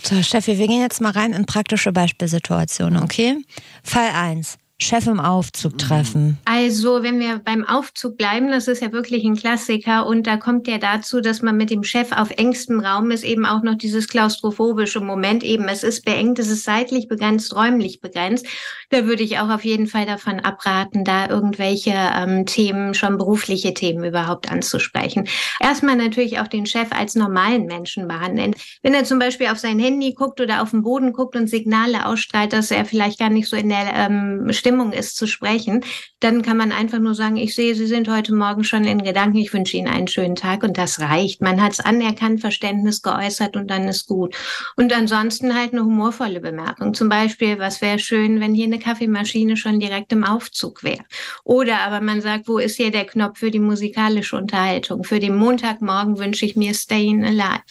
So, 0.03 0.21
Steffi, 0.23 0.57
wir 0.57 0.67
gehen 0.67 0.81
jetzt 0.81 1.01
mal 1.01 1.11
rein 1.11 1.33
in 1.33 1.45
praktische 1.45 1.91
Beispielsituationen, 1.91 3.03
okay? 3.03 3.37
Fall 3.83 4.09
1. 4.13 4.57
Chef 4.81 5.05
im 5.05 5.19
Aufzug 5.19 5.77
treffen. 5.77 6.39
Also, 6.45 7.03
wenn 7.03 7.19
wir 7.19 7.39
beim 7.39 7.63
Aufzug 7.67 8.17
bleiben, 8.17 8.49
das 8.49 8.67
ist 8.67 8.81
ja 8.81 8.91
wirklich 8.91 9.23
ein 9.23 9.35
Klassiker 9.35 10.07
und 10.07 10.25
da 10.25 10.37
kommt 10.37 10.67
ja 10.67 10.79
dazu, 10.79 11.21
dass 11.21 11.43
man 11.43 11.55
mit 11.55 11.69
dem 11.69 11.83
Chef 11.83 12.11
auf 12.11 12.31
engstem 12.31 12.79
Raum 12.79 13.11
ist, 13.11 13.23
eben 13.23 13.45
auch 13.45 13.61
noch 13.61 13.75
dieses 13.75 14.07
klaustrophobische 14.07 14.99
Moment 14.99 15.43
eben. 15.43 15.65
Es 15.65 15.83
ist 15.83 16.03
beengt, 16.03 16.39
es 16.39 16.49
ist 16.49 16.63
seitlich 16.63 17.07
begrenzt, 17.07 17.55
räumlich 17.55 18.01
begrenzt. 18.01 18.47
Da 18.89 19.05
würde 19.05 19.21
ich 19.21 19.37
auch 19.37 19.49
auf 19.49 19.63
jeden 19.63 19.85
Fall 19.85 20.07
davon 20.07 20.39
abraten, 20.39 21.05
da 21.05 21.29
irgendwelche 21.29 21.93
ähm, 21.93 22.47
Themen, 22.47 22.95
schon 22.95 23.19
berufliche 23.19 23.75
Themen 23.75 24.03
überhaupt 24.03 24.51
anzusprechen. 24.51 25.27
Erstmal 25.59 25.95
natürlich 25.95 26.39
auch 26.39 26.47
den 26.47 26.65
Chef 26.65 26.91
als 26.91 27.13
normalen 27.13 27.65
Menschen 27.65 28.07
behandeln. 28.07 28.55
Wenn 28.81 28.95
er 28.95 29.03
zum 29.03 29.19
Beispiel 29.19 29.47
auf 29.47 29.59
sein 29.59 29.77
Handy 29.77 30.13
guckt 30.13 30.41
oder 30.41 30.63
auf 30.63 30.71
den 30.71 30.81
Boden 30.81 31.13
guckt 31.13 31.35
und 31.35 31.47
Signale 31.47 32.07
ausstrahlt, 32.07 32.51
dass 32.51 32.71
er 32.71 32.85
vielleicht 32.85 33.19
gar 33.19 33.29
nicht 33.29 33.47
so 33.47 33.55
in 33.55 33.69
der 33.69 33.93
ähm, 33.93 34.47
Stimmung 34.51 34.70
ist 34.91 35.17
zu 35.17 35.27
sprechen, 35.27 35.83
dann 36.19 36.41
kann 36.41 36.57
man 36.57 36.71
einfach 36.71 36.99
nur 36.99 37.15
sagen, 37.15 37.37
ich 37.37 37.55
sehe, 37.55 37.75
Sie 37.75 37.87
sind 37.87 38.09
heute 38.09 38.33
Morgen 38.33 38.63
schon 38.63 38.85
in 38.85 39.03
Gedanken, 39.03 39.37
ich 39.37 39.53
wünsche 39.53 39.77
Ihnen 39.77 39.87
einen 39.87 40.07
schönen 40.07 40.35
Tag 40.35 40.63
und 40.63 40.77
das 40.77 40.99
reicht. 40.99 41.41
Man 41.41 41.61
hat 41.61 41.73
es 41.73 41.79
anerkannt, 41.79 42.41
Verständnis 42.41 43.01
geäußert 43.01 43.55
und 43.55 43.69
dann 43.69 43.87
ist 43.87 44.07
gut. 44.07 44.35
Und 44.75 44.93
ansonsten 44.93 45.55
halt 45.55 45.73
eine 45.73 45.83
humorvolle 45.83 46.39
Bemerkung. 46.39 46.93
Zum 46.93 47.09
Beispiel, 47.09 47.59
was 47.59 47.81
wäre 47.81 47.99
schön, 47.99 48.39
wenn 48.39 48.53
hier 48.53 48.65
eine 48.65 48.79
Kaffeemaschine 48.79 49.57
schon 49.57 49.79
direkt 49.79 50.11
im 50.11 50.23
Aufzug 50.23 50.83
wäre. 50.83 51.03
Oder 51.43 51.79
aber 51.81 52.01
man 52.01 52.21
sagt, 52.21 52.47
wo 52.47 52.57
ist 52.57 52.77
hier 52.77 52.91
der 52.91 53.05
Knopf 53.05 53.39
für 53.39 53.51
die 53.51 53.59
musikalische 53.59 54.35
Unterhaltung? 54.35 55.03
Für 55.03 55.19
den 55.19 55.35
Montagmorgen 55.35 56.17
wünsche 56.17 56.45
ich 56.45 56.55
mir 56.55 56.73
Staying 56.73 57.23
Alive. 57.23 57.63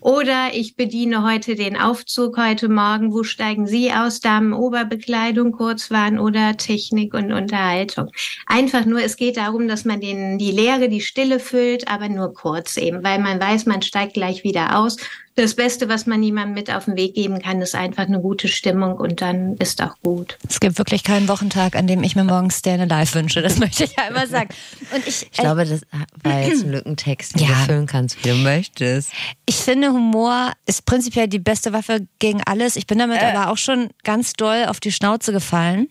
Oder 0.00 0.50
ich 0.54 0.76
bediene 0.76 1.24
heute 1.24 1.56
den 1.56 1.76
Aufzug 1.76 2.38
heute 2.38 2.68
Morgen. 2.68 3.12
Wo 3.12 3.24
steigen 3.24 3.66
Sie 3.66 3.92
aus? 3.92 4.20
Damen, 4.20 4.52
Oberbekleidung, 4.52 5.50
Kurzwahn 5.50 6.20
oder 6.20 6.56
Technik 6.56 7.14
und 7.14 7.32
Unterhaltung? 7.32 8.08
Einfach 8.46 8.84
nur, 8.84 9.02
es 9.02 9.16
geht 9.16 9.36
darum, 9.36 9.66
dass 9.66 9.84
man 9.84 10.00
den, 10.00 10.38
die 10.38 10.52
Leere, 10.52 10.88
die 10.88 11.00
Stille 11.00 11.40
füllt, 11.40 11.88
aber 11.88 12.08
nur 12.08 12.32
kurz 12.32 12.76
eben, 12.76 13.02
weil 13.02 13.18
man 13.18 13.40
weiß, 13.40 13.66
man 13.66 13.82
steigt 13.82 14.14
gleich 14.14 14.44
wieder 14.44 14.78
aus. 14.78 14.98
Das 15.40 15.54
Beste, 15.54 15.88
was 15.88 16.06
man 16.06 16.20
jemandem 16.22 16.54
mit 16.54 16.68
auf 16.68 16.86
den 16.86 16.96
Weg 16.96 17.14
geben 17.14 17.40
kann, 17.40 17.62
ist 17.62 17.76
einfach 17.76 18.04
eine 18.04 18.20
gute 18.20 18.48
Stimmung 18.48 18.94
und 18.96 19.20
dann 19.22 19.54
ist 19.58 19.80
auch 19.80 19.94
gut. 20.02 20.36
Es 20.48 20.58
gibt 20.58 20.78
wirklich 20.78 21.04
keinen 21.04 21.28
Wochentag, 21.28 21.76
an 21.76 21.86
dem 21.86 22.02
ich 22.02 22.16
mir 22.16 22.24
morgens 22.24 22.58
Stay 22.58 22.72
Alive 22.72 23.14
wünsche. 23.14 23.40
Das 23.40 23.56
möchte 23.60 23.84
ich 23.84 23.94
ja 23.96 24.08
immer 24.08 24.26
sagen. 24.26 24.48
Und 24.92 25.06
ich, 25.06 25.22
Ich 25.30 25.38
glaube, 25.38 25.64
das 25.64 25.82
war 26.24 26.40
jetzt 26.42 26.64
ein 26.64 26.70
Lückentext, 26.72 27.36
den 27.38 27.42
Ja. 27.46 27.54
du 27.54 27.54
füllen 27.66 27.86
kannst, 27.86 28.22
wie 28.24 28.30
du 28.30 28.34
möchtest. 28.34 29.10
Ich 29.46 29.54
finde, 29.56 29.90
Humor 29.92 30.52
ist 30.66 30.84
prinzipiell 30.86 31.28
die 31.28 31.38
beste 31.38 31.72
Waffe 31.72 32.08
gegen 32.18 32.42
alles. 32.44 32.74
Ich 32.74 32.88
bin 32.88 32.98
damit 32.98 33.22
aber 33.22 33.50
auch 33.52 33.58
schon 33.58 33.90
ganz 34.02 34.32
doll 34.32 34.64
auf 34.66 34.80
die 34.80 34.90
Schnauze 34.90 35.32
gefallen. 35.32 35.88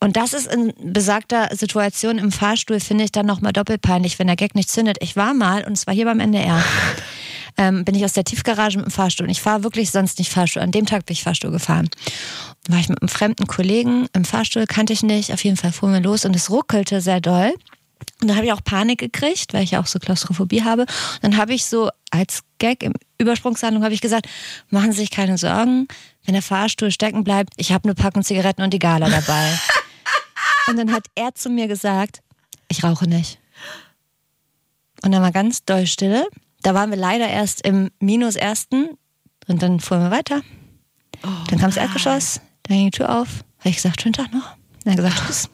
Und 0.00 0.16
das 0.16 0.32
ist 0.32 0.46
in 0.46 0.72
besagter 0.92 1.48
Situation 1.56 2.18
im 2.18 2.30
Fahrstuhl, 2.30 2.78
finde 2.78 3.02
ich 3.02 3.10
dann 3.10 3.26
nochmal 3.26 3.52
doppelt 3.52 3.82
peinlich, 3.82 4.20
wenn 4.20 4.28
der 4.28 4.36
Gag 4.36 4.54
nicht 4.54 4.70
zündet. 4.70 4.98
Ich 5.00 5.16
war 5.16 5.34
mal, 5.34 5.64
und 5.64 5.72
es 5.72 5.88
war 5.88 5.94
hier 5.94 6.04
beim 6.04 6.20
NDR, 6.20 6.62
ähm, 7.58 7.84
bin 7.84 7.94
ich 7.94 8.04
aus 8.04 8.14
der 8.14 8.24
Tiefgarage 8.24 8.78
mit 8.78 8.86
dem 8.86 8.90
Fahrstuhl. 8.90 9.26
Und 9.26 9.30
ich 9.30 9.42
fahre 9.42 9.64
wirklich 9.64 9.90
sonst 9.90 10.18
nicht 10.18 10.30
Fahrstuhl. 10.30 10.62
An 10.62 10.70
dem 10.70 10.86
Tag 10.86 11.04
bin 11.04 11.12
ich 11.12 11.24
Fahrstuhl 11.24 11.50
gefahren. 11.50 11.90
War 12.68 12.78
ich 12.78 12.88
mit 12.88 13.02
einem 13.02 13.08
fremden 13.08 13.46
Kollegen 13.46 14.06
im 14.14 14.24
Fahrstuhl, 14.24 14.66
kannte 14.66 14.92
ich 14.92 15.02
nicht. 15.02 15.32
Auf 15.32 15.44
jeden 15.44 15.56
Fall 15.56 15.72
fuhren 15.72 15.92
wir 15.92 16.00
los 16.00 16.24
und 16.24 16.34
es 16.34 16.50
ruckelte 16.50 17.00
sehr 17.00 17.20
doll. 17.20 17.52
Und 18.20 18.28
dann 18.28 18.36
habe 18.36 18.46
ich 18.46 18.52
auch 18.52 18.62
Panik 18.62 19.00
gekriegt, 19.00 19.52
weil 19.52 19.64
ich 19.64 19.72
ja 19.72 19.80
auch 19.80 19.86
so 19.86 19.98
Klaustrophobie 19.98 20.62
habe. 20.62 20.82
Und 20.82 21.22
dann 21.22 21.36
habe 21.36 21.52
ich 21.52 21.64
so 21.64 21.90
als 22.10 22.42
Gag 22.58 22.82
im 22.82 22.92
Übersprungshandlung 23.18 23.84
habe 23.84 23.94
ich 23.94 24.00
gesagt, 24.00 24.28
machen 24.70 24.92
Sie 24.92 24.98
sich 24.98 25.10
keine 25.10 25.36
Sorgen, 25.36 25.88
wenn 26.24 26.34
der 26.34 26.42
Fahrstuhl 26.42 26.90
stecken 26.90 27.24
bleibt, 27.24 27.54
ich 27.56 27.72
habe 27.72 27.84
eine 27.84 27.94
Packung 27.94 28.22
Zigaretten 28.22 28.62
und 28.62 28.72
die 28.72 28.78
Gala 28.78 29.08
dabei. 29.08 29.58
und 30.68 30.76
dann 30.76 30.92
hat 30.92 31.06
er 31.14 31.34
zu 31.34 31.50
mir 31.50 31.68
gesagt, 31.68 32.20
ich 32.68 32.84
rauche 32.84 33.06
nicht. 33.06 33.38
Und 35.02 35.12
dann 35.12 35.22
war 35.22 35.32
ganz 35.32 35.64
doll 35.64 35.86
Stille. 35.86 36.28
Da 36.62 36.74
waren 36.74 36.90
wir 36.90 36.98
leider 36.98 37.28
erst 37.28 37.66
im 37.66 37.90
Minus 38.00 38.36
ersten 38.36 38.90
und 39.46 39.62
dann 39.62 39.80
fuhren 39.80 40.02
wir 40.02 40.10
weiter. 40.10 40.42
dann 41.22 41.58
kam 41.58 41.70
das 41.70 41.76
Erdgeschoss, 41.76 42.40
dann 42.64 42.76
ging 42.76 42.86
die 42.86 42.98
Tür 42.98 43.20
auf. 43.20 43.44
Habe 43.60 43.70
ich 43.70 43.76
gesagt, 43.76 44.02
schönen 44.02 44.12
Tag 44.12 44.32
noch. 44.32 44.56
Dann 44.84 44.96
gesagt, 44.96 45.22
tschüss. 45.26 45.50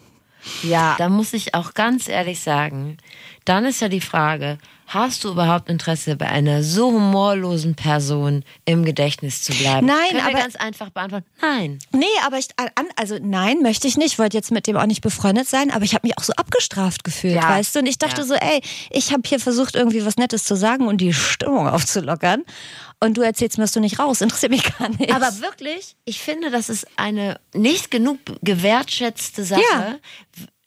Ja, 0.62 0.94
da 0.98 1.08
muss 1.08 1.32
ich 1.32 1.54
auch 1.54 1.72
ganz 1.72 2.08
ehrlich 2.08 2.40
sagen, 2.40 2.98
dann 3.44 3.64
ist 3.64 3.80
ja 3.80 3.88
die 3.88 4.02
Frage, 4.02 4.58
hast 4.94 5.24
du 5.24 5.30
überhaupt 5.33 5.68
Interesse 5.68 6.16
bei 6.16 6.26
einer 6.28 6.62
so 6.62 6.92
humorlosen 6.92 7.74
Person 7.74 8.44
im 8.64 8.85
Gedächtnis 8.85 9.42
zu 9.42 9.52
bleiben? 9.52 9.87
Nein, 9.87 9.96
Können 10.11 10.20
aber- 10.26 10.38
ganz 10.38 10.57
einfach 10.57 10.90
beantworten. 10.90 11.26
Nein. 11.42 11.78
Nee, 11.92 12.04
aber 12.24 12.38
ich, 12.38 12.46
also 12.96 13.18
nein, 13.20 13.61
möchte 13.62 13.87
ich 13.88 13.96
nicht. 13.96 14.12
Ich 14.14 14.18
wollte 14.18 14.37
jetzt 14.37 14.50
mit 14.52 14.66
dem 14.66 14.76
auch 14.76 14.87
nicht 14.87 15.00
befreundet 15.02 15.48
sein, 15.48 15.70
aber 15.70 15.85
ich 15.85 15.94
habe 15.94 16.07
mich 16.07 16.16
auch 16.16 16.22
so 16.22 16.33
abgestraft 16.35 17.02
gefühlt, 17.04 17.35
Ja. 17.35 17.48
weißt 17.48 17.74
du? 17.74 17.80
Und 17.80 17.87
ich 17.87 17.98
dachte 17.98 18.20
Ja. 18.22 18.26
so, 18.26 18.35
ey, 18.35 18.62
ich 18.90 19.12
habe 19.12 19.22
hier 19.26 19.40
versucht, 19.40 19.74
irgendwie 19.74 20.07
was 20.07 20.16
Nettes 20.16 20.44
zu 20.44 20.54
sagen 20.57 20.87
und 20.87 20.98
die 21.00 21.12
Stimmung 21.12 21.68
aufzulockern. 21.68 22.44
Und 23.00 23.16
du 23.16 23.22
erzählst 23.22 23.59
mir, 23.59 23.64
dass 23.64 23.72
du 23.72 23.80
nicht 23.80 23.98
raus. 23.98 24.20
Interessiert 24.22 24.52
mich 24.52 24.62
gar 24.78 24.88
nicht. 24.88 25.12
Aber 25.12 25.40
wirklich, 25.40 25.96
ich 26.04 26.20
finde, 26.20 26.50
das 26.50 26.68
ist 26.68 26.87
eine 26.96 27.38
nicht 27.52 27.90
genug 27.90 28.18
gewertschätzte 28.42 29.44
Sache. 29.44 29.61
Ja. 29.72 29.96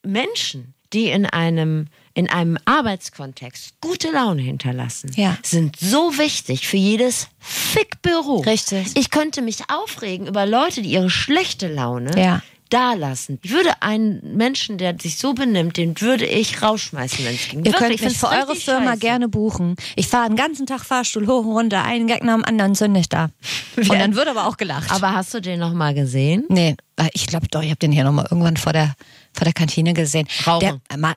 Menschen, 0.04 0.74
die 0.92 1.08
in 1.10 1.26
einem 1.26 1.88
in 2.18 2.28
einem 2.28 2.58
Arbeitskontext 2.64 3.74
gute 3.80 4.10
Laune 4.10 4.42
hinterlassen, 4.42 5.12
Ja. 5.14 5.38
sind 5.44 5.76
so 5.78 6.18
wichtig 6.18 6.66
für 6.66 6.76
jedes 6.76 7.28
Fickbüro. 7.38 8.40
Richtig. 8.40 8.88
Ich 8.96 9.10
könnte 9.10 9.40
mich 9.40 9.58
aufregen 9.68 10.26
über 10.26 10.44
Leute, 10.44 10.82
die 10.82 10.90
ihre 10.90 11.10
schlechte 11.10 11.68
Laune 11.72 12.10
Ja. 12.20 12.42
da 12.70 12.94
lassen. 12.94 13.38
Ich 13.42 13.52
würde 13.52 13.70
einen 13.82 14.36
Menschen, 14.36 14.78
der 14.78 14.96
sich 15.00 15.16
so 15.16 15.32
benimmt, 15.32 15.76
den 15.76 16.00
würde 16.00 16.26
ich 16.26 16.60
rausschmeißen, 16.60 17.24
wenn 17.24 17.36
es 17.36 17.48
ging. 17.48 17.60
Ihr 17.60 17.66
Wirklich, 17.66 17.78
könnt 17.78 17.94
ich 17.94 18.02
mich 18.02 18.18
für 18.18 18.28
eure 18.30 18.56
Firma 18.56 18.86
scheiße. 18.90 18.98
gerne 18.98 19.28
buchen. 19.28 19.76
Ich 19.94 20.08
fahre 20.08 20.26
den 20.26 20.36
ganzen 20.36 20.66
Tag 20.66 20.80
Fahrstuhl 20.84 21.28
hoch 21.28 21.44
und 21.46 21.52
runter, 21.52 21.84
einen 21.84 22.08
Gag 22.08 22.24
nach 22.24 22.34
dem 22.34 22.44
anderen 22.44 22.74
zünde 22.74 22.98
ich 22.98 23.08
da. 23.08 23.28
Und 23.76 23.88
dann 23.92 24.16
wird 24.16 24.26
aber 24.26 24.46
auch 24.48 24.56
gelacht. 24.56 24.90
Aber 24.90 25.14
hast 25.14 25.32
du 25.34 25.40
den 25.40 25.60
noch 25.60 25.72
mal 25.72 25.94
gesehen? 25.94 26.44
nee, 26.48 26.74
äh, 26.96 27.08
ich 27.14 27.28
glaube 27.28 27.46
doch, 27.48 27.62
ich 27.62 27.68
habe 27.70 27.78
den 27.78 27.92
hier 27.92 28.02
nochmal 28.02 28.26
irgendwann 28.28 28.56
vor 28.56 28.72
der, 28.72 28.94
vor 29.32 29.44
der 29.44 29.52
Kantine 29.54 29.94
gesehen. 29.94 30.26
Rauchen. 30.44 30.80
Der, 30.90 31.14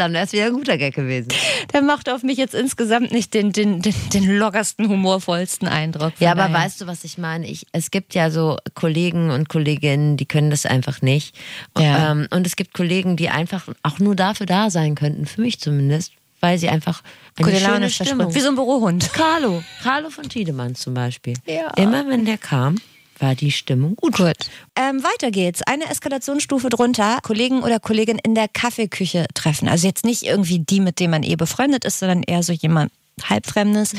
Dann 0.00 0.14
wäre 0.14 0.24
es 0.24 0.32
wieder 0.32 0.46
ein 0.46 0.54
guter 0.54 0.78
Gag 0.78 0.94
gewesen. 0.94 1.28
der 1.74 1.82
macht 1.82 2.08
auf 2.08 2.22
mich 2.22 2.38
jetzt 2.38 2.54
insgesamt 2.54 3.12
nicht 3.12 3.34
den, 3.34 3.52
den, 3.52 3.82
den, 3.82 3.94
den 4.14 4.38
lockersten, 4.38 4.88
humorvollsten 4.88 5.68
Eindruck. 5.68 6.14
Ja, 6.20 6.30
aber 6.30 6.48
daher. 6.48 6.64
weißt 6.64 6.80
du, 6.80 6.86
was 6.86 7.04
ich 7.04 7.18
meine? 7.18 7.46
Ich, 7.46 7.66
es 7.72 7.90
gibt 7.90 8.14
ja 8.14 8.30
so 8.30 8.56
Kollegen 8.74 9.28
und 9.30 9.50
Kolleginnen, 9.50 10.16
die 10.16 10.24
können 10.24 10.48
das 10.48 10.64
einfach 10.64 11.02
nicht. 11.02 11.36
Ja. 11.76 12.12
Ähm, 12.12 12.28
und 12.30 12.46
es 12.46 12.56
gibt 12.56 12.72
Kollegen, 12.72 13.18
die 13.18 13.28
einfach 13.28 13.68
auch 13.82 13.98
nur 13.98 14.16
dafür 14.16 14.46
da 14.46 14.70
sein 14.70 14.94
könnten, 14.94 15.26
für 15.26 15.42
mich 15.42 15.60
zumindest, 15.60 16.12
weil 16.40 16.56
sie 16.56 16.70
einfach 16.70 17.02
eine 17.36 17.52
Gute 17.52 17.62
schöne 17.62 17.90
Stimmung. 17.90 18.34
Wie 18.34 18.40
so 18.40 18.48
ein 18.48 18.54
Bürohund. 18.54 19.12
Carlo, 19.12 19.62
Carlo 19.82 20.08
von 20.08 20.30
Tiedemann 20.30 20.76
zum 20.76 20.94
Beispiel. 20.94 21.34
Ja. 21.44 21.72
Immer 21.76 22.08
wenn 22.08 22.24
der 22.24 22.38
kam, 22.38 22.76
war 23.20 23.34
die 23.34 23.52
Stimmung 23.52 23.96
gut. 23.96 24.16
Gut. 24.16 24.36
Ähm, 24.76 25.02
weiter 25.02 25.30
geht's. 25.30 25.62
Eine 25.62 25.88
Eskalationsstufe 25.90 26.68
drunter. 26.68 27.18
Kollegen 27.22 27.62
oder 27.62 27.80
Kollegin 27.80 28.18
in 28.18 28.34
der 28.34 28.48
Kaffeeküche 28.48 29.26
treffen. 29.34 29.68
Also 29.68 29.86
jetzt 29.86 30.04
nicht 30.04 30.22
irgendwie 30.22 30.58
die, 30.58 30.80
mit 30.80 31.00
dem 31.00 31.10
man 31.10 31.22
eh 31.22 31.36
befreundet 31.36 31.84
ist, 31.84 31.98
sondern 31.98 32.22
eher 32.22 32.42
so 32.42 32.52
jemand 32.52 32.92
halbfremdes. 33.22 33.92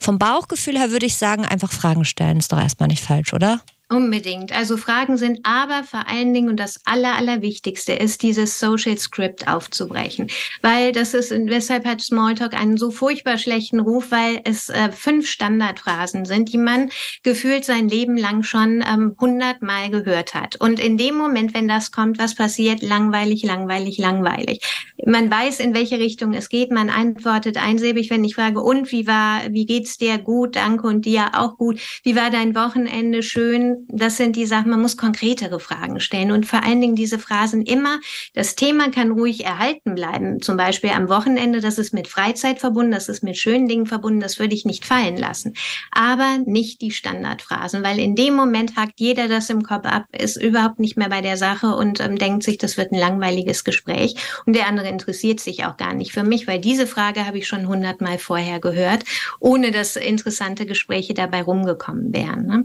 Vom 0.00 0.18
Bauchgefühl 0.18 0.78
her 0.78 0.90
würde 0.90 1.06
ich 1.06 1.16
sagen, 1.16 1.44
einfach 1.44 1.72
Fragen 1.72 2.04
stellen. 2.04 2.38
Ist 2.38 2.52
doch 2.52 2.60
erstmal 2.60 2.88
nicht 2.88 3.02
falsch, 3.02 3.32
oder? 3.32 3.60
Unbedingt. 3.88 4.50
Also 4.50 4.76
Fragen 4.76 5.16
sind 5.16 5.38
aber 5.44 5.84
vor 5.84 6.08
allen 6.08 6.34
Dingen 6.34 6.48
und 6.48 6.58
das 6.58 6.80
Aller, 6.86 7.14
Allerwichtigste 7.14 7.92
ist, 7.92 8.22
dieses 8.22 8.58
Social 8.58 8.98
Script 8.98 9.46
aufzubrechen. 9.46 10.26
Weil 10.60 10.90
das 10.90 11.14
ist, 11.14 11.30
weshalb 11.30 11.86
hat 11.86 12.00
Smalltalk 12.00 12.54
einen 12.54 12.78
so 12.78 12.90
furchtbar 12.90 13.38
schlechten 13.38 13.78
Ruf, 13.78 14.10
weil 14.10 14.40
es 14.42 14.70
äh, 14.70 14.90
fünf 14.90 15.28
Standardphrasen 15.28 16.24
sind, 16.24 16.52
die 16.52 16.58
man 16.58 16.90
gefühlt 17.22 17.64
sein 17.64 17.88
Leben 17.88 18.16
lang 18.16 18.42
schon 18.42 18.82
ähm, 18.84 19.14
hundertmal 19.20 19.88
gehört 19.90 20.34
hat. 20.34 20.56
Und 20.56 20.80
in 20.80 20.98
dem 20.98 21.14
Moment, 21.14 21.54
wenn 21.54 21.68
das 21.68 21.92
kommt, 21.92 22.18
was 22.18 22.34
passiert? 22.34 22.82
Langweilig, 22.82 23.44
langweilig, 23.44 23.98
langweilig. 23.98 24.62
Man 25.06 25.30
weiß, 25.30 25.60
in 25.60 25.74
welche 25.74 26.00
Richtung 26.00 26.32
es 26.32 26.48
geht. 26.48 26.72
Man 26.72 26.90
antwortet 26.90 27.56
einsilbig, 27.56 28.10
wenn 28.10 28.24
ich 28.24 28.34
frage, 28.34 28.60
und 28.60 28.90
wie 28.90 29.06
war, 29.06 29.42
wie 29.50 29.64
geht's 29.64 29.96
dir? 29.96 30.18
Gut, 30.18 30.56
danke 30.56 30.88
und 30.88 31.04
dir 31.04 31.30
auch 31.34 31.56
gut. 31.56 31.78
Wie 32.02 32.16
war 32.16 32.30
dein 32.30 32.56
Wochenende? 32.56 33.22
Schön. 33.22 33.75
Das 33.88 34.16
sind 34.16 34.36
die 34.36 34.46
Sachen, 34.46 34.70
man 34.70 34.82
muss 34.82 34.96
konkretere 34.96 35.60
Fragen 35.60 36.00
stellen 36.00 36.32
und 36.32 36.46
vor 36.46 36.64
allen 36.64 36.80
Dingen 36.80 36.96
diese 36.96 37.18
Phrasen 37.18 37.62
immer, 37.62 37.98
das 38.34 38.56
Thema 38.56 38.90
kann 38.90 39.10
ruhig 39.10 39.44
erhalten 39.44 39.94
bleiben. 39.94 40.40
Zum 40.40 40.56
Beispiel 40.56 40.90
am 40.90 41.08
Wochenende, 41.08 41.60
das 41.60 41.78
ist 41.78 41.92
mit 41.92 42.08
Freizeit 42.08 42.58
verbunden, 42.58 42.92
das 42.92 43.08
ist 43.08 43.22
mit 43.22 43.36
schönen 43.36 43.68
Dingen 43.68 43.86
verbunden, 43.86 44.20
das 44.20 44.38
würde 44.38 44.54
ich 44.54 44.64
nicht 44.64 44.84
fallen 44.84 45.16
lassen. 45.16 45.54
Aber 45.90 46.38
nicht 46.44 46.80
die 46.80 46.90
Standardphrasen, 46.90 47.82
weil 47.82 47.98
in 47.98 48.14
dem 48.14 48.34
Moment 48.34 48.76
hakt 48.76 49.00
jeder 49.00 49.28
das 49.28 49.50
im 49.50 49.62
Kopf 49.62 49.86
ab, 49.86 50.06
ist 50.12 50.36
überhaupt 50.36 50.78
nicht 50.78 50.96
mehr 50.96 51.08
bei 51.08 51.20
der 51.20 51.36
Sache 51.36 51.74
und 51.74 52.00
ähm, 52.00 52.18
denkt 52.18 52.42
sich, 52.42 52.58
das 52.58 52.76
wird 52.76 52.92
ein 52.92 52.98
langweiliges 52.98 53.64
Gespräch 53.64 54.16
und 54.46 54.54
der 54.54 54.66
andere 54.66 54.88
interessiert 54.88 55.40
sich 55.40 55.64
auch 55.64 55.76
gar 55.76 55.94
nicht 55.94 56.12
für 56.12 56.24
mich, 56.24 56.46
weil 56.46 56.60
diese 56.60 56.86
Frage 56.86 57.26
habe 57.26 57.38
ich 57.38 57.46
schon 57.46 57.68
hundertmal 57.68 58.18
vorher 58.18 58.60
gehört, 58.60 59.04
ohne 59.40 59.70
dass 59.70 59.96
interessante 59.96 60.66
Gespräche 60.66 61.14
dabei 61.14 61.42
rumgekommen 61.42 62.12
wären. 62.14 62.46
Ne? 62.46 62.64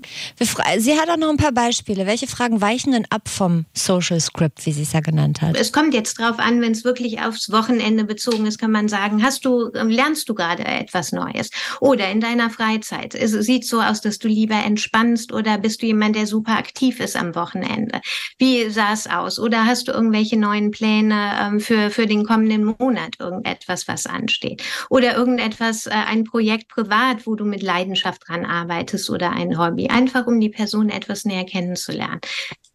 Sie 0.80 1.00
hat 1.02 1.10
auch 1.10 1.18
noch 1.18 1.30
ein 1.30 1.38
paar 1.38 1.52
Beispiele. 1.52 2.06
Welche 2.06 2.28
Fragen 2.28 2.62
weichen 2.62 2.92
denn 2.92 3.08
ab 3.10 3.28
vom 3.28 3.66
Social 3.74 4.20
Script, 4.20 4.66
wie 4.66 4.72
sie 4.72 4.84
es 4.84 4.94
ja 4.94 5.00
genannt 5.00 5.42
hat? 5.42 5.58
Es 5.58 5.74
kommt 5.74 5.96
jetzt 5.96 6.20
drauf 6.20 6.38
an, 6.38 6.62
wenn 6.62 6.74
es 6.74 6.84
wirklich 6.84 7.20
aufs 7.22 7.52
Wochenende 7.52 8.04
bezogen 8.04 8.46
ist, 8.46 8.60
kann 8.60 8.72
man 8.72 8.88
sagen, 8.88 9.24
hast 9.24 9.44
du, 9.46 9.72
ähm, 9.74 9.90
lernst 9.90 10.30
du 10.30 10.36
gerade 10.36 10.64
etwas 10.64 11.12
Neues? 11.12 11.50
Oder 11.80 12.10
in 12.12 12.22
deiner 12.22 12.52
Freizeit. 12.52 13.16
Es 13.16 13.32
sieht 13.32 13.66
so 13.66 13.82
aus, 13.82 14.02
dass 14.02 14.20
du 14.20 14.28
lieber 14.28 14.56
entspannst 14.56 15.34
oder 15.34 15.58
bist 15.58 15.82
du 15.82 15.88
jemand, 15.88 16.16
der 16.16 16.28
super 16.28 16.58
aktiv 16.58 17.00
ist 17.00 17.16
am 17.16 17.34
Wochenende? 17.34 18.00
Wie 18.38 18.70
sah 18.70 18.94
es 18.94 19.08
aus? 19.08 19.40
Oder 19.40 19.66
hast 19.66 19.88
du 19.88 19.94
irgendwelche 19.94 20.38
neuen 20.38 20.70
Pläne 20.70 21.32
ähm, 21.42 21.60
für, 21.60 21.90
für 21.90 22.06
den 22.06 22.26
kommenden 22.26 22.76
Monat? 22.78 23.16
Irgendetwas, 23.20 23.88
was 23.88 24.06
ansteht? 24.06 24.62
Oder 24.90 25.16
irgendetwas, 25.16 25.88
äh, 25.88 25.92
ein 25.92 26.26
Projekt 26.26 26.68
privat, 26.68 27.26
wo 27.26 27.36
du 27.36 27.44
mit 27.44 27.64
Leidenschaft 27.64 28.22
dran 28.28 28.46
arbeitest 28.46 29.10
oder 29.10 29.32
ein 29.32 29.58
Hobby? 29.58 29.88
Einfach 29.88 30.28
um 30.28 30.40
die 30.40 30.50
Person 30.50 30.91
etwas 30.92 31.26
näher 31.26 31.46
kennenzulernen. 31.46 32.22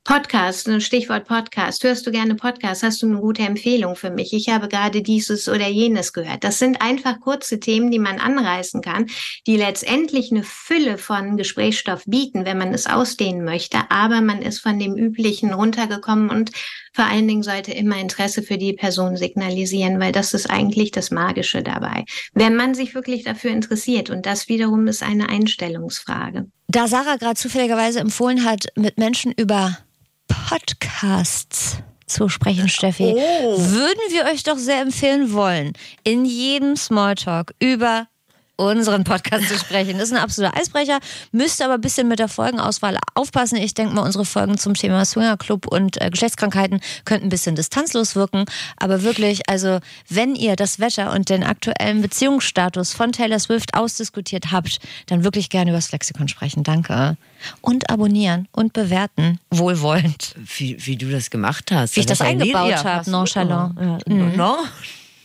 Podcast, 0.07 0.71
Stichwort 0.83 1.27
Podcast. 1.27 1.83
Hörst 1.83 2.07
du 2.07 2.13
gerne 2.13 2.37
Podcast? 2.37 2.85
Hast 2.85 3.03
du 3.03 3.07
eine 3.07 3.19
gute 3.19 3.43
Empfehlung 3.43 3.97
für 3.97 4.11
mich? 4.11 4.33
Ich 4.33 4.49
habe 4.49 4.69
gerade 4.69 5.03
dieses 5.03 5.49
oder 5.49 5.67
jenes 5.67 6.13
gehört. 6.13 6.45
Das 6.45 6.61
sind 6.61 6.81
einfach 6.81 7.19
kurze 7.19 7.59
Themen, 7.59 7.91
die 7.91 7.99
man 7.99 8.21
anreißen 8.21 8.83
kann, 8.83 9.07
die 9.49 9.57
letztendlich 9.57 10.31
eine 10.31 10.45
Fülle 10.45 10.97
von 10.97 11.37
Gesprächsstoff 11.37 12.05
bieten, 12.07 12.45
wenn 12.45 12.57
man 12.57 12.73
es 12.73 12.87
ausdehnen 12.87 13.45
möchte. 13.45 13.79
Aber 13.91 14.21
man 14.21 14.43
ist 14.43 14.61
von 14.61 14.79
dem 14.79 14.97
Üblichen 14.97 15.53
runtergekommen 15.53 16.31
und 16.31 16.53
vor 16.93 17.07
allen 17.07 17.27
Dingen 17.27 17.43
sollte 17.43 17.73
immer 17.73 17.99
Interesse 17.99 18.45
für 18.45 18.59
die 18.59 18.75
Person 18.75 19.17
signalisieren, 19.17 19.99
weil 19.99 20.13
das 20.13 20.35
ist 20.35 20.49
eigentlich 20.49 20.93
das 20.93 21.11
Magische 21.11 21.65
dabei. 21.65 22.05
Wenn 22.33 22.55
man 22.55 22.77
sich 22.77 22.95
wirklich 22.95 23.25
dafür 23.25 23.51
interessiert 23.51 24.09
und 24.11 24.25
das 24.25 24.49
wiederum 24.49 24.87
ist 24.87 25.03
eine 25.03 25.29
Einstellungsfrage. 25.29 26.47
Da 26.69 26.89
Sarah 26.89 27.17
gerade 27.17 27.37
zufälligerweise 27.37 28.01
empfohlen 28.01 28.45
hat, 28.45 28.67
mit 28.77 28.99
Menschen 28.99 29.33
über 29.33 29.79
Podcasts 30.27 31.79
zu 32.07 32.29
sprechen, 32.29 32.69
Steffi, 32.69 33.15
würden 33.15 34.01
wir 34.11 34.25
euch 34.27 34.43
doch 34.43 34.59
sehr 34.59 34.81
empfehlen 34.81 35.33
wollen, 35.33 35.73
in 36.05 36.25
jedem 36.25 36.77
Smalltalk 36.77 37.55
über 37.61 38.09
unseren 38.57 39.05
Podcast 39.05 39.49
zu 39.49 39.59
sprechen. 39.59 39.99
Das 39.99 40.09
ist 40.09 40.13
ein 40.15 40.23
absoluter 40.23 40.57
Eisbrecher, 40.57 40.99
müsst 41.33 41.61
aber 41.63 41.75
ein 41.75 41.81
bisschen 41.81 42.09
mit 42.09 42.19
der 42.19 42.29
Folgenauswahl 42.29 42.99
aufpassen. 43.15 43.57
Ich 43.57 43.75
denke 43.75 43.95
mal, 43.95 44.03
unsere 44.03 44.25
Folgen 44.25 44.59
zum 44.59 44.75
Thema 44.75 45.05
Swingerclub 45.05 45.67
und 45.67 46.01
äh, 46.01 46.11
Geschlechtskrankheiten 46.11 46.81
könnten 47.05 47.27
ein 47.27 47.31
bisschen 47.31 47.55
distanzlos 47.55 48.17
wirken. 48.17 48.45
Aber 48.79 49.03
wirklich, 49.03 49.49
also 49.49 49.81
wenn 50.09 50.35
ihr 50.35 50.57
das 50.57 50.81
Wetter 50.81 51.13
und 51.13 51.29
den 51.29 51.45
aktuellen 51.45 52.03
Beziehungsstatus 52.03 52.93
von 52.93 53.13
Taylor 53.13 53.39
Swift 53.39 53.75
ausdiskutiert 53.75 54.53
habt, 54.53 54.79
dann 55.07 55.23
wirklich 55.25 55.51
gerne 55.51 55.71
über 55.71 55.79
das 55.79 55.93
Lexikon 55.93 56.29
sprechen. 56.29 56.63
Danke. 56.63 57.17
Und 57.61 57.91
abonnieren 57.91 58.49
und 58.53 58.73
bewerten. 58.73 59.39
Wohlwollend. 59.51 60.35
Wie, 60.57 60.77
wie 60.87 60.97
du 60.97 61.11
das 61.11 61.31
gemacht 61.31 61.71
hast. 61.73 61.97
Wie 61.97 62.01
ich 62.01 62.07
das 62.07 62.21
Lied- 62.21 62.29
eingebaut 62.29 62.71
ja, 62.71 62.79
hab, 62.79 62.85
hast 62.85 63.07
du 63.07 63.11
nonchalant. 63.11 63.79
Ja, 63.79 63.99
no? 64.15 64.57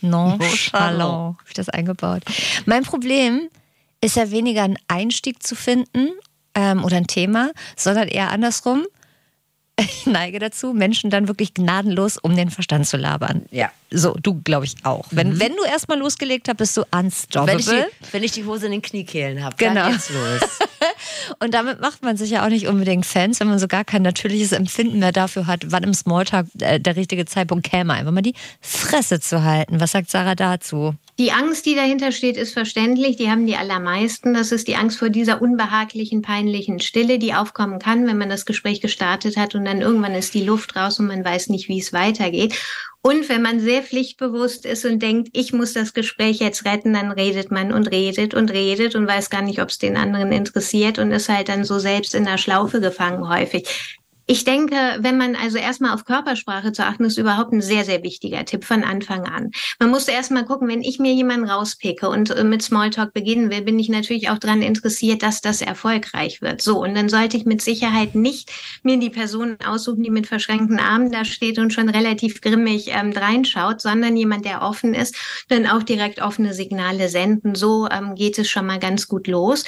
Nonchalant. 0.02 1.38
Habe 1.38 1.48
ich 1.48 1.54
das 1.54 1.68
eingebaut. 1.68 2.22
Mein 2.66 2.82
Problem 2.82 3.48
ist 4.00 4.16
ja 4.16 4.30
weniger 4.30 4.62
ein 4.62 4.78
Einstieg 4.88 5.42
zu 5.42 5.54
finden 5.54 6.10
ähm, 6.54 6.84
oder 6.84 6.96
ein 6.96 7.06
Thema, 7.06 7.50
sondern 7.76 8.08
eher 8.08 8.30
andersrum. 8.30 8.84
Ich 9.80 10.06
neige 10.06 10.38
dazu, 10.38 10.74
Menschen 10.74 11.08
dann 11.10 11.28
wirklich 11.28 11.54
gnadenlos 11.54 12.18
um 12.18 12.36
den 12.36 12.50
Verstand 12.50 12.86
zu 12.86 12.96
labern. 12.98 13.46
Ja. 13.50 13.70
So, 13.90 14.14
du 14.22 14.40
glaube 14.42 14.66
ich 14.66 14.74
auch. 14.84 15.06
Wenn, 15.10 15.40
wenn 15.40 15.56
du 15.56 15.64
erstmal 15.64 15.98
losgelegt 15.98 16.48
hast, 16.48 16.56
bist 16.58 16.76
du 16.76 16.84
unstoppable. 16.94 17.52
Wenn 17.52 17.58
ich, 17.58 17.66
die, 17.66 18.12
wenn 18.12 18.22
ich 18.22 18.32
die 18.32 18.44
Hose 18.44 18.66
in 18.66 18.72
den 18.72 18.82
Kniekehlen 18.82 19.42
habe, 19.42 19.56
Genau. 19.56 19.74
dann 19.82 19.92
geht's 19.92 20.10
los. 20.10 20.58
Und 21.40 21.54
damit 21.54 21.80
macht 21.80 22.02
man 22.02 22.16
sich 22.16 22.30
ja 22.30 22.44
auch 22.44 22.48
nicht 22.50 22.66
unbedingt 22.68 23.06
Fans, 23.06 23.40
wenn 23.40 23.48
man 23.48 23.58
so 23.58 23.66
gar 23.68 23.84
kein 23.84 24.02
natürliches 24.02 24.52
Empfinden 24.52 24.98
mehr 24.98 25.12
dafür 25.12 25.46
hat, 25.46 25.64
wann 25.70 25.82
im 25.84 25.94
Smalltalk 25.94 26.46
äh, 26.60 26.78
der 26.78 26.96
richtige 26.96 27.24
Zeitpunkt 27.24 27.64
käme, 27.68 27.94
einfach 27.94 28.12
mal 28.12 28.22
die 28.22 28.34
Fresse 28.60 29.20
zu 29.20 29.42
halten. 29.42 29.80
Was 29.80 29.92
sagt 29.92 30.10
Sarah 30.10 30.34
dazu? 30.34 30.94
Die 31.22 31.30
Angst, 31.30 31.66
die 31.66 31.76
dahinter 31.76 32.10
steht, 32.10 32.36
ist 32.36 32.52
verständlich. 32.52 33.14
Die 33.14 33.30
haben 33.30 33.46
die 33.46 33.54
allermeisten. 33.54 34.34
Das 34.34 34.50
ist 34.50 34.66
die 34.66 34.74
Angst 34.74 34.98
vor 34.98 35.08
dieser 35.08 35.40
unbehaglichen, 35.40 36.20
peinlichen 36.20 36.80
Stille, 36.80 37.20
die 37.20 37.32
aufkommen 37.32 37.78
kann, 37.78 38.08
wenn 38.08 38.18
man 38.18 38.28
das 38.28 38.44
Gespräch 38.44 38.80
gestartet 38.80 39.36
hat 39.36 39.54
und 39.54 39.64
dann 39.64 39.82
irgendwann 39.82 40.16
ist 40.16 40.34
die 40.34 40.42
Luft 40.42 40.74
raus 40.74 40.98
und 40.98 41.06
man 41.06 41.24
weiß 41.24 41.48
nicht, 41.50 41.68
wie 41.68 41.78
es 41.78 41.92
weitergeht. 41.92 42.56
Und 43.02 43.28
wenn 43.28 43.40
man 43.40 43.60
sehr 43.60 43.84
pflichtbewusst 43.84 44.66
ist 44.66 44.84
und 44.84 45.00
denkt, 45.00 45.28
ich 45.32 45.52
muss 45.52 45.74
das 45.74 45.94
Gespräch 45.94 46.40
jetzt 46.40 46.64
retten, 46.64 46.92
dann 46.92 47.12
redet 47.12 47.52
man 47.52 47.72
und 47.72 47.92
redet 47.92 48.34
und 48.34 48.50
redet 48.50 48.96
und 48.96 49.06
weiß 49.06 49.30
gar 49.30 49.42
nicht, 49.42 49.62
ob 49.62 49.68
es 49.68 49.78
den 49.78 49.96
anderen 49.96 50.32
interessiert 50.32 50.98
und 50.98 51.12
ist 51.12 51.28
halt 51.28 51.48
dann 51.48 51.62
so 51.62 51.78
selbst 51.78 52.16
in 52.16 52.24
der 52.24 52.38
Schlaufe 52.38 52.80
gefangen 52.80 53.28
häufig. 53.28 54.01
Ich 54.26 54.44
denke, 54.44 54.76
wenn 55.00 55.18
man 55.18 55.34
also 55.34 55.58
erstmal 55.58 55.92
auf 55.92 56.04
Körpersprache 56.04 56.72
zu 56.72 56.84
achten, 56.84 57.04
ist 57.04 57.18
überhaupt 57.18 57.52
ein 57.52 57.60
sehr, 57.60 57.84
sehr 57.84 58.02
wichtiger 58.04 58.44
Tipp 58.44 58.64
von 58.64 58.84
Anfang 58.84 59.26
an. 59.26 59.50
Man 59.80 59.90
muss 59.90 60.06
erstmal 60.06 60.44
gucken, 60.44 60.68
wenn 60.68 60.82
ich 60.82 61.00
mir 61.00 61.12
jemanden 61.12 61.48
rauspicke 61.48 62.08
und 62.08 62.30
äh, 62.30 62.44
mit 62.44 62.62
Smalltalk 62.62 63.12
beginnen 63.12 63.50
will, 63.50 63.62
bin 63.62 63.78
ich 63.80 63.88
natürlich 63.88 64.30
auch 64.30 64.38
daran 64.38 64.62
interessiert, 64.62 65.22
dass 65.22 65.40
das 65.40 65.60
erfolgreich 65.60 66.40
wird. 66.40 66.62
So, 66.62 66.80
und 66.82 66.94
dann 66.94 67.08
sollte 67.08 67.36
ich 67.36 67.46
mit 67.46 67.62
Sicherheit 67.62 68.14
nicht 68.14 68.52
mir 68.84 68.96
die 68.96 69.10
Person 69.10 69.56
aussuchen, 69.66 70.04
die 70.04 70.10
mit 70.10 70.28
verschränkten 70.28 70.78
Armen 70.78 71.10
da 71.10 71.24
steht 71.24 71.58
und 71.58 71.72
schon 71.72 71.88
relativ 71.88 72.40
grimmig 72.40 72.88
ähm, 72.88 73.12
reinschaut, 73.12 73.80
sondern 73.80 74.16
jemand, 74.16 74.44
der 74.44 74.62
offen 74.62 74.94
ist, 74.94 75.16
dann 75.48 75.66
auch 75.66 75.82
direkt 75.82 76.22
offene 76.22 76.54
Signale 76.54 77.08
senden. 77.08 77.56
So 77.56 77.88
ähm, 77.90 78.14
geht 78.14 78.38
es 78.38 78.48
schon 78.48 78.66
mal 78.66 78.78
ganz 78.78 79.08
gut 79.08 79.26
los. 79.26 79.64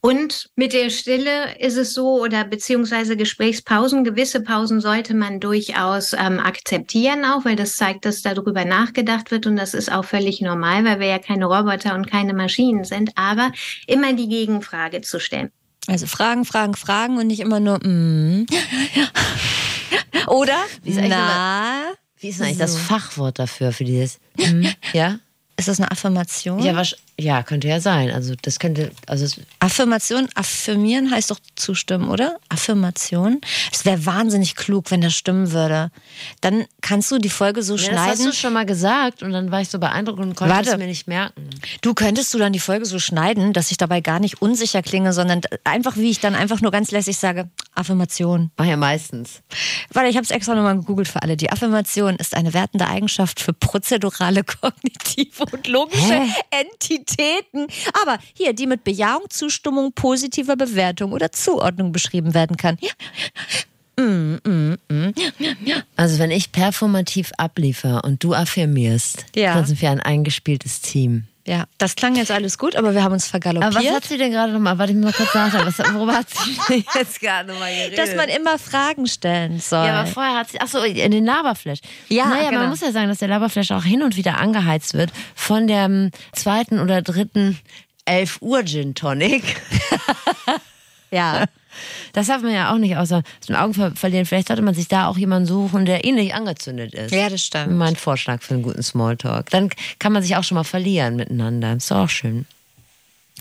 Und 0.00 0.48
mit 0.54 0.72
der 0.72 0.90
Stille 0.90 1.58
ist 1.58 1.76
es 1.76 1.92
so, 1.92 2.22
oder 2.22 2.44
beziehungsweise 2.44 3.16
Gesprächspausen, 3.16 3.97
gewisse 4.04 4.40
Pausen 4.40 4.80
sollte 4.80 5.14
man 5.14 5.40
durchaus 5.40 6.12
ähm, 6.12 6.38
akzeptieren 6.40 7.24
auch, 7.24 7.44
weil 7.44 7.56
das 7.56 7.76
zeigt, 7.76 8.04
dass 8.04 8.22
darüber 8.22 8.64
nachgedacht 8.64 9.30
wird 9.30 9.46
und 9.46 9.56
das 9.56 9.74
ist 9.74 9.90
auch 9.90 10.04
völlig 10.04 10.40
normal, 10.40 10.84
weil 10.84 11.00
wir 11.00 11.06
ja 11.06 11.18
keine 11.18 11.46
Roboter 11.46 11.94
und 11.94 12.10
keine 12.10 12.34
Maschinen 12.34 12.84
sind, 12.84 13.10
aber 13.16 13.52
immer 13.86 14.12
die 14.12 14.28
Gegenfrage 14.28 15.00
zu 15.00 15.20
stellen. 15.20 15.50
Also 15.86 16.06
Fragen, 16.06 16.44
Fragen, 16.44 16.74
Fragen 16.74 17.16
und 17.16 17.28
nicht 17.28 17.40
immer 17.40 17.60
nur 17.60 17.78
mm. 17.78 18.46
Oder? 20.26 20.58
Wie 20.82 20.90
ist 20.90 21.00
Na? 21.08 21.92
Wie 22.18 22.28
ist 22.28 22.40
eigentlich 22.40 22.56
so. 22.56 22.62
das 22.62 22.76
Fachwort 22.76 23.38
dafür, 23.38 23.72
für 23.72 23.84
dieses? 23.84 24.18
Mm, 24.36 24.66
ja? 24.92 25.18
Ist 25.56 25.68
das 25.68 25.80
eine 25.80 25.90
Affirmation? 25.90 26.60
Ja, 26.60 26.82
ja, 27.20 27.42
könnte 27.42 27.66
ja 27.66 27.80
sein. 27.80 28.12
Also 28.12 28.34
das 28.40 28.60
könnte, 28.60 28.92
also 29.06 29.26
Affirmation, 29.58 30.28
affirmieren 30.36 31.10
heißt 31.10 31.32
doch 31.32 31.40
zustimmen, 31.56 32.08
oder? 32.10 32.38
Affirmation. 32.48 33.40
Es 33.72 33.84
wäre 33.84 34.06
wahnsinnig 34.06 34.54
klug, 34.54 34.92
wenn 34.92 35.00
das 35.00 35.14
stimmen 35.14 35.50
würde. 35.50 35.90
Dann 36.42 36.66
kannst 36.80 37.10
du 37.10 37.18
die 37.18 37.28
Folge 37.28 37.64
so 37.64 37.74
ja, 37.74 37.82
schneiden. 37.82 38.10
Das 38.10 38.18
hast 38.20 38.26
du 38.26 38.32
schon 38.32 38.52
mal 38.52 38.66
gesagt 38.66 39.24
und 39.24 39.32
dann 39.32 39.50
war 39.50 39.60
ich 39.60 39.68
so 39.68 39.80
beeindruckt 39.80 40.20
und 40.20 40.36
konnte 40.36 40.54
Warte. 40.54 40.70
es 40.70 40.76
mir 40.76 40.86
nicht 40.86 41.08
merken. 41.08 41.50
Du 41.80 41.92
könntest 41.92 42.32
du 42.34 42.38
dann 42.38 42.52
die 42.52 42.60
Folge 42.60 42.86
so 42.86 43.00
schneiden, 43.00 43.52
dass 43.52 43.72
ich 43.72 43.78
dabei 43.78 44.00
gar 44.00 44.20
nicht 44.20 44.40
unsicher 44.40 44.82
klinge, 44.82 45.12
sondern 45.12 45.40
einfach 45.64 45.96
wie 45.96 46.10
ich 46.10 46.20
dann 46.20 46.36
einfach 46.36 46.60
nur 46.60 46.70
ganz 46.70 46.92
lässig 46.92 47.18
sage, 47.18 47.50
Affirmation. 47.74 48.52
War 48.56 48.66
ja 48.66 48.76
meistens. 48.76 49.42
Warte, 49.92 50.08
ich 50.08 50.16
habe 50.16 50.24
es 50.24 50.30
extra 50.30 50.54
nochmal 50.54 50.76
gegoogelt 50.76 51.08
für 51.08 51.20
alle. 51.22 51.36
Die 51.36 51.50
Affirmation 51.50 52.14
ist 52.14 52.36
eine 52.36 52.54
wertende 52.54 52.86
Eigenschaft 52.86 53.40
für 53.40 53.52
prozedurale, 53.52 54.44
kognitive 54.60 55.44
und 55.50 55.66
logische 55.66 56.20
Hä? 56.20 56.28
Entitäten. 56.50 57.07
Identitäten. 57.08 57.66
Aber 58.02 58.18
hier, 58.34 58.52
die 58.52 58.66
mit 58.66 58.84
Bejahung, 58.84 59.24
Zustimmung, 59.28 59.92
positiver 59.92 60.56
Bewertung 60.56 61.12
oder 61.12 61.32
Zuordnung 61.32 61.92
beschrieben 61.92 62.34
werden 62.34 62.56
kann. 62.56 62.78
Mm, 63.98 64.36
mm, 64.44 64.76
mm. 64.88 65.14
Also 65.96 66.18
wenn 66.18 66.30
ich 66.30 66.52
performativ 66.52 67.32
abliefer 67.36 68.04
und 68.04 68.22
du 68.22 68.32
affirmierst, 68.34 69.26
ja. 69.34 69.54
dann 69.54 69.66
sind 69.66 69.82
wir 69.82 69.90
ein 69.90 70.00
eingespieltes 70.00 70.80
Team. 70.80 71.24
Ja, 71.48 71.64
das 71.78 71.96
klang 71.96 72.14
jetzt 72.14 72.30
alles 72.30 72.58
gut, 72.58 72.76
aber 72.76 72.92
wir 72.92 73.02
haben 73.02 73.14
uns 73.14 73.26
vergaloppiert. 73.26 73.74
Aber 73.74 73.82
was 73.82 73.90
hat 73.90 74.04
sie 74.04 74.18
denn 74.18 74.32
gerade 74.32 74.52
nochmal? 74.52 74.76
Warte, 74.76 74.92
ich 74.92 74.98
mal 74.98 75.14
kurz 75.14 75.32
nachdenken. 75.32 75.94
worüber 75.94 76.12
hat 76.12 76.26
sie 76.28 76.84
jetzt 76.94 77.20
gerade 77.20 77.50
nochmal 77.50 77.74
geredet? 77.74 77.98
Dass 77.98 78.14
man 78.14 78.28
immer 78.28 78.58
Fragen 78.58 79.06
stellen 79.06 79.58
soll. 79.58 79.86
Ja, 79.86 80.00
aber 80.00 80.10
vorher 80.10 80.36
hat 80.36 80.50
sie, 80.50 80.60
achso, 80.60 80.82
in 80.82 81.10
den 81.10 81.24
Laberflash. 81.24 81.78
Ja, 82.10 82.26
naja, 82.26 82.50
genau. 82.50 82.60
man 82.60 82.68
muss 82.68 82.82
ja 82.82 82.92
sagen, 82.92 83.08
dass 83.08 83.16
der 83.16 83.28
Laberflash 83.28 83.70
auch 83.70 83.82
hin 83.82 84.02
und 84.02 84.14
wieder 84.16 84.36
angeheizt 84.36 84.92
wird 84.92 85.10
von 85.34 85.66
dem 85.66 86.10
zweiten 86.34 86.80
oder 86.80 87.00
dritten 87.00 87.58
11 88.04 88.42
Uhr 88.42 88.62
Gin 88.66 88.94
Tonic. 88.94 89.42
ja. 91.10 91.44
Das 92.12 92.26
darf 92.26 92.42
man 92.42 92.52
ja 92.52 92.72
auch 92.72 92.78
nicht 92.78 92.96
außer 92.96 93.18
aus 93.18 93.46
den 93.46 93.56
Augen 93.56 93.74
verlieren. 93.94 94.26
Vielleicht 94.26 94.48
sollte 94.48 94.62
man 94.62 94.74
sich 94.74 94.88
da 94.88 95.06
auch 95.06 95.16
jemanden 95.16 95.46
suchen, 95.46 95.84
der 95.84 96.04
ähnlich 96.04 96.34
angezündet 96.34 96.94
ist. 96.94 97.12
Ja, 97.12 97.28
das 97.28 97.44
stimmt. 97.44 97.76
Mein 97.76 97.94
Vorschlag 97.94 98.42
für 98.42 98.54
einen 98.54 98.62
guten 98.62 98.82
Smalltalk. 98.82 99.50
Dann 99.50 99.70
kann 99.98 100.12
man 100.12 100.22
sich 100.22 100.36
auch 100.36 100.44
schon 100.44 100.56
mal 100.56 100.64
verlieren 100.64 101.16
miteinander. 101.16 101.74
Ist 101.74 101.92
auch 101.92 102.08
schön. 102.08 102.46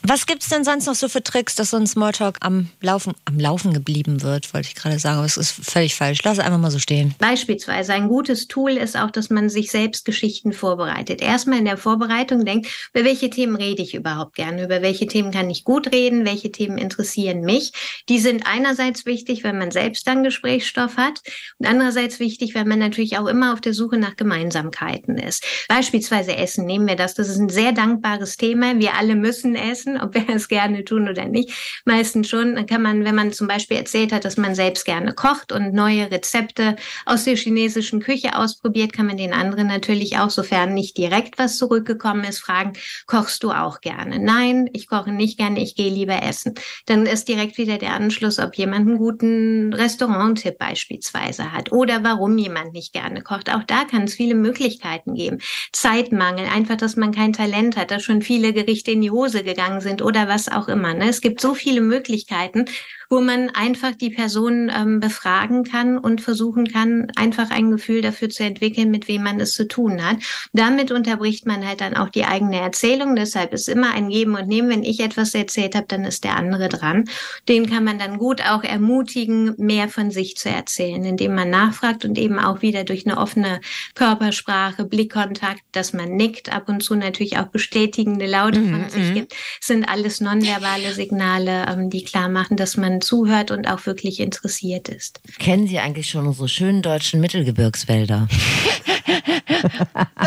Was 0.04 0.26
gibt 0.26 0.44
es 0.44 0.50
denn 0.50 0.64
sonst 0.64 0.86
noch 0.86 0.96
so 0.96 1.10
für 1.10 1.24
Tricks, 1.24 1.56
dass 1.56 1.72
so 1.72 1.78
ein 1.78 1.88
Smalltalk 1.88 2.38
am 2.42 2.70
Laufen, 2.82 3.14
am 3.26 3.40
Laufen 3.40 3.74
geblieben 3.74 4.22
wird, 4.22 4.54
wollte 4.54 4.70
ich 4.70 4.76
gerade 4.76 5.00
sagen. 5.00 5.18
Aber 5.18 5.26
es 5.26 5.38
ist 5.38 5.52
völlig 5.52 5.96
falsch. 5.96 6.20
Lass 6.24 6.38
es 6.38 6.44
einfach 6.44 6.60
mal 6.60 6.72
so 6.72 6.80
stehen. 6.80 7.16
Beispielsweise 7.20 7.94
ein 7.94 8.08
gutes 8.08 8.48
Tool 8.48 8.72
ist 8.72 8.98
auch, 8.98 9.12
dass 9.12 9.30
man 9.30 9.50
sich 9.50 9.72
selbst 9.72 10.06
Geschichten 10.06 10.54
vorbereitet. 10.54 11.22
Erstmal 11.22 11.60
in 11.60 11.66
der 11.66 11.78
Vorbereitung 11.78 12.46
denkt, 12.46 12.68
über 12.94 13.06
welche 13.06 13.30
Themen 13.30 13.56
rede 13.56 13.82
ich 13.82 13.96
überhaupt 13.96 14.36
gerne? 14.36 14.64
Über 14.64 14.82
welche 14.82 15.08
Themen 15.08 15.32
kann 15.32 15.50
ich 15.50 15.64
gut 15.64 15.92
reden? 15.92 16.26
Welche 16.26 16.52
Themen 16.52 16.78
interessieren 16.78 17.42
mich? 17.42 17.72
Die 18.10 18.20
sind 18.20 18.46
einerseits 18.46 19.06
wichtig, 19.06 19.44
wenn 19.44 19.58
man 19.58 19.72
selbst 19.72 20.08
dann 20.08 20.24
Gesprächsstoff 20.24 20.98
hat 20.98 21.22
und 21.58 21.68
andererseits 21.68 22.20
wichtig, 22.20 22.56
weil 22.56 22.66
man 22.66 22.80
natürlich 22.80 23.18
auch 23.18 23.28
immer 23.28 23.54
auf 23.54 23.62
der 23.62 23.74
Suche 23.74 23.98
nach 23.98 24.16
Gemeinsamkeiten 24.16 25.18
ist. 25.18 25.44
Beispielsweise 25.68 26.36
Essen. 26.36 26.66
Nehmen 26.66 26.88
wir 26.88 26.96
das. 26.96 27.14
Das 27.14 27.30
ist 27.30 27.38
ein 27.38 27.50
sehr 27.50 27.72
dankbares 27.72 28.38
Thema. 28.38 28.80
Wir 28.80 28.96
alle 28.96 29.16
müssen 29.16 29.56
essen 29.56 29.87
essen, 29.88 30.00
ob 30.02 30.14
wir 30.14 30.28
es 30.30 30.48
gerne 30.48 30.84
tun 30.84 31.10
oder 31.10 31.26
nicht. 31.26 31.82
Meistens 31.86 32.30
schon. 32.30 32.56
Dann 32.56 32.66
kann 32.66 32.82
man, 32.82 33.06
wenn 33.06 33.16
man 33.16 33.32
zum 33.32 33.48
Beispiel 33.48 33.78
erzählt 33.78 34.12
hat, 34.12 34.26
dass 34.26 34.38
man 34.38 34.56
selbst 34.56 34.86
gerne 34.86 35.14
kocht 35.14 35.52
und 35.52 35.74
neue 35.74 36.12
Rezepte 36.12 36.76
aus 37.06 37.24
der 37.24 37.36
chinesischen 37.36 38.02
Küche 38.02 38.38
ausprobiert, 38.38 38.94
kann 38.94 39.08
man 39.08 39.18
den 39.18 39.34
anderen 39.34 39.68
natürlich 39.68 40.18
auch, 40.18 40.30
sofern 40.30 40.74
nicht 40.74 40.98
direkt 40.98 41.38
was 41.38 41.58
zurückgekommen 41.58 42.24
ist, 42.24 42.40
fragen, 42.40 42.74
kochst 43.06 43.44
du 43.44 43.52
auch 43.52 43.82
gerne? 43.82 44.20
Nein, 44.20 44.70
ich 44.74 44.88
koche 44.88 45.12
nicht 45.12 45.38
gerne, 45.38 45.62
ich 45.62 45.76
gehe 45.76 45.92
lieber 45.92 46.22
essen. 46.24 46.56
Dann 46.86 47.06
ist 47.06 47.28
direkt 47.28 47.58
wieder 47.58 47.78
der 47.78 47.94
Anschluss, 47.94 48.40
ob 48.40 48.56
jemand 48.56 48.88
einen 48.88 48.98
guten 48.98 49.74
Restaurant-Tipp 49.74 50.58
beispielsweise 50.58 51.52
hat 51.52 51.72
oder 51.72 52.04
warum 52.04 52.38
jemand 52.38 52.74
nicht 52.74 52.94
gerne 52.94 53.22
kocht. 53.22 53.54
Auch 53.54 53.64
da 53.64 53.86
kann 53.86 54.04
es 54.04 54.16
viele 54.16 54.36
Möglichkeiten 54.36 55.16
geben. 55.16 55.40
Zeitmangel, 55.72 56.46
einfach, 56.46 56.78
dass 56.78 56.96
man 56.96 57.14
kein 57.14 57.34
Talent 57.34 57.78
hat, 57.78 57.92
dass 57.92 58.04
schon 58.04 58.22
viele 58.22 58.54
Gerichte 58.54 58.92
in 58.92 59.02
die 59.02 59.12
Hose 59.12 59.44
gegangen 59.44 59.77
gegangen 59.78 59.82
sind 59.82 60.02
oder 60.02 60.28
was 60.28 60.50
auch 60.52 60.68
immer. 60.68 60.94
Ne? 60.94 61.10
Es 61.10 61.22
gibt 61.22 61.42
so 61.42 61.54
viele 61.54 61.82
Möglichkeiten 61.82 62.66
wo 63.10 63.22
man 63.22 63.50
einfach 63.50 63.94
die 63.94 64.10
Person 64.10 64.72
ähm, 64.76 65.00
befragen 65.00 65.64
kann 65.64 65.98
und 65.98 66.22
versuchen 66.22 66.68
kann, 66.68 67.08
einfach 67.16 67.50
ein 67.52 67.72
Gefühl 67.72 68.02
dafür 68.02 68.30
zu 68.30 68.44
entwickeln, 68.44 68.92
mit 68.92 69.08
wem 69.08 69.24
man 69.24 69.40
es 69.40 69.54
zu 69.54 69.68
tun 69.68 70.06
hat. 70.06 70.18
Damit 70.54 70.92
unterbricht 70.92 71.46
man 71.46 71.66
halt 71.66 71.82
dann 71.82 71.96
auch 71.96 72.10
die 72.10 72.26
eigene 72.26 72.60
Erzählung. 72.60 73.16
Deshalb 73.16 73.54
ist 73.54 73.70
immer 73.70 73.94
ein 73.94 74.10
Geben 74.10 74.36
und 74.36 74.48
Nehmen. 74.48 74.70
Wenn 74.70 74.84
ich 74.84 75.00
etwas 75.00 75.34
erzählt 75.34 75.76
habe, 75.76 75.88
dann 75.88 76.04
ist 76.04 76.24
der 76.24 76.36
andere 76.36 76.68
dran. 76.68 77.06
Den 77.48 77.70
kann 77.70 77.84
man 77.84 78.00
dann 78.00 78.18
gut 78.18 78.42
auch 78.42 78.64
ermutigen, 78.64 79.54
mehr 79.58 79.88
von 79.88 80.12
sich 80.12 80.36
zu 80.36 80.50
erzählen, 80.50 81.04
indem 81.06 81.36
man 81.36 81.50
nachfragt 81.50 82.04
und 82.04 82.18
eben 82.18 82.40
auch 82.40 82.62
wieder 82.62 82.84
durch 82.84 83.06
eine 83.06 83.18
offene 83.18 83.62
Körpersprache, 83.96 84.86
Blickkontakt, 84.86 85.62
dass 85.72 85.94
man 85.94 86.16
nickt, 86.16 86.54
ab 86.54 86.68
und 86.68 86.84
zu 86.84 86.96
natürlich 86.96 87.38
auch 87.38 87.48
bestätigende 87.48 88.26
Laute 88.26 88.62
von 88.62 88.82
mm 88.82 88.88
sich 88.88 89.10
mhm. 89.10 89.14
gibt, 89.16 89.36
sind 89.60 89.90
alles 89.90 90.22
nonverbale 90.22 90.94
Signale, 90.94 91.66
ähm, 91.68 91.90
die 91.90 92.04
klar 92.04 92.30
machen, 92.30 92.56
dass 92.58 92.78
man 92.78 92.97
zuhört 93.02 93.52
und 93.52 93.68
auch 93.68 93.86
wirklich 93.86 94.20
interessiert 94.20 94.90
ist. 94.90 95.20
Kennen 95.40 95.68
Sie 95.68 95.80
eigentlich 95.80 96.10
schon 96.10 96.28
unsere 96.28 96.50
schönen 96.50 96.82
deutschen 96.82 97.20
Mittelgebirgswälder? 97.22 98.28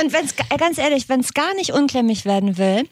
und 0.02 0.12
wenn 0.12 0.24
es 0.24 0.34
ganz 0.58 0.78
ehrlich, 0.78 1.08
wenn 1.08 1.20
es 1.20 1.34
gar 1.34 1.54
nicht 1.54 1.72
unklemmig 1.72 2.24
werden 2.24 2.58
will, 2.58 2.88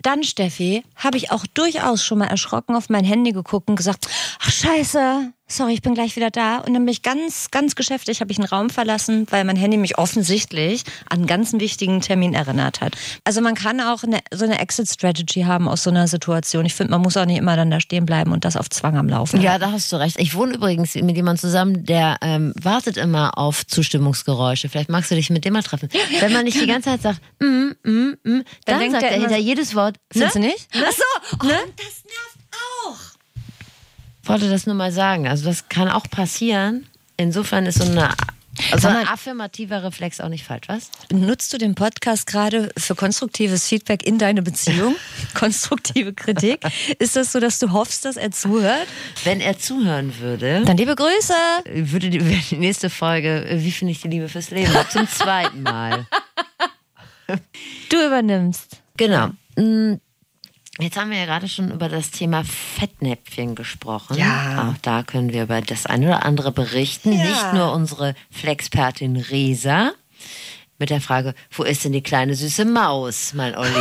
dann, 0.00 0.24
Steffi, 0.24 0.84
habe 0.96 1.18
ich 1.18 1.30
auch 1.30 1.46
durchaus 1.46 2.04
schon 2.04 2.18
mal 2.18 2.26
erschrocken 2.26 2.74
auf 2.74 2.88
mein 2.88 3.04
Handy 3.04 3.32
geguckt 3.32 3.68
und 3.68 3.76
gesagt, 3.76 4.08
ach 4.40 4.50
scheiße, 4.50 5.32
sorry, 5.52 5.74
ich 5.74 5.82
bin 5.82 5.94
gleich 5.94 6.16
wieder 6.16 6.30
da. 6.30 6.58
Und 6.58 6.74
dann 6.74 6.84
bin 6.84 6.88
ich 6.88 7.02
ganz, 7.02 7.50
ganz 7.50 7.74
geschäftig, 7.74 8.20
habe 8.20 8.32
ich 8.32 8.38
einen 8.38 8.48
Raum 8.48 8.70
verlassen, 8.70 9.26
weil 9.30 9.44
mein 9.44 9.56
Handy 9.56 9.76
mich 9.76 9.98
offensichtlich 9.98 10.84
an 11.08 11.18
einen 11.18 11.26
ganz 11.26 11.52
wichtigen 11.52 12.00
Termin 12.00 12.34
erinnert 12.34 12.80
hat. 12.80 12.96
Also 13.24 13.40
man 13.40 13.54
kann 13.54 13.80
auch 13.80 14.02
eine, 14.02 14.20
so 14.32 14.44
eine 14.44 14.58
Exit-Strategy 14.58 15.42
haben 15.42 15.68
aus 15.68 15.82
so 15.82 15.90
einer 15.90 16.08
Situation. 16.08 16.64
Ich 16.64 16.74
finde, 16.74 16.92
man 16.92 17.02
muss 17.02 17.16
auch 17.16 17.26
nicht 17.26 17.38
immer 17.38 17.56
dann 17.56 17.70
da 17.70 17.80
stehen 17.80 18.06
bleiben 18.06 18.32
und 18.32 18.44
das 18.44 18.56
auf 18.56 18.70
Zwang 18.70 18.96
am 18.96 19.08
Laufen. 19.08 19.40
Ja, 19.40 19.58
da 19.58 19.72
hast 19.72 19.92
du 19.92 19.96
recht. 19.96 20.18
Ich 20.18 20.34
wohne 20.34 20.54
übrigens 20.54 20.94
mit 20.94 21.16
jemandem 21.16 21.40
zusammen, 21.40 21.84
der 21.84 22.16
ähm, 22.22 22.52
wartet 22.60 22.96
immer 22.96 23.38
auf 23.38 23.66
Zustimmungsgeräusche. 23.66 24.68
Vielleicht 24.68 24.88
magst 24.88 25.10
du 25.10 25.14
dich 25.14 25.30
mit 25.30 25.44
dem 25.44 25.52
mal 25.52 25.62
treffen. 25.62 25.88
Wenn 26.20 26.32
man 26.32 26.44
nicht 26.44 26.60
die 26.60 26.66
ganze 26.66 26.90
Zeit 26.90 27.02
sagt, 27.02 27.20
mm, 27.40 27.72
mm, 27.84 28.16
mm, 28.22 28.44
dann, 28.64 28.80
dann 28.80 28.90
sagt 28.90 29.02
er 29.02 29.20
hinter 29.20 29.38
jedes 29.38 29.74
Wort, 29.74 29.96
Findest 30.10 30.36
ne? 30.36 30.40
du 30.40 30.46
nicht? 30.46 30.74
Ne? 30.74 30.84
Ach 30.88 30.92
so, 30.92 31.36
oh, 31.42 31.46
ne? 31.46 31.58
das 31.76 32.02
nervt 32.04 32.42
auch 32.86 33.11
wollte 34.24 34.48
das 34.48 34.66
nur 34.66 34.74
mal 34.74 34.92
sagen. 34.92 35.26
Also 35.26 35.44
das 35.44 35.68
kann 35.68 35.88
auch 35.88 36.08
passieren. 36.10 36.86
Insofern 37.16 37.66
ist 37.66 37.78
so 37.78 37.84
eine 37.84 38.10
also 38.70 38.88
ein 38.88 39.08
affirmativer 39.08 39.82
Reflex 39.82 40.20
auch 40.20 40.28
nicht 40.28 40.44
falsch, 40.44 40.68
was? 40.68 40.90
Nutzt 41.10 41.52
du 41.52 41.58
den 41.58 41.74
Podcast 41.74 42.26
gerade 42.26 42.70
für 42.76 42.94
konstruktives 42.94 43.66
Feedback 43.66 44.06
in 44.06 44.18
deine 44.18 44.42
Beziehung? 44.42 44.94
Konstruktive 45.34 46.12
Kritik? 46.12 46.60
Ist 46.98 47.16
das 47.16 47.32
so, 47.32 47.40
dass 47.40 47.58
du 47.58 47.72
hoffst, 47.72 48.04
dass 48.04 48.16
er 48.16 48.30
zuhört? 48.30 48.86
Wenn 49.24 49.40
er 49.40 49.58
zuhören 49.58 50.18
würde. 50.18 50.62
Dann 50.66 50.76
liebe 50.76 50.94
Grüße! 50.94 51.34
Würde 51.72 52.10
die, 52.10 52.18
die 52.50 52.58
nächste 52.58 52.90
Folge, 52.90 53.46
wie 53.54 53.72
finde 53.72 53.92
ich 53.92 54.02
die 54.02 54.08
Liebe 54.08 54.28
fürs 54.28 54.50
Leben? 54.50 54.72
Zum 54.90 55.08
zweiten 55.08 55.62
Mal. 55.62 56.06
Du 57.88 57.96
übernimmst. 58.04 58.82
Genau. 58.98 59.30
Jetzt 60.82 60.96
haben 60.96 61.10
wir 61.10 61.18
ja 61.18 61.26
gerade 61.26 61.48
schon 61.48 61.70
über 61.70 61.88
das 61.88 62.10
Thema 62.10 62.42
Fettnäpfchen 62.44 63.54
gesprochen. 63.54 64.16
Ja. 64.16 64.70
Auch 64.70 64.78
da 64.82 65.02
können 65.02 65.32
wir 65.32 65.44
über 65.44 65.60
das 65.60 65.86
eine 65.86 66.06
oder 66.06 66.24
andere 66.26 66.50
berichten. 66.50 67.12
Ja. 67.12 67.24
Nicht 67.24 67.52
nur 67.54 67.72
unsere 67.72 68.14
Flexpertin 68.30 69.16
Resa 69.16 69.92
mit 70.78 70.90
der 70.90 71.00
Frage, 71.00 71.34
wo 71.52 71.62
ist 71.62 71.84
denn 71.84 71.92
die 71.92 72.02
kleine 72.02 72.34
süße 72.34 72.64
Maus, 72.64 73.32
mein 73.34 73.56
Olli? 73.56 73.70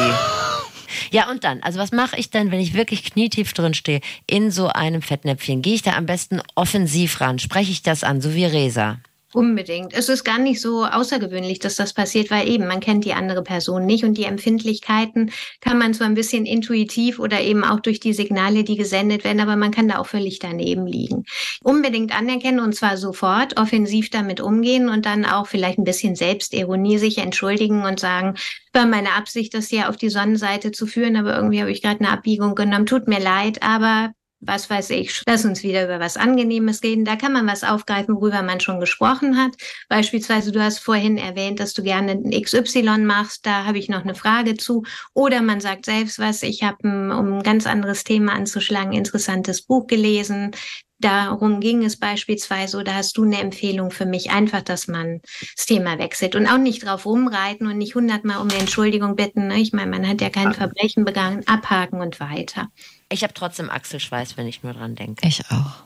Ja, 1.09 1.29
und 1.29 1.45
dann, 1.45 1.63
also 1.63 1.79
was 1.79 1.93
mache 1.93 2.17
ich 2.17 2.31
denn, 2.31 2.51
wenn 2.51 2.59
ich 2.59 2.73
wirklich 2.73 3.05
knietief 3.05 3.53
drin 3.53 3.73
stehe 3.73 4.01
in 4.27 4.51
so 4.51 4.67
einem 4.67 5.01
Fettnäpfchen? 5.01 5.61
Gehe 5.61 5.73
ich 5.73 5.81
da 5.81 5.93
am 5.93 6.05
besten 6.05 6.41
offensiv 6.55 7.21
ran? 7.21 7.39
Spreche 7.39 7.71
ich 7.71 7.81
das 7.81 8.03
an, 8.03 8.19
so 8.19 8.35
wie 8.35 8.43
Resa? 8.43 8.99
Unbedingt. 9.33 9.93
Es 9.93 10.09
ist 10.09 10.25
gar 10.25 10.39
nicht 10.39 10.59
so 10.59 10.83
außergewöhnlich, 10.85 11.59
dass 11.59 11.75
das 11.75 11.93
passiert, 11.93 12.29
weil 12.31 12.49
eben 12.49 12.67
man 12.67 12.81
kennt 12.81 13.05
die 13.05 13.13
andere 13.13 13.43
Person 13.43 13.85
nicht 13.85 14.03
und 14.03 14.17
die 14.17 14.25
Empfindlichkeiten 14.25 15.31
kann 15.61 15.77
man 15.77 15.93
zwar 15.93 16.07
ein 16.07 16.15
bisschen 16.15 16.45
intuitiv 16.45 17.17
oder 17.17 17.39
eben 17.39 17.63
auch 17.63 17.79
durch 17.79 18.01
die 18.01 18.11
Signale, 18.11 18.65
die 18.65 18.75
gesendet 18.75 19.23
werden, 19.23 19.39
aber 19.39 19.55
man 19.55 19.71
kann 19.71 19.87
da 19.87 19.99
auch 19.99 20.07
völlig 20.07 20.39
daneben 20.39 20.85
liegen. 20.85 21.23
Unbedingt 21.63 22.13
anerkennen 22.13 22.59
und 22.59 22.75
zwar 22.75 22.97
sofort, 22.97 23.57
offensiv 23.57 24.09
damit 24.09 24.41
umgehen 24.41 24.89
und 24.89 25.05
dann 25.05 25.23
auch 25.23 25.47
vielleicht 25.47 25.79
ein 25.79 25.85
bisschen 25.85 26.15
Selbstironie 26.15 26.97
sich 26.97 27.17
entschuldigen 27.19 27.83
und 27.83 28.01
sagen, 28.01 28.35
war 28.73 28.85
meine 28.85 29.13
Absicht, 29.13 29.53
das 29.53 29.69
hier 29.69 29.89
auf 29.89 29.95
die 29.95 30.09
Sonnenseite 30.09 30.71
zu 30.71 30.87
führen, 30.87 31.15
aber 31.15 31.35
irgendwie 31.35 31.61
habe 31.61 31.71
ich 31.71 31.81
gerade 31.81 32.01
eine 32.01 32.11
Abbiegung 32.11 32.55
genommen. 32.55 32.85
Tut 32.85 33.07
mir 33.07 33.19
leid, 33.19 33.63
aber 33.63 34.11
was 34.41 34.69
weiß 34.69 34.89
ich, 34.89 35.21
lass 35.27 35.45
uns 35.45 35.63
wieder 35.63 35.85
über 35.85 35.99
was 35.99 36.17
Angenehmes 36.17 36.83
reden. 36.83 37.05
Da 37.05 37.15
kann 37.15 37.31
man 37.31 37.47
was 37.47 37.63
aufgreifen, 37.63 38.15
worüber 38.15 38.41
man 38.41 38.59
schon 38.59 38.79
gesprochen 38.79 39.37
hat. 39.37 39.51
Beispielsweise, 39.87 40.51
du 40.51 40.61
hast 40.61 40.79
vorhin 40.79 41.17
erwähnt, 41.17 41.59
dass 41.59 41.73
du 41.73 41.83
gerne 41.83 42.13
ein 42.13 42.31
XY 42.31 42.99
machst. 42.99 43.45
Da 43.45 43.65
habe 43.65 43.77
ich 43.77 43.87
noch 43.87 44.01
eine 44.01 44.15
Frage 44.15 44.57
zu. 44.57 44.83
Oder 45.13 45.41
man 45.41 45.61
sagt 45.61 45.85
selbst 45.85 46.17
was, 46.17 46.41
ich 46.41 46.63
habe, 46.63 46.87
ein, 46.87 47.11
um 47.11 47.33
ein 47.37 47.43
ganz 47.43 47.67
anderes 47.67 48.03
Thema 48.03 48.33
anzuschlagen, 48.33 48.91
ein 48.91 48.97
interessantes 48.97 49.61
Buch 49.61 49.85
gelesen. 49.85 50.51
Darum 50.97 51.59
ging 51.61 51.83
es 51.83 51.97
beispielsweise, 51.97 52.77
oder 52.77 52.93
hast 52.95 53.17
du 53.17 53.23
eine 53.23 53.39
Empfehlung 53.39 53.89
für 53.89 54.05
mich? 54.05 54.29
Einfach, 54.29 54.61
dass 54.61 54.87
man 54.87 55.21
das 55.55 55.65
Thema 55.65 55.97
wechselt 55.97 56.35
und 56.35 56.47
auch 56.47 56.59
nicht 56.59 56.85
drauf 56.85 57.05
rumreiten 57.05 57.65
und 57.65 57.77
nicht 57.77 57.95
hundertmal 57.95 58.37
um 58.37 58.49
eine 58.49 58.59
Entschuldigung 58.59 59.15
bitten. 59.15 59.47
Ne? 59.47 59.59
Ich 59.59 59.73
meine, 59.73 59.89
man 59.89 60.07
hat 60.07 60.21
ja 60.21 60.29
kein 60.29 60.53
Verbrechen 60.53 61.03
begangen, 61.03 61.47
abhaken 61.47 62.01
und 62.01 62.19
weiter. 62.19 62.69
Ich 63.11 63.23
habe 63.23 63.33
trotzdem 63.33 63.69
Achselschweiß, 63.69 64.37
wenn 64.37 64.47
ich 64.47 64.63
nur 64.63 64.73
dran 64.73 64.95
denke. 64.95 65.27
Ich 65.27 65.41
auch. 65.51 65.83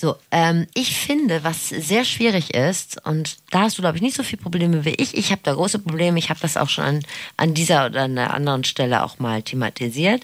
So, 0.00 0.16
ähm, 0.30 0.66
ich 0.72 0.96
finde, 0.96 1.44
was 1.44 1.68
sehr 1.68 2.06
schwierig 2.06 2.54
ist, 2.54 3.04
und 3.04 3.36
da 3.50 3.60
hast 3.60 3.76
du, 3.76 3.82
glaube 3.82 3.98
ich, 3.98 4.02
nicht 4.02 4.16
so 4.16 4.22
viele 4.22 4.40
Probleme 4.40 4.86
wie 4.86 4.94
ich. 4.94 5.14
Ich 5.14 5.30
habe 5.30 5.42
da 5.44 5.52
große 5.52 5.78
Probleme. 5.78 6.18
Ich 6.18 6.30
habe 6.30 6.40
das 6.40 6.56
auch 6.56 6.70
schon 6.70 6.84
an, 6.84 7.02
an 7.36 7.52
dieser 7.52 7.84
oder 7.84 8.04
an 8.04 8.16
einer 8.16 8.32
anderen 8.32 8.64
Stelle 8.64 9.04
auch 9.04 9.18
mal 9.18 9.42
thematisiert. 9.42 10.22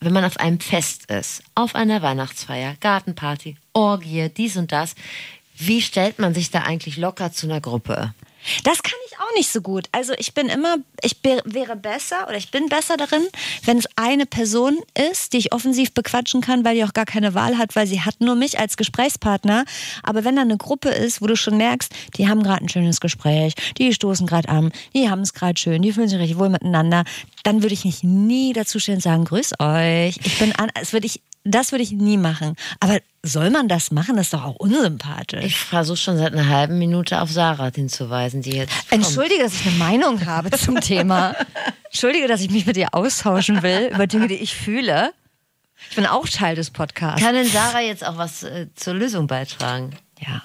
Wenn 0.00 0.12
man 0.12 0.26
auf 0.26 0.36
einem 0.38 0.60
Fest 0.60 1.10
ist, 1.10 1.42
auf 1.54 1.74
einer 1.74 2.02
Weihnachtsfeier, 2.02 2.76
Gartenparty, 2.80 3.56
Orgie, 3.72 4.28
dies 4.28 4.58
und 4.58 4.72
das, 4.72 4.94
wie 5.56 5.80
stellt 5.80 6.18
man 6.18 6.34
sich 6.34 6.50
da 6.50 6.64
eigentlich 6.64 6.98
locker 6.98 7.32
zu 7.32 7.46
einer 7.46 7.62
Gruppe? 7.62 8.12
Das 8.64 8.82
kann 8.82 8.98
ich 9.06 9.07
auch 9.18 9.36
nicht 9.36 9.50
so 9.50 9.60
gut. 9.60 9.86
Also 9.92 10.12
ich 10.18 10.34
bin 10.34 10.48
immer, 10.48 10.76
ich 11.02 11.16
wäre 11.22 11.76
besser 11.76 12.26
oder 12.28 12.36
ich 12.36 12.50
bin 12.50 12.68
besser 12.68 12.96
darin, 12.96 13.26
wenn 13.64 13.78
es 13.78 13.86
eine 13.96 14.26
Person 14.26 14.78
ist, 15.10 15.32
die 15.32 15.38
ich 15.38 15.52
offensiv 15.52 15.92
bequatschen 15.92 16.40
kann, 16.40 16.64
weil 16.64 16.76
die 16.76 16.84
auch 16.84 16.92
gar 16.92 17.04
keine 17.04 17.34
Wahl 17.34 17.58
hat, 17.58 17.76
weil 17.76 17.86
sie 17.86 18.00
hat 18.00 18.20
nur 18.20 18.34
mich 18.34 18.58
als 18.58 18.76
Gesprächspartner. 18.76 19.64
Aber 20.02 20.24
wenn 20.24 20.36
da 20.36 20.42
eine 20.42 20.56
Gruppe 20.56 20.90
ist, 20.90 21.20
wo 21.20 21.26
du 21.26 21.36
schon 21.36 21.56
merkst, 21.56 21.92
die 22.16 22.28
haben 22.28 22.42
gerade 22.42 22.64
ein 22.64 22.68
schönes 22.68 23.00
Gespräch, 23.00 23.54
die 23.78 23.92
stoßen 23.92 24.26
gerade 24.26 24.48
an, 24.48 24.72
die 24.94 25.10
haben 25.10 25.20
es 25.20 25.34
gerade 25.34 25.58
schön, 25.58 25.82
die 25.82 25.92
fühlen 25.92 26.08
sich 26.08 26.18
richtig 26.18 26.38
wohl 26.38 26.48
miteinander, 26.48 27.04
dann 27.42 27.62
würde 27.62 27.74
ich 27.74 27.84
mich 27.84 28.02
nie 28.02 28.52
dazu 28.52 28.78
stellen 28.78 28.98
und 28.98 29.02
sagen, 29.02 29.24
grüß 29.24 29.54
euch. 29.58 30.18
Ich 30.22 30.38
bin 30.38 30.54
an, 30.56 30.70
das 30.74 30.92
würde 30.92 31.06
ich, 31.06 31.20
das 31.50 31.72
würde 31.72 31.82
ich 31.82 31.92
nie 31.92 32.16
machen. 32.16 32.56
Aber 32.80 32.98
soll 33.22 33.50
man 33.50 33.68
das 33.68 33.90
machen? 33.90 34.16
Das 34.16 34.26
ist 34.26 34.34
doch 34.34 34.44
auch 34.44 34.56
unsympathisch. 34.56 35.44
Ich 35.44 35.56
versuche 35.56 35.96
schon 35.96 36.16
seit 36.18 36.32
einer 36.32 36.48
halben 36.48 36.78
Minute 36.78 37.20
auf 37.20 37.30
Sarah 37.30 37.70
hinzuweisen, 37.74 38.42
die 38.42 38.52
jetzt. 38.52 38.72
kommt. 38.88 38.92
Entschuldige, 38.92 39.42
dass 39.42 39.54
ich 39.54 39.66
eine 39.66 39.76
Meinung 39.76 40.24
habe 40.26 40.50
zum 40.56 40.80
Thema. 40.80 41.34
Entschuldige, 41.84 42.28
dass 42.28 42.40
ich 42.40 42.50
mich 42.50 42.66
mit 42.66 42.76
dir 42.76 42.88
austauschen 42.92 43.62
will 43.62 43.90
über 43.92 44.06
Dinge, 44.06 44.28
die 44.28 44.36
ich 44.36 44.54
fühle. 44.54 45.12
Ich 45.90 45.96
bin 45.96 46.06
auch 46.06 46.28
Teil 46.28 46.56
des 46.56 46.70
Podcasts. 46.70 47.22
Kann 47.22 47.34
denn 47.34 47.46
Sarah 47.46 47.80
jetzt 47.80 48.04
auch 48.04 48.18
was 48.18 48.42
äh, 48.42 48.66
zur 48.74 48.94
Lösung 48.94 49.26
beitragen? 49.26 49.96
Ja. 50.20 50.42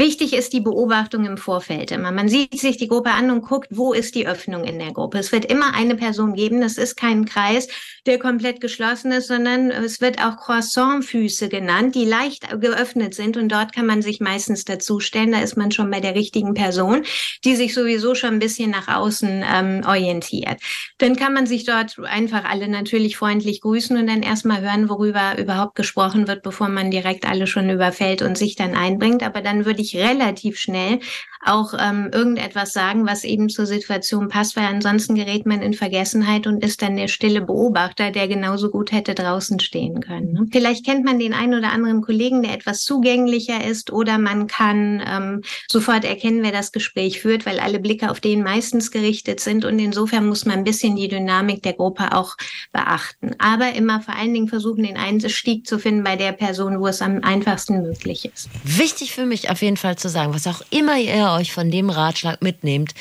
Wichtig 0.00 0.32
ist 0.32 0.52
die 0.52 0.60
Beobachtung 0.60 1.26
im 1.26 1.36
Vorfeld 1.36 1.90
immer. 1.90 2.12
Man 2.12 2.28
sieht 2.28 2.60
sich 2.60 2.76
die 2.76 2.86
Gruppe 2.86 3.10
an 3.10 3.32
und 3.32 3.40
guckt, 3.40 3.66
wo 3.72 3.92
ist 3.92 4.14
die 4.14 4.28
Öffnung 4.28 4.62
in 4.62 4.78
der 4.78 4.92
Gruppe. 4.92 5.18
Es 5.18 5.32
wird 5.32 5.44
immer 5.44 5.74
eine 5.74 5.96
Person 5.96 6.34
geben. 6.34 6.60
Das 6.60 6.78
ist 6.78 6.96
kein 6.96 7.24
Kreis, 7.24 7.66
der 8.06 8.20
komplett 8.20 8.60
geschlossen 8.60 9.10
ist, 9.10 9.26
sondern 9.26 9.72
es 9.72 10.00
wird 10.00 10.24
auch 10.24 10.36
Croissantfüße 10.36 11.48
genannt, 11.48 11.96
die 11.96 12.04
leicht 12.04 12.48
geöffnet 12.60 13.14
sind. 13.14 13.36
Und 13.36 13.48
dort 13.48 13.72
kann 13.72 13.86
man 13.86 14.00
sich 14.00 14.20
meistens 14.20 14.64
dazustellen. 14.64 15.32
Da 15.32 15.40
ist 15.40 15.56
man 15.56 15.72
schon 15.72 15.90
bei 15.90 15.98
der 15.98 16.14
richtigen 16.14 16.54
Person, 16.54 17.02
die 17.44 17.56
sich 17.56 17.74
sowieso 17.74 18.14
schon 18.14 18.34
ein 18.34 18.38
bisschen 18.38 18.70
nach 18.70 18.86
außen 18.86 19.44
ähm, 19.52 19.82
orientiert. 19.84 20.60
Dann 20.98 21.16
kann 21.16 21.34
man 21.34 21.46
sich 21.46 21.64
dort 21.64 21.98
einfach 21.98 22.44
alle 22.44 22.68
natürlich 22.68 23.16
freundlich 23.16 23.62
grüßen 23.62 23.96
und 23.96 24.06
dann 24.06 24.22
erstmal 24.22 24.60
hören, 24.60 24.88
worüber 24.88 25.36
überhaupt 25.38 25.74
gesprochen 25.74 26.28
wird, 26.28 26.42
bevor 26.42 26.68
man 26.68 26.92
direkt 26.92 27.26
alle 27.28 27.48
schon 27.48 27.68
überfällt 27.68 28.22
und 28.22 28.38
sich 28.38 28.54
dann 28.54 28.76
einbringt. 28.76 29.24
Aber 29.24 29.40
dann 29.40 29.64
würde 29.64 29.82
ich 29.82 29.87
relativ 29.96 30.58
schnell 30.58 31.00
auch 31.44 31.72
ähm, 31.78 32.10
irgendetwas 32.12 32.72
sagen, 32.72 33.06
was 33.06 33.24
eben 33.24 33.48
zur 33.48 33.66
Situation 33.66 34.28
passt, 34.28 34.56
weil 34.56 34.64
ansonsten 34.64 35.14
gerät 35.14 35.46
man 35.46 35.62
in 35.62 35.72
Vergessenheit 35.72 36.46
und 36.46 36.64
ist 36.64 36.82
dann 36.82 36.96
der 36.96 37.08
stille 37.08 37.40
Beobachter, 37.40 38.10
der 38.10 38.28
genauso 38.28 38.70
gut 38.70 38.92
hätte 38.92 39.14
draußen 39.14 39.60
stehen 39.60 40.00
können. 40.00 40.32
Ne? 40.32 40.46
Vielleicht 40.50 40.84
kennt 40.84 41.04
man 41.04 41.18
den 41.18 41.34
einen 41.34 41.54
oder 41.54 41.72
anderen 41.72 42.02
Kollegen, 42.02 42.42
der 42.42 42.54
etwas 42.54 42.82
zugänglicher 42.82 43.64
ist 43.64 43.92
oder 43.92 44.18
man 44.18 44.46
kann 44.46 45.02
ähm, 45.06 45.42
sofort 45.70 46.04
erkennen, 46.04 46.42
wer 46.42 46.52
das 46.52 46.72
Gespräch 46.72 47.20
führt, 47.20 47.46
weil 47.46 47.60
alle 47.60 47.78
Blicke 47.78 48.10
auf 48.10 48.20
den 48.20 48.42
meistens 48.42 48.90
gerichtet 48.90 49.40
sind 49.40 49.64
und 49.64 49.78
insofern 49.78 50.26
muss 50.26 50.44
man 50.44 50.58
ein 50.58 50.64
bisschen 50.64 50.96
die 50.96 51.08
Dynamik 51.08 51.62
der 51.62 51.74
Gruppe 51.74 52.12
auch 52.14 52.36
beachten. 52.72 53.30
Aber 53.38 53.72
immer 53.74 54.00
vor 54.00 54.16
allen 54.16 54.34
Dingen 54.34 54.48
versuchen, 54.48 54.82
den 54.82 54.96
Einstieg 54.96 55.66
zu 55.66 55.78
finden 55.78 56.02
bei 56.02 56.16
der 56.16 56.32
Person, 56.32 56.80
wo 56.80 56.88
es 56.88 57.00
am 57.00 57.22
einfachsten 57.22 57.82
möglich 57.82 58.24
ist. 58.24 58.48
Wichtig 58.64 59.12
für 59.12 59.24
mich 59.24 59.50
auf 59.50 59.62
jeden 59.62 59.76
Fall 59.76 59.77
zu 59.96 60.08
sagen, 60.08 60.34
was 60.34 60.46
auch 60.46 60.62
immer 60.70 60.98
ihr 60.98 61.30
euch 61.30 61.52
von 61.52 61.70
dem 61.70 61.90
Ratschlag 61.90 62.42
mitnehmt, 62.42 62.94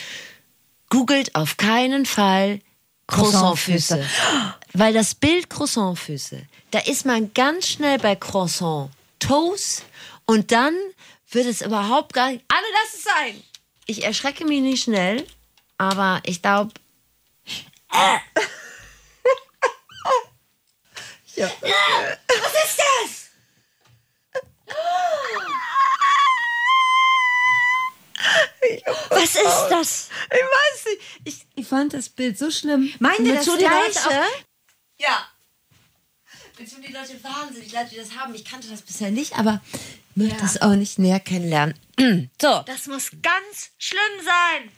googelt 0.89 1.36
auf 1.36 1.57
keinen 1.57 2.05
Fall 2.05 2.59
Croissantfüße. 3.07 4.05
Weil 4.73 4.93
das 4.93 5.15
Bild 5.15 5.49
Croissantfüße, 5.49 6.41
da 6.71 6.80
ist 6.80 7.05
man 7.05 7.34
ganz 7.34 7.67
schnell 7.67 7.97
bei 7.99 8.15
Croissant 8.15 8.91
Toast 9.19 9.84
und 10.25 10.51
dann 10.51 10.75
wird 11.32 11.45
es 11.45 11.61
überhaupt 11.61 12.13
gar 12.13 12.32
nicht. 12.32 12.43
Alle, 12.47 12.67
lass 12.73 12.93
es 12.95 13.03
sein! 13.03 13.43
Ich 13.86 14.03
erschrecke 14.03 14.45
mich 14.45 14.61
nicht 14.61 14.84
schnell, 14.84 15.25
aber 15.78 16.21
ich 16.25 16.41
glaube. 16.41 16.73
Was 21.38 22.53
ist 22.65 22.80
das? 22.80 23.28
Was 29.09 29.36
ist 29.36 29.68
das? 29.70 30.09
Ich 30.30 30.38
weiß 30.38 30.86
nicht. 30.86 31.01
Ich, 31.24 31.45
ich 31.55 31.68
fand 31.68 31.93
das 31.93 32.09
Bild 32.09 32.38
so 32.38 32.49
schlimm. 32.51 32.93
Meint 32.99 33.20
ihr 33.20 33.36
das 33.36 33.45
Leute 33.45 33.59
Gleiche? 33.59 33.99
auch- 34.07 34.11
Ja. 34.99 35.28
Mir 36.59 36.68
tun 36.68 36.82
die 36.88 36.91
Leute 36.91 37.24
wahnsinnig 37.24 37.72
leid, 37.72 37.91
die 37.91 37.97
das 37.97 38.15
haben. 38.18 38.34
Ich 38.34 38.43
kannte 38.43 38.68
das 38.68 38.82
bisher 38.82 39.11
nicht, 39.11 39.38
aber 39.38 39.61
möchte 40.15 40.43
es 40.43 40.59
auch 40.61 40.74
nicht 40.74 40.97
näher 40.97 41.20
kennenlernen. 41.20 41.78
so. 42.41 42.63
Das 42.65 42.88
muss 42.88 43.11
ganz 43.22 43.70
schlimm 43.78 44.01
sein. 44.26 44.72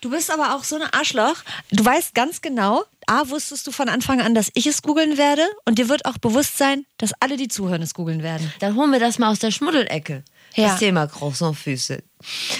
Du 0.00 0.10
bist 0.10 0.30
aber 0.30 0.54
auch 0.54 0.64
so 0.64 0.76
ein 0.76 0.82
Arschloch. 0.92 1.36
Du 1.70 1.84
weißt 1.84 2.14
ganz 2.14 2.40
genau, 2.42 2.84
A, 3.06 3.28
wusstest 3.28 3.66
du 3.66 3.72
von 3.72 3.88
Anfang 3.88 4.20
an, 4.20 4.34
dass 4.34 4.50
ich 4.54 4.66
es 4.66 4.82
googeln 4.82 5.16
werde 5.18 5.46
und 5.64 5.78
dir 5.78 5.88
wird 5.88 6.04
auch 6.04 6.18
bewusst 6.18 6.56
sein, 6.58 6.86
dass 6.98 7.12
alle, 7.20 7.36
die 7.36 7.48
zuhören, 7.48 7.82
es 7.82 7.94
googeln 7.94 8.22
werden. 8.22 8.52
Dann 8.60 8.76
holen 8.76 8.92
wir 8.92 9.00
das 9.00 9.18
mal 9.18 9.30
aus 9.30 9.38
der 9.40 9.50
Schmuddelecke. 9.50 10.24
Ja. 10.54 10.68
Das 10.70 10.78
Thema 10.80 11.06
Croissantfüße. 11.06 12.02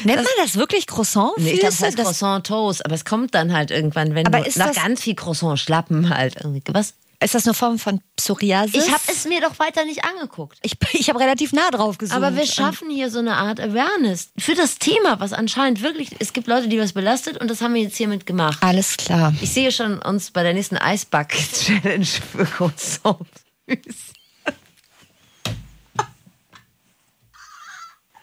Nennt 0.04 0.16
man 0.16 0.26
das 0.38 0.56
wirklich 0.56 0.86
Croissant? 0.86 1.32
Nee, 1.38 1.52
ich 1.52 1.60
glaube, 1.60 1.74
das 1.76 1.82
heißt 1.82 1.96
Croissant 1.98 2.46
Toast, 2.46 2.84
aber 2.84 2.94
es 2.94 3.04
kommt 3.04 3.34
dann 3.34 3.52
halt 3.52 3.70
irgendwann, 3.70 4.14
wenn 4.14 4.26
Aber 4.26 4.40
du 4.40 4.46
ist 4.46 4.56
nach 4.56 4.68
das- 4.68 4.76
ganz 4.76 5.02
viel 5.02 5.14
Croissant 5.16 5.58
schlappen 5.58 6.10
halt 6.10 6.36
irgendwie. 6.36 6.62
Was? 6.72 6.94
Ist 7.20 7.34
das 7.34 7.46
eine 7.46 7.54
Form 7.54 7.80
von 7.80 8.00
Psoriasis? 8.14 8.86
Ich 8.86 8.92
habe 8.92 9.02
es 9.08 9.24
mir 9.26 9.40
doch 9.40 9.58
weiter 9.58 9.84
nicht 9.84 10.04
angeguckt. 10.04 10.56
Ich, 10.62 10.76
ich 10.92 11.08
habe 11.08 11.18
relativ 11.18 11.52
nah 11.52 11.68
drauf 11.72 11.98
gesucht. 11.98 12.16
Aber 12.16 12.36
wir 12.36 12.46
schaffen 12.46 12.90
hier 12.90 13.10
so 13.10 13.18
eine 13.18 13.34
Art 13.34 13.58
Awareness 13.58 14.28
für 14.38 14.54
das 14.54 14.78
Thema, 14.78 15.18
was 15.18 15.32
anscheinend 15.32 15.82
wirklich, 15.82 16.10
es 16.20 16.32
gibt 16.32 16.46
Leute, 16.46 16.68
die 16.68 16.78
was 16.78 16.92
belastet 16.92 17.36
und 17.38 17.48
das 17.50 17.60
haben 17.60 17.74
wir 17.74 17.82
jetzt 17.82 17.96
hiermit 17.96 18.24
gemacht. 18.24 18.58
Alles 18.60 18.96
klar. 18.96 19.34
Ich 19.40 19.50
sehe 19.50 19.72
schon 19.72 19.98
uns 20.00 20.30
bei 20.30 20.44
der 20.44 20.54
nächsten 20.54 20.76
Eisbucket-Challenge 20.76 22.04
für 22.06 22.44
Croissant. 22.44 23.26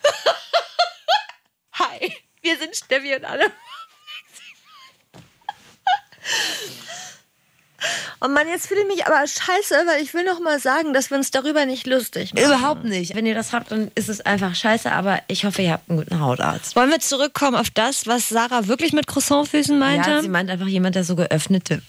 Hi, 1.73 2.13
wir 2.41 2.57
sind 2.57 2.75
Steffi 2.75 3.15
und 3.15 3.25
alle. 3.25 3.45
Oh 8.21 8.27
Mann, 8.27 8.47
jetzt 8.47 8.67
fühle 8.67 8.81
ich 8.81 8.87
mich 8.87 9.05
aber 9.05 9.19
scheiße, 9.27 9.75
weil 9.85 10.01
ich 10.01 10.13
will 10.13 10.23
noch 10.23 10.39
mal 10.39 10.59
sagen, 10.59 10.93
dass 10.93 11.11
wir 11.11 11.17
uns 11.17 11.29
darüber 11.29 11.65
nicht 11.65 11.85
lustig 11.85 12.33
machen. 12.33 12.45
Überhaupt 12.45 12.83
nicht. 12.83 13.13
Wenn 13.13 13.25
ihr 13.25 13.35
das 13.35 13.53
habt, 13.53 13.71
dann 13.71 13.91
ist 13.93 14.09
es 14.09 14.21
einfach 14.21 14.55
scheiße, 14.55 14.91
aber 14.91 15.21
ich 15.27 15.45
hoffe, 15.45 15.61
ihr 15.61 15.73
habt 15.73 15.89
einen 15.89 15.99
guten 15.99 16.19
Hautarzt. 16.19 16.75
Wollen 16.75 16.89
wir 16.89 16.99
zurückkommen 16.99 17.55
auf 17.55 17.69
das, 17.69 18.07
was 18.07 18.29
Sarah 18.29 18.67
wirklich 18.67 18.93
mit 18.93 19.05
Croissantfüßen 19.05 19.77
meinte? 19.77 20.09
Ja, 20.09 20.21
sie 20.21 20.29
meint 20.29 20.49
einfach 20.49 20.67
jemand, 20.67 20.95
der 20.95 21.03
so 21.03 21.15
geöffnete. 21.15 21.81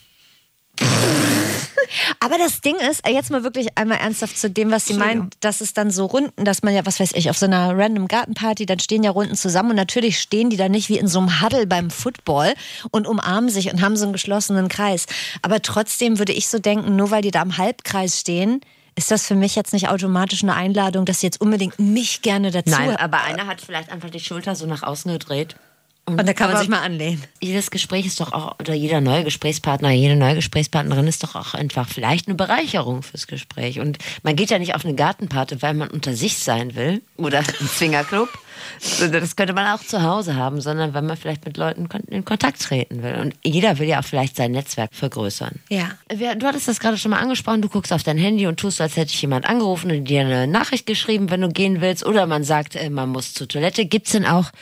Aber 2.20 2.38
das 2.38 2.60
Ding 2.60 2.76
ist, 2.76 3.06
jetzt 3.06 3.30
mal 3.30 3.42
wirklich 3.44 3.68
einmal 3.76 3.98
ernsthaft 3.98 4.38
zu 4.38 4.50
dem, 4.50 4.70
was 4.70 4.86
sie 4.86 4.94
meint, 4.94 5.34
dass 5.40 5.60
es 5.60 5.74
dann 5.74 5.90
so 5.90 6.06
Runden, 6.06 6.44
dass 6.44 6.62
man 6.62 6.74
ja, 6.74 6.84
was 6.86 7.00
weiß 7.00 7.12
ich, 7.14 7.30
auf 7.30 7.38
so 7.38 7.46
einer 7.46 7.76
random 7.76 8.08
Gartenparty, 8.08 8.66
dann 8.66 8.78
stehen 8.78 9.02
ja 9.02 9.10
Runden 9.10 9.36
zusammen 9.36 9.70
und 9.70 9.76
natürlich 9.76 10.18
stehen 10.18 10.50
die 10.50 10.56
da 10.56 10.68
nicht 10.68 10.88
wie 10.88 10.98
in 10.98 11.08
so 11.08 11.18
einem 11.18 11.40
Huddle 11.40 11.66
beim 11.66 11.90
Football 11.90 12.54
und 12.90 13.06
umarmen 13.06 13.50
sich 13.50 13.72
und 13.72 13.80
haben 13.80 13.96
so 13.96 14.04
einen 14.04 14.12
geschlossenen 14.12 14.68
Kreis. 14.68 15.06
Aber 15.42 15.62
trotzdem 15.62 16.18
würde 16.18 16.32
ich 16.32 16.48
so 16.48 16.58
denken, 16.58 16.96
nur 16.96 17.10
weil 17.10 17.22
die 17.22 17.30
da 17.30 17.42
im 17.42 17.58
Halbkreis 17.58 18.20
stehen, 18.20 18.60
ist 18.96 19.10
das 19.10 19.26
für 19.26 19.34
mich 19.34 19.54
jetzt 19.54 19.72
nicht 19.72 19.88
automatisch 19.88 20.42
eine 20.42 20.54
Einladung, 20.54 21.04
dass 21.04 21.20
sie 21.20 21.26
jetzt 21.26 21.40
unbedingt 21.40 21.78
mich 21.78 22.22
gerne 22.22 22.50
dazu 22.50 22.70
Nein, 22.70 22.96
aber 22.96 23.22
einer 23.22 23.46
hat 23.46 23.60
vielleicht 23.60 23.90
einfach 23.90 24.10
die 24.10 24.20
Schulter 24.20 24.56
so 24.56 24.66
nach 24.66 24.82
außen 24.82 25.12
gedreht. 25.12 25.56
Und 26.08 26.24
da 26.24 26.32
kann 26.34 26.52
man 26.52 26.60
sich 26.60 26.68
mal 26.68 26.82
anlehnen. 26.82 27.20
Jedes 27.40 27.72
Gespräch 27.72 28.06
ist 28.06 28.20
doch 28.20 28.32
auch, 28.32 28.60
oder 28.60 28.74
jeder 28.74 29.00
neue 29.00 29.24
Gesprächspartner, 29.24 29.90
jede 29.90 30.14
neue 30.14 30.36
Gesprächspartnerin 30.36 31.08
ist 31.08 31.24
doch 31.24 31.34
auch 31.34 31.54
einfach 31.54 31.88
vielleicht 31.88 32.28
eine 32.28 32.36
Bereicherung 32.36 33.02
fürs 33.02 33.26
Gespräch. 33.26 33.80
Und 33.80 33.98
man 34.22 34.36
geht 34.36 34.50
ja 34.50 34.60
nicht 34.60 34.76
auf 34.76 34.84
eine 34.84 34.94
Gartenparty, 34.94 35.62
weil 35.62 35.74
man 35.74 35.88
unter 35.88 36.14
sich 36.14 36.38
sein 36.38 36.76
will 36.76 37.02
oder 37.16 37.42
im 37.58 37.66
Swingerclub. 37.66 38.28
Das 39.00 39.34
könnte 39.34 39.52
man 39.52 39.66
auch 39.66 39.82
zu 39.82 40.02
Hause 40.02 40.36
haben, 40.36 40.60
sondern 40.60 40.94
weil 40.94 41.02
man 41.02 41.16
vielleicht 41.16 41.44
mit 41.44 41.56
Leuten 41.56 41.88
in 42.08 42.24
Kontakt 42.24 42.62
treten 42.62 43.02
will. 43.02 43.16
Und 43.16 43.34
jeder 43.44 43.78
will 43.80 43.88
ja 43.88 44.00
auch 44.00 44.04
vielleicht 44.04 44.36
sein 44.36 44.52
Netzwerk 44.52 44.94
vergrößern. 44.94 45.60
Ja. 45.68 45.90
Du 46.08 46.46
hattest 46.46 46.68
das 46.68 46.78
gerade 46.78 46.98
schon 46.98 47.10
mal 47.10 47.20
angesprochen, 47.20 47.62
du 47.62 47.68
guckst 47.68 47.92
auf 47.92 48.04
dein 48.04 48.16
Handy 48.16 48.46
und 48.46 48.60
tust, 48.60 48.80
als 48.80 48.96
hätte 48.96 49.10
dich 49.10 49.22
jemand 49.22 49.46
angerufen 49.46 49.90
und 49.90 50.04
dir 50.04 50.20
eine 50.20 50.46
Nachricht 50.46 50.86
geschrieben, 50.86 51.30
wenn 51.30 51.40
du 51.40 51.48
gehen 51.48 51.80
willst. 51.80 52.06
Oder 52.06 52.26
man 52.26 52.44
sagt, 52.44 52.76
äh, 52.76 52.90
man 52.90 53.08
muss 53.08 53.34
zur 53.34 53.48
Toilette. 53.48 53.86
Gibt's 53.86 54.12
denn 54.12 54.24
auch 54.24 54.52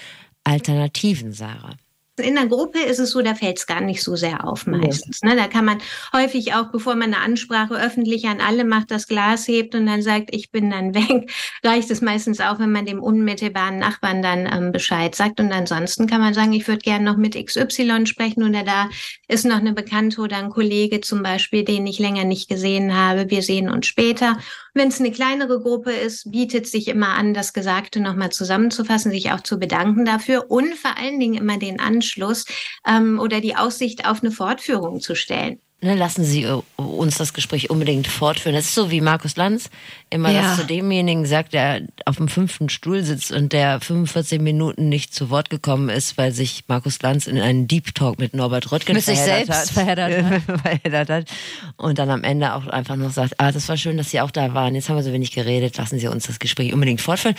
Alternativen, 0.45 1.32
Sarah? 1.32 1.76
In 2.16 2.36
der 2.36 2.47
Gruppe 2.47 2.78
ist 2.78 3.01
es 3.01 3.11
so, 3.11 3.22
da 3.22 3.34
fällt 3.34 3.59
es 3.59 3.66
gar 3.66 3.80
nicht 3.80 4.01
so 4.01 4.14
sehr 4.14 4.47
auf 4.47 4.68
meistens. 4.68 5.22
Ne? 5.22 5.34
Da 5.34 5.49
kann 5.49 5.64
man 5.64 5.78
häufig 6.12 6.55
auch, 6.55 6.70
bevor 6.70 6.95
man 6.95 7.12
eine 7.12 7.18
Ansprache 7.18 7.74
öffentlich 7.74 8.26
an 8.26 8.40
alle 8.40 8.64
macht, 8.64 8.92
das 8.92 9.09
Glas 9.09 9.49
hebt 9.49 9.74
und 9.74 9.86
dann 9.86 10.01
sagt, 10.01 10.32
ich 10.32 10.53
bin 10.53 10.70
dann 10.70 10.95
weg, 10.95 11.28
reicht 11.64 11.90
es 11.90 12.03
meistens 12.03 12.38
auch, 12.38 12.61
wenn 12.61 12.70
man 12.70 12.86
dem 12.86 13.03
unmittelbaren 13.03 13.80
Nachbarn 13.80 14.22
dann 14.22 14.47
ähm, 14.47 14.70
Bescheid 14.70 15.12
sagt. 15.16 15.40
Und 15.40 15.51
ansonsten 15.51 16.07
kann 16.07 16.20
man 16.20 16.34
sagen, 16.34 16.53
ich 16.53 16.68
würde 16.68 16.82
gerne 16.82 17.05
noch 17.05 17.16
mit 17.16 17.34
XY 17.34 18.07
sprechen 18.07 18.45
oder 18.45 18.62
da 18.62 18.90
ist 19.26 19.45
noch 19.45 19.57
eine 19.57 19.72
Bekannte 19.72 20.20
oder 20.20 20.36
ein 20.36 20.51
Kollege 20.51 21.01
zum 21.01 21.24
Beispiel, 21.24 21.64
den 21.64 21.84
ich 21.84 21.99
länger 21.99 22.24
nicht 22.24 22.49
gesehen 22.49 22.95
habe. 22.95 23.28
Wir 23.28 23.42
sehen 23.42 23.68
uns 23.68 23.88
später. 23.88 24.38
Wenn 24.77 24.89
es 24.89 24.99
eine 24.99 25.12
kleinere 25.12 25.61
Gruppe 25.61 25.93
ist, 25.93 26.33
bietet 26.33 26.66
sich 26.66 26.89
immer 26.89 27.11
an, 27.11 27.33
das 27.33 27.53
Gesagte 27.53 28.01
nochmal 28.01 28.31
zusammenzufassen, 28.31 29.12
sich 29.12 29.31
auch 29.31 29.41
zu 29.41 29.59
bedanken 29.59 30.05
dafür 30.05 30.51
und 30.51 30.75
vor 30.75 30.99
allen 30.99 31.20
Dingen 31.20 31.35
immer 31.35 31.59
den 31.59 31.79
Anschluss 31.79 32.45
ähm, 32.85 33.20
oder 33.20 33.41
die 33.41 33.55
Aussicht 33.55 34.05
auf 34.05 34.22
eine 34.22 34.33
Fortführung 34.33 35.01
zu 35.01 35.14
stellen. 35.14 35.61
Ne, 35.81 35.95
lassen 35.97 36.25
Sie 36.25 36.45
äh, 36.45 36.62
uns 36.77 37.18
das 37.18 37.35
Gespräch 37.35 37.68
unbedingt 37.68 38.07
fortführen. 38.07 38.55
Das 38.55 38.64
ist 38.64 38.75
so 38.75 38.91
wie 38.91 39.03
Markus 39.03 39.37
Lanz 39.37 39.68
immer 40.09 40.31
Ja. 40.31 40.43
das 40.43 40.57
zu 40.57 40.64
demjenigen 40.66 41.27
sagt, 41.27 41.53
der 41.53 41.83
auf 42.07 42.16
dem 42.16 42.29
fünften 42.29 42.70
Stuhl 42.70 43.03
sitzt 43.05 43.33
und 43.33 43.53
der 43.53 43.81
45 43.83 44.41
Minuten 44.41 44.89
nicht 44.89 45.12
zu 45.14 45.29
Wort 45.29 45.51
gekommen 45.51 45.91
ist, 45.91 46.16
weil 46.16 46.33
sich 46.33 46.64
Markus 46.68 47.03
Lanz 47.03 47.27
in 47.27 47.39
einen 47.39 47.68
Deep 47.68 47.95
Talk 47.95 48.18
mit 48.18 48.33
Norbert 48.33 48.72
Röttgen 48.72 48.95
Mit 48.95 49.05
sich 49.05 49.18
verheddert 49.18 49.47
selbst 49.47 49.77
hat. 49.77 49.85
verheddert 49.85 50.43
verheddert 50.62 51.11
hat. 51.11 51.31
Und 51.77 51.99
dann 51.99 52.09
am 52.09 52.25
Ende 52.25 52.55
auch 52.55 52.66
einfach 52.66 52.97
noch 52.97 53.11
sagt, 53.12 53.35
ah, 53.37 53.53
das 53.53 53.68
war 53.68 53.77
schön, 53.77 53.99
dass 53.99 54.11
Sie 54.11 54.22
auch 54.22 54.31
da 54.31 54.55
waren. 54.55 54.75
Jetzt 54.75 54.89
haben 54.89 54.97
wir 54.97 55.03
so 55.03 55.12
wenig 55.12 55.33
geredet. 55.33 55.77
Lassen 55.77 55.99
Sie 55.99 56.07
uns 56.09 56.27
das 56.27 56.39
Gespräch 56.39 56.72
unbedingt 56.72 57.03
fortführen. 57.03 57.37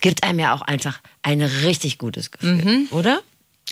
Gibt 0.00 0.22
einem 0.22 0.38
ja 0.38 0.54
auch 0.54 0.62
einfach 0.62 1.00
ein 1.22 1.40
richtig 1.42 1.98
gutes 1.98 2.30
Gefühl, 2.30 2.54
Mhm. 2.54 2.88
oder? 2.92 3.20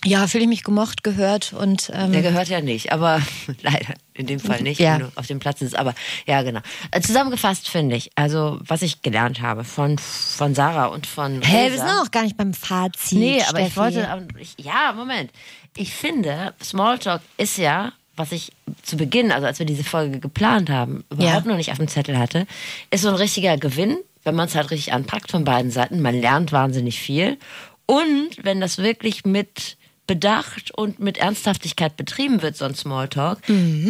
Ja, 0.04 0.26
fühle 0.26 0.42
ich 0.44 0.48
mich 0.48 0.64
gemocht, 0.64 1.04
gehört 1.04 1.52
und 1.52 1.90
ähm, 1.94 2.10
Der 2.12 2.22
gehört 2.22 2.48
ja 2.48 2.60
nicht, 2.60 2.90
aber 2.92 3.20
leider 3.62 3.94
in 4.14 4.26
dem 4.26 4.40
Fall 4.40 4.60
nicht, 4.62 4.80
Ja. 4.80 4.94
wenn 4.94 5.00
du 5.06 5.12
auf 5.14 5.26
dem 5.28 5.38
Platz 5.38 5.60
sitzt. 5.60 5.76
Aber 5.76 5.94
ja, 6.26 6.42
genau. 6.42 6.60
Äh, 6.90 7.00
Zusammengefasst 7.00 7.68
finde 7.68 7.94
ich, 7.96 8.10
also 8.16 8.58
was 8.66 8.82
ich 8.82 9.02
gelernt 9.02 9.40
habe 9.40 9.62
von, 9.64 9.98
von 9.98 10.54
Sarah 10.54 10.86
und 10.86 11.06
von 11.06 11.40
Hä, 11.42 11.68
Resa- 11.68 11.70
wir 11.72 11.78
sind 11.78 11.88
auch 12.02 12.10
gar 12.10 12.22
nicht 12.24 12.36
beim 12.36 12.52
Fazit. 12.52 13.18
Nee, 13.18 13.42
aber 13.48 13.60
ich 13.60 13.72
Steffi. 13.72 13.76
wollte, 13.76 14.28
ich, 14.38 14.54
ja, 14.58 14.92
Moment. 14.92 15.30
Ich 15.76 15.94
finde, 15.94 16.52
Smalltalk 16.62 17.22
ist 17.38 17.56
ja, 17.56 17.92
was 18.16 18.32
ich 18.32 18.52
zu 18.82 18.96
Beginn, 18.96 19.32
also 19.32 19.46
als 19.46 19.58
wir 19.60 19.66
diese 19.66 19.84
Folge 19.84 20.18
geplant 20.18 20.68
haben, 20.68 21.04
überhaupt 21.10 21.44
Ja. 21.46 21.50
noch 21.50 21.56
nicht 21.56 21.70
auf 21.70 21.78
dem 21.78 21.88
Zettel 21.88 22.18
hatte, 22.18 22.46
ist 22.90 23.02
so 23.02 23.08
ein 23.08 23.14
richtiger 23.14 23.56
Gewinn, 23.56 23.96
wenn 24.24 24.34
man 24.34 24.48
es 24.48 24.54
halt 24.54 24.70
richtig 24.70 24.92
anpackt 24.92 25.30
von 25.30 25.44
beiden 25.44 25.70
Seiten. 25.70 26.02
Man 26.02 26.20
lernt 26.20 26.52
wahnsinnig 26.52 27.00
viel. 27.00 27.38
Und 27.86 28.28
wenn 28.42 28.60
das 28.60 28.78
wirklich 28.78 29.24
mit 29.24 29.76
Bedacht 30.06 30.72
und 30.72 30.98
mit 30.98 31.18
Ernsthaftigkeit 31.18 31.96
betrieben 31.96 32.42
wird, 32.42 32.56
so 32.56 32.64
ein 32.64 32.74
Smalltalk, 32.74 33.38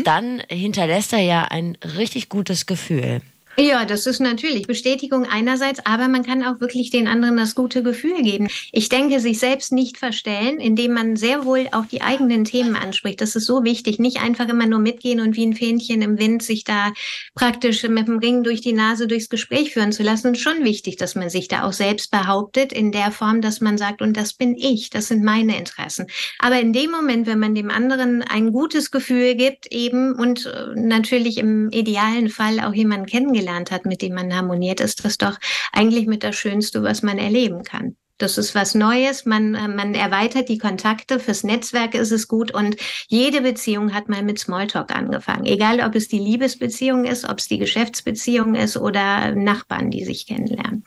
dann 0.04 0.42
hinterlässt 0.48 1.12
er 1.12 1.20
ja 1.20 1.44
ein 1.44 1.76
richtig 1.96 2.28
gutes 2.28 2.66
Gefühl. 2.66 3.22
Ja, 3.59 3.84
das 3.84 4.07
ist 4.07 4.18
natürlich 4.18 4.66
Bestätigung 4.66 5.26
einerseits, 5.26 5.84
aber 5.84 6.09
man 6.09 6.24
kann 6.24 6.42
auch 6.42 6.61
wirklich 6.61 6.88
den 6.88 7.07
anderen 7.07 7.36
das 7.36 7.55
gute 7.55 7.82
Gefühl 7.82 8.22
geben. 8.22 8.48
Ich 8.72 8.88
denke, 8.88 9.20
sich 9.20 9.38
selbst 9.38 9.72
nicht 9.72 9.98
verstellen, 9.98 10.59
indem 10.59 10.94
man 10.94 11.16
sehr 11.16 11.44
wohl 11.44 11.68
auch 11.72 11.84
die 11.84 12.00
eigenen 12.00 12.44
Themen 12.44 12.76
anspricht. 12.76 13.20
Das 13.20 13.36
ist 13.36 13.44
so 13.44 13.62
wichtig. 13.62 13.98
Nicht 13.98 14.22
einfach 14.22 14.48
immer 14.48 14.64
nur 14.64 14.78
mitgehen 14.78 15.20
und 15.20 15.36
wie 15.36 15.44
ein 15.44 15.53
Fähnchen 15.53 16.00
im 16.00 16.18
Wind 16.18 16.42
sich 16.42 16.64
da 16.64 16.94
praktisch 17.34 17.82
mit 17.82 18.09
dem 18.09 18.20
Ring 18.20 18.42
durch 18.42 18.62
die 18.62 18.72
Nase 18.72 19.07
durchs 19.07 19.28
Gespräch 19.28 19.74
führen 19.74 19.92
zu 19.92 20.03
lassen. 20.03 20.34
Schon 20.34 20.64
wichtig, 20.64 20.96
dass 20.96 21.14
man 21.14 21.28
sich 21.28 21.46
da 21.46 21.64
auch 21.64 21.74
selbst 21.74 22.11
behauptet 22.11 22.72
in 22.72 22.90
der 22.90 23.11
Form, 23.11 23.42
dass 23.42 23.61
man 23.61 23.76
sagt, 23.76 24.00
und 24.00 24.16
das 24.16 24.32
bin 24.32 24.57
ich, 24.57 24.88
das 24.88 25.09
sind 25.09 25.22
meine 25.22 25.59
Interessen. 25.59 26.07
Aber 26.38 26.59
in 26.59 26.72
dem 26.72 26.90
Moment, 26.90 27.26
wenn 27.26 27.38
man 27.38 27.55
dem 27.55 27.70
anderen 27.70 28.22
ein 28.22 28.50
gutes 28.50 28.90
Gefühl 28.90 29.34
gibt, 29.34 29.66
eben 29.70 30.14
und 30.14 30.46
äh, 30.46 30.74
natürlich 30.74 31.36
im 31.36 31.68
idealen 31.68 32.30
Fall 32.30 32.59
auch 32.59 32.72
jemanden 32.72 33.05
kennengelernt 33.05 33.41
hat, 33.70 33.86
mit 33.86 34.03
dem 34.03 34.14
man 34.14 34.34
harmoniert, 34.34 34.80
ist 34.80 35.05
das 35.05 35.18
doch 35.18 35.38
eigentlich 35.72 36.07
mit 36.07 36.22
das 36.22 36.36
Schönste, 36.36 36.82
was 36.82 37.03
man 37.03 37.18
erleben 37.18 37.62
kann. 37.62 37.97
Das 38.18 38.38
ist 38.38 38.55
was 38.55 38.76
Neues, 38.76 39.24
man, 39.24 39.57
äh, 39.57 39.66
man 39.66 39.95
erweitert 39.95 40.49
die 40.49 40.59
Kontakte, 40.59 41.18
fürs 41.18 41.43
Netzwerk 41.43 41.95
ist 41.95 42.12
es 42.12 42.28
gut 42.28 42.53
und 42.53 42.76
jede 43.09 43.40
Beziehung 43.40 43.93
hat 43.93 44.09
mal 44.09 44.22
mit 44.22 44.38
Smalltalk 44.38 44.95
angefangen. 44.95 45.45
Egal, 45.45 45.80
ob 45.80 45.97
es 45.97 46.07
die 46.07 46.20
Liebesbeziehung 46.20 47.05
ist, 47.05 47.28
ob 47.28 47.38
es 47.38 47.49
die 47.49 47.59
Geschäftsbeziehung 47.59 48.55
ist 48.55 48.76
oder 48.76 49.34
Nachbarn, 49.34 49.90
die 49.90 50.05
sich 50.05 50.26
kennenlernen. 50.26 50.84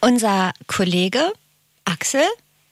Unser 0.00 0.52
Kollege 0.66 1.32
Axel, 1.84 2.24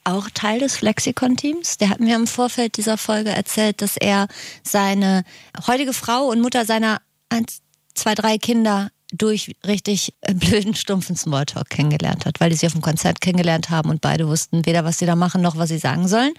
auch 0.03 0.29
Teil 0.33 0.59
des 0.59 0.77
Flexikon-Teams, 0.77 1.77
der 1.77 1.89
hat 1.89 1.99
mir 1.99 2.15
im 2.15 2.25
Vorfeld 2.25 2.77
dieser 2.77 2.97
Folge 2.97 3.29
erzählt, 3.29 3.83
dass 3.83 3.97
er 3.97 4.27
seine 4.63 5.23
heutige 5.67 5.93
Frau 5.93 6.25
und 6.27 6.41
Mutter 6.41 6.65
seiner 6.65 7.01
eins, 7.29 7.61
zwei, 7.93 8.15
drei 8.15 8.39
Kinder 8.39 8.89
durch 9.11 9.55
richtig 9.65 10.13
äh, 10.21 10.33
blöden, 10.33 10.75
stumpfen 10.75 11.15
Smalltalk 11.15 11.69
kennengelernt 11.69 12.25
hat, 12.25 12.39
weil 12.39 12.49
die 12.49 12.55
sich 12.55 12.67
auf 12.67 12.73
dem 12.73 12.81
Konzert 12.81 13.21
kennengelernt 13.21 13.69
haben 13.69 13.89
und 13.89 14.01
beide 14.01 14.27
wussten 14.27 14.65
weder, 14.65 14.83
was 14.83 14.99
sie 14.99 15.05
da 15.05 15.15
machen, 15.15 15.41
noch 15.41 15.57
was 15.57 15.69
sie 15.69 15.77
sagen 15.77 16.07
sollen. 16.07 16.33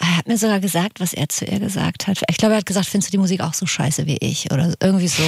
Er 0.00 0.16
hat 0.16 0.28
mir 0.28 0.38
sogar 0.38 0.60
gesagt, 0.60 1.00
was 1.00 1.12
er 1.12 1.28
zu 1.28 1.44
ihr 1.44 1.58
gesagt 1.58 2.06
hat. 2.06 2.22
Ich 2.30 2.36
glaube, 2.36 2.54
er 2.54 2.58
hat 2.58 2.66
gesagt, 2.66 2.86
findest 2.86 3.08
du 3.08 3.12
die 3.12 3.18
Musik 3.18 3.40
auch 3.40 3.54
so 3.54 3.66
scheiße 3.66 4.06
wie 4.06 4.16
ich? 4.20 4.50
Oder 4.52 4.74
irgendwie 4.80 5.08
so. 5.08 5.24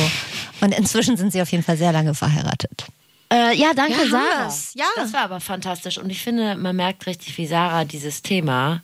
Und 0.61 0.73
inzwischen 0.73 1.17
sind 1.17 1.33
sie 1.33 1.43
auf 1.43 1.51
jeden 1.51 1.65
Fall 1.65 1.77
sehr 1.77 1.93
lange 1.93 2.15
verheiratet. 2.15 2.87
Äh, 3.33 3.57
ja, 3.57 3.73
danke, 3.75 4.03
Ja, 4.05 4.09
Sarah. 4.09 4.55
Ja. 4.75 4.87
Das 4.97 5.13
war 5.13 5.23
aber 5.23 5.41
fantastisch. 5.41 5.99
Und 5.99 6.11
ich 6.11 6.23
finde, 6.23 6.57
man 6.57 6.77
merkt 6.77 7.07
richtig, 7.07 7.37
wie 7.39 7.47
Sarah 7.47 7.85
dieses 7.85 8.23
Thema, 8.23 8.83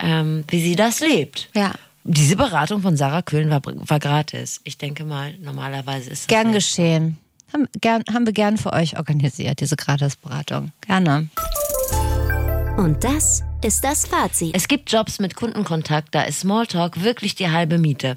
ähm, 0.00 0.44
wie 0.48 0.60
sie 0.60 0.74
das 0.76 1.00
lebt. 1.00 1.48
Ja. 1.54 1.72
Diese 2.02 2.34
Beratung 2.34 2.82
von 2.82 2.96
Sarah 2.96 3.22
Köhlen 3.22 3.50
war, 3.50 3.60
war 3.64 3.98
gratis. 4.00 4.60
Ich 4.64 4.78
denke 4.78 5.04
mal, 5.04 5.36
normalerweise 5.38 6.10
ist 6.10 6.22
das. 6.22 6.28
Gern 6.28 6.52
geschehen. 6.52 7.18
Haben, 7.52 7.68
gern, 7.80 8.04
haben 8.12 8.26
wir 8.26 8.32
gern 8.32 8.56
für 8.58 8.72
euch 8.72 8.96
organisiert, 8.96 9.60
diese 9.60 9.76
Gratisberatung. 9.76 10.72
Gerne. 10.82 11.28
Und 12.76 13.04
das 13.04 13.42
ist 13.64 13.84
das 13.84 14.06
Fazit. 14.06 14.54
Es 14.54 14.68
gibt 14.68 14.90
Jobs 14.90 15.18
mit 15.18 15.34
Kundenkontakt, 15.36 16.14
da 16.14 16.22
ist 16.22 16.40
Smalltalk 16.40 17.02
wirklich 17.02 17.34
die 17.34 17.50
halbe 17.50 17.78
Miete. 17.78 18.14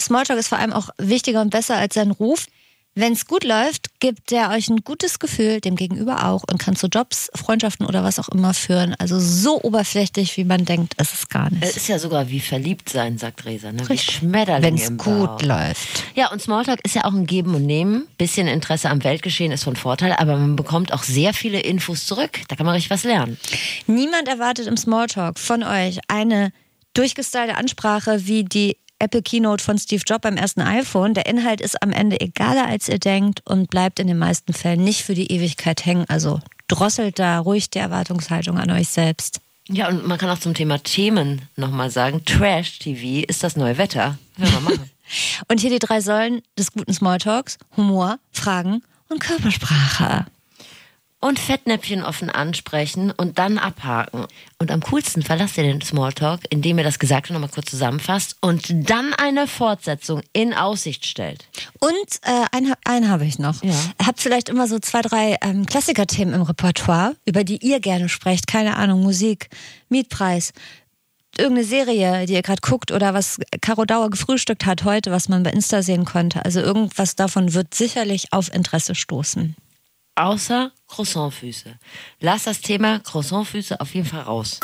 Smalltalk 0.00 0.38
ist 0.38 0.48
vor 0.48 0.58
allem 0.58 0.72
auch 0.72 0.90
wichtiger 0.98 1.40
und 1.40 1.50
besser 1.50 1.76
als 1.76 1.94
sein 1.94 2.10
Ruf. 2.10 2.46
Wenn 3.00 3.12
es 3.12 3.26
gut 3.26 3.44
läuft, 3.44 4.00
gibt 4.00 4.32
der 4.32 4.50
euch 4.50 4.68
ein 4.68 4.78
gutes 4.78 5.20
Gefühl, 5.20 5.60
dem 5.60 5.76
Gegenüber 5.76 6.26
auch, 6.26 6.42
und 6.50 6.58
kann 6.58 6.74
zu 6.74 6.88
Jobs, 6.88 7.30
Freundschaften 7.32 7.86
oder 7.86 8.02
was 8.02 8.18
auch 8.18 8.28
immer 8.28 8.54
führen. 8.54 8.96
Also 8.98 9.20
so 9.20 9.62
oberflächlich, 9.62 10.36
wie 10.36 10.42
man 10.42 10.64
denkt, 10.64 10.94
ist 11.00 11.14
es 11.14 11.28
gar 11.28 11.46
Es 11.46 11.52
nicht. 11.52 11.76
ist 11.76 11.86
ja 11.86 12.00
sogar 12.00 12.28
wie 12.28 12.40
verliebt 12.40 12.88
sein, 12.88 13.16
sagt 13.16 13.44
Resa. 13.44 13.70
Ne? 13.70 13.82
Wie 13.82 13.92
Richtig. 13.92 14.16
Schmetterlinge 14.16 14.66
Wenn 14.66 14.74
es 14.82 14.88
gut 15.04 15.28
Bauch. 15.38 15.42
läuft. 15.42 16.02
Ja, 16.16 16.32
und 16.32 16.42
Smalltalk 16.42 16.80
ist 16.84 16.96
ja 16.96 17.04
auch 17.04 17.12
ein 17.12 17.26
Geben 17.26 17.54
und 17.54 17.66
Nehmen. 17.66 18.08
Bisschen 18.18 18.48
Interesse 18.48 18.90
am 18.90 19.04
Weltgeschehen 19.04 19.52
ist 19.52 19.62
von 19.62 19.76
Vorteil, 19.76 20.14
aber 20.14 20.36
man 20.36 20.56
bekommt 20.56 20.92
auch 20.92 21.04
sehr 21.04 21.32
viele 21.34 21.60
Infos 21.60 22.04
zurück. 22.04 22.40
Da 22.48 22.56
kann 22.56 22.66
man 22.66 22.74
richtig 22.74 22.90
was 22.90 23.04
lernen. 23.04 23.38
Niemand 23.86 24.26
erwartet 24.26 24.66
im 24.66 24.76
Smalltalk 24.76 25.38
von 25.38 25.62
euch 25.62 26.00
eine 26.08 26.50
durchgestylte 26.94 27.56
Ansprache 27.56 28.26
wie 28.26 28.42
die 28.42 28.76
Apple 28.98 29.22
Keynote 29.22 29.62
von 29.62 29.78
Steve 29.78 30.02
Jobs 30.06 30.22
beim 30.22 30.36
ersten 30.36 30.60
iPhone. 30.60 31.14
Der 31.14 31.26
Inhalt 31.26 31.60
ist 31.60 31.82
am 31.82 31.92
Ende 31.92 32.20
egaler, 32.20 32.66
als 32.66 32.88
ihr 32.88 32.98
denkt 32.98 33.42
und 33.44 33.70
bleibt 33.70 34.00
in 34.00 34.06
den 34.06 34.18
meisten 34.18 34.52
Fällen 34.52 34.82
nicht 34.82 35.04
für 35.04 35.14
die 35.14 35.30
Ewigkeit 35.32 35.86
hängen. 35.86 36.04
Also 36.08 36.40
drosselt 36.66 37.18
da 37.18 37.38
ruhig 37.38 37.70
die 37.70 37.78
Erwartungshaltung 37.78 38.58
an 38.58 38.70
euch 38.70 38.88
selbst. 38.88 39.40
Ja, 39.68 39.88
und 39.88 40.06
man 40.06 40.18
kann 40.18 40.30
auch 40.30 40.38
zum 40.38 40.54
Thema 40.54 40.78
Themen 40.78 41.42
nochmal 41.56 41.90
sagen, 41.90 42.24
Trash-TV 42.24 43.26
ist 43.28 43.44
das 43.44 43.54
neue 43.56 43.76
Wetter. 43.76 44.18
Können 44.36 44.52
wir 44.52 44.60
machen. 44.60 44.90
Und 45.48 45.60
hier 45.60 45.70
die 45.70 45.78
drei 45.78 46.02
Säulen 46.02 46.42
des 46.58 46.72
guten 46.72 46.92
Smalltalks, 46.92 47.56
Humor, 47.78 48.18
Fragen 48.30 48.82
und 49.08 49.20
Körpersprache. 49.20 50.26
Und 51.20 51.38
Fettnäpfchen 51.38 52.04
offen 52.04 52.30
ansprechen 52.30 53.10
und 53.10 53.38
dann 53.38 53.58
abhaken. 53.58 54.26
Und 54.58 54.70
am 54.70 54.80
coolsten 54.80 55.22
verlasst 55.22 55.58
ihr 55.58 55.64
den 55.64 55.80
Smalltalk, 55.80 56.40
indem 56.50 56.78
ihr 56.78 56.84
das 56.84 56.98
Gesagte 56.98 57.32
nochmal 57.32 57.50
kurz 57.50 57.70
zusammenfasst 57.70 58.36
und 58.40 58.88
dann 58.88 59.12
eine 59.14 59.46
Fortsetzung 59.46 60.22
in 60.32 60.54
Aussicht 60.54 61.06
stellt. 61.06 61.48
Und 61.80 61.92
äh, 62.22 62.44
einen, 62.52 62.74
einen 62.84 63.08
habe 63.08 63.24
ich 63.24 63.38
noch. 63.38 63.62
Ja. 63.64 63.74
Habt 64.04 64.20
vielleicht 64.20 64.48
immer 64.48 64.68
so 64.68 64.78
zwei, 64.78 65.02
drei 65.02 65.36
ähm, 65.42 65.66
Klassikerthemen 65.66 66.34
im 66.34 66.42
Repertoire, 66.42 67.16
über 67.24 67.42
die 67.42 67.58
ihr 67.66 67.80
gerne 67.80 68.08
sprecht. 68.08 68.46
Keine 68.46 68.76
Ahnung, 68.76 69.02
Musik, 69.02 69.48
Mietpreis, 69.88 70.52
irgendeine 71.36 71.66
Serie, 71.66 72.26
die 72.26 72.34
ihr 72.34 72.42
gerade 72.42 72.60
guckt 72.60 72.92
oder 72.92 73.12
was 73.12 73.38
Caro 73.60 73.84
Dauer 73.84 74.10
gefrühstückt 74.10 74.66
hat 74.66 74.84
heute, 74.84 75.10
was 75.10 75.28
man 75.28 75.42
bei 75.42 75.50
Insta 75.50 75.82
sehen 75.82 76.04
konnte. 76.04 76.44
Also 76.44 76.60
irgendwas 76.60 77.16
davon 77.16 77.54
wird 77.54 77.74
sicherlich 77.74 78.32
auf 78.32 78.52
Interesse 78.52 78.94
stoßen. 78.94 79.56
Außer 80.18 80.72
Croissantfüße. 80.88 81.78
Lass 82.18 82.42
das 82.42 82.60
Thema 82.60 82.98
Croissantfüße 82.98 83.80
auf 83.80 83.94
jeden 83.94 84.08
Fall 84.08 84.22
raus. 84.22 84.58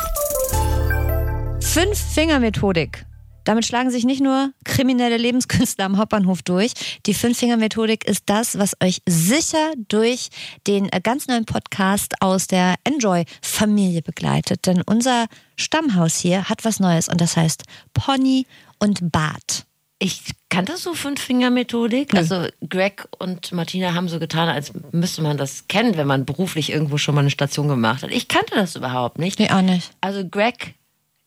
Fünf-Finger-Methodik. 1.61 3.07
Damit 3.45 3.65
schlagen 3.65 3.91
sich 3.91 4.05
nicht 4.05 4.21
nur 4.21 4.53
kriminelle 4.65 5.17
Lebenskünstler 5.17 5.85
am 5.85 5.97
Hauptbahnhof 5.97 6.43
durch. 6.43 6.73
Die 7.07 7.15
Fünf-Finger-Methodik 7.15 8.05
ist 8.05 8.25
das, 8.27 8.59
was 8.59 8.75
euch 8.83 9.01
sicher 9.07 9.75
durch 9.77 10.31
den 10.67 10.89
ganz 10.89 11.29
neuen 11.29 11.45
Podcast 11.45 12.15
aus 12.21 12.49
der 12.49 12.75
Enjoy-Familie 12.83 14.03
begleitet. 14.03 14.67
Denn 14.67 14.83
unser 14.85 15.27
Stammhaus 15.57 16.17
hier 16.17 16.49
hat 16.49 16.65
was 16.65 16.81
Neues 16.81 17.09
und 17.09 17.21
das 17.21 17.37
heißt 17.37 17.63
Pony 17.93 18.49
und 18.81 19.13
Bart. 19.13 19.67
Ich 20.05 20.21
kannte 20.51 20.77
so 20.77 20.93
Fünf-Finger-Methodik. 20.93 22.15
Also 22.15 22.47
Greg 22.69 23.09
und 23.19 23.53
Martina 23.53 23.95
haben 23.95 24.09
so 24.09 24.19
getan, 24.19 24.51
als 24.51 24.71
müsste 24.93 25.23
man 25.23 25.39
das 25.39 25.67
kennen, 25.67 25.97
wenn 25.97 26.07
man 26.07 26.27
beruflich 26.27 26.71
irgendwo 26.71 26.99
schon 26.99 27.15
mal 27.15 27.23
eine 27.23 27.31
Station 27.31 27.69
gemacht 27.69 28.03
hat. 28.03 28.11
Ich 28.11 28.29
kannte 28.29 28.55
das 28.55 28.77
überhaupt 28.77 29.19
nicht. 29.19 29.39
Nee, 29.39 29.49
auch 29.51 29.63
nicht. 29.63 29.93
Also 30.03 30.29
Greg, 30.29 30.75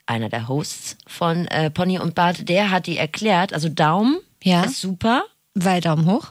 einer 0.05 0.29
der 0.29 0.47
Hosts 0.47 0.95
von 1.07 1.47
äh, 1.47 1.71
Pony 1.71 1.97
und 1.97 2.13
Bart, 2.13 2.47
der 2.49 2.69
hat 2.69 2.85
die 2.85 2.97
erklärt. 2.97 3.51
Also 3.51 3.67
Daumen 3.67 4.19
Ja. 4.43 4.61
ist 4.65 4.79
super. 4.79 5.23
Weil 5.55 5.81
Daumen 5.81 6.05
hoch. 6.05 6.27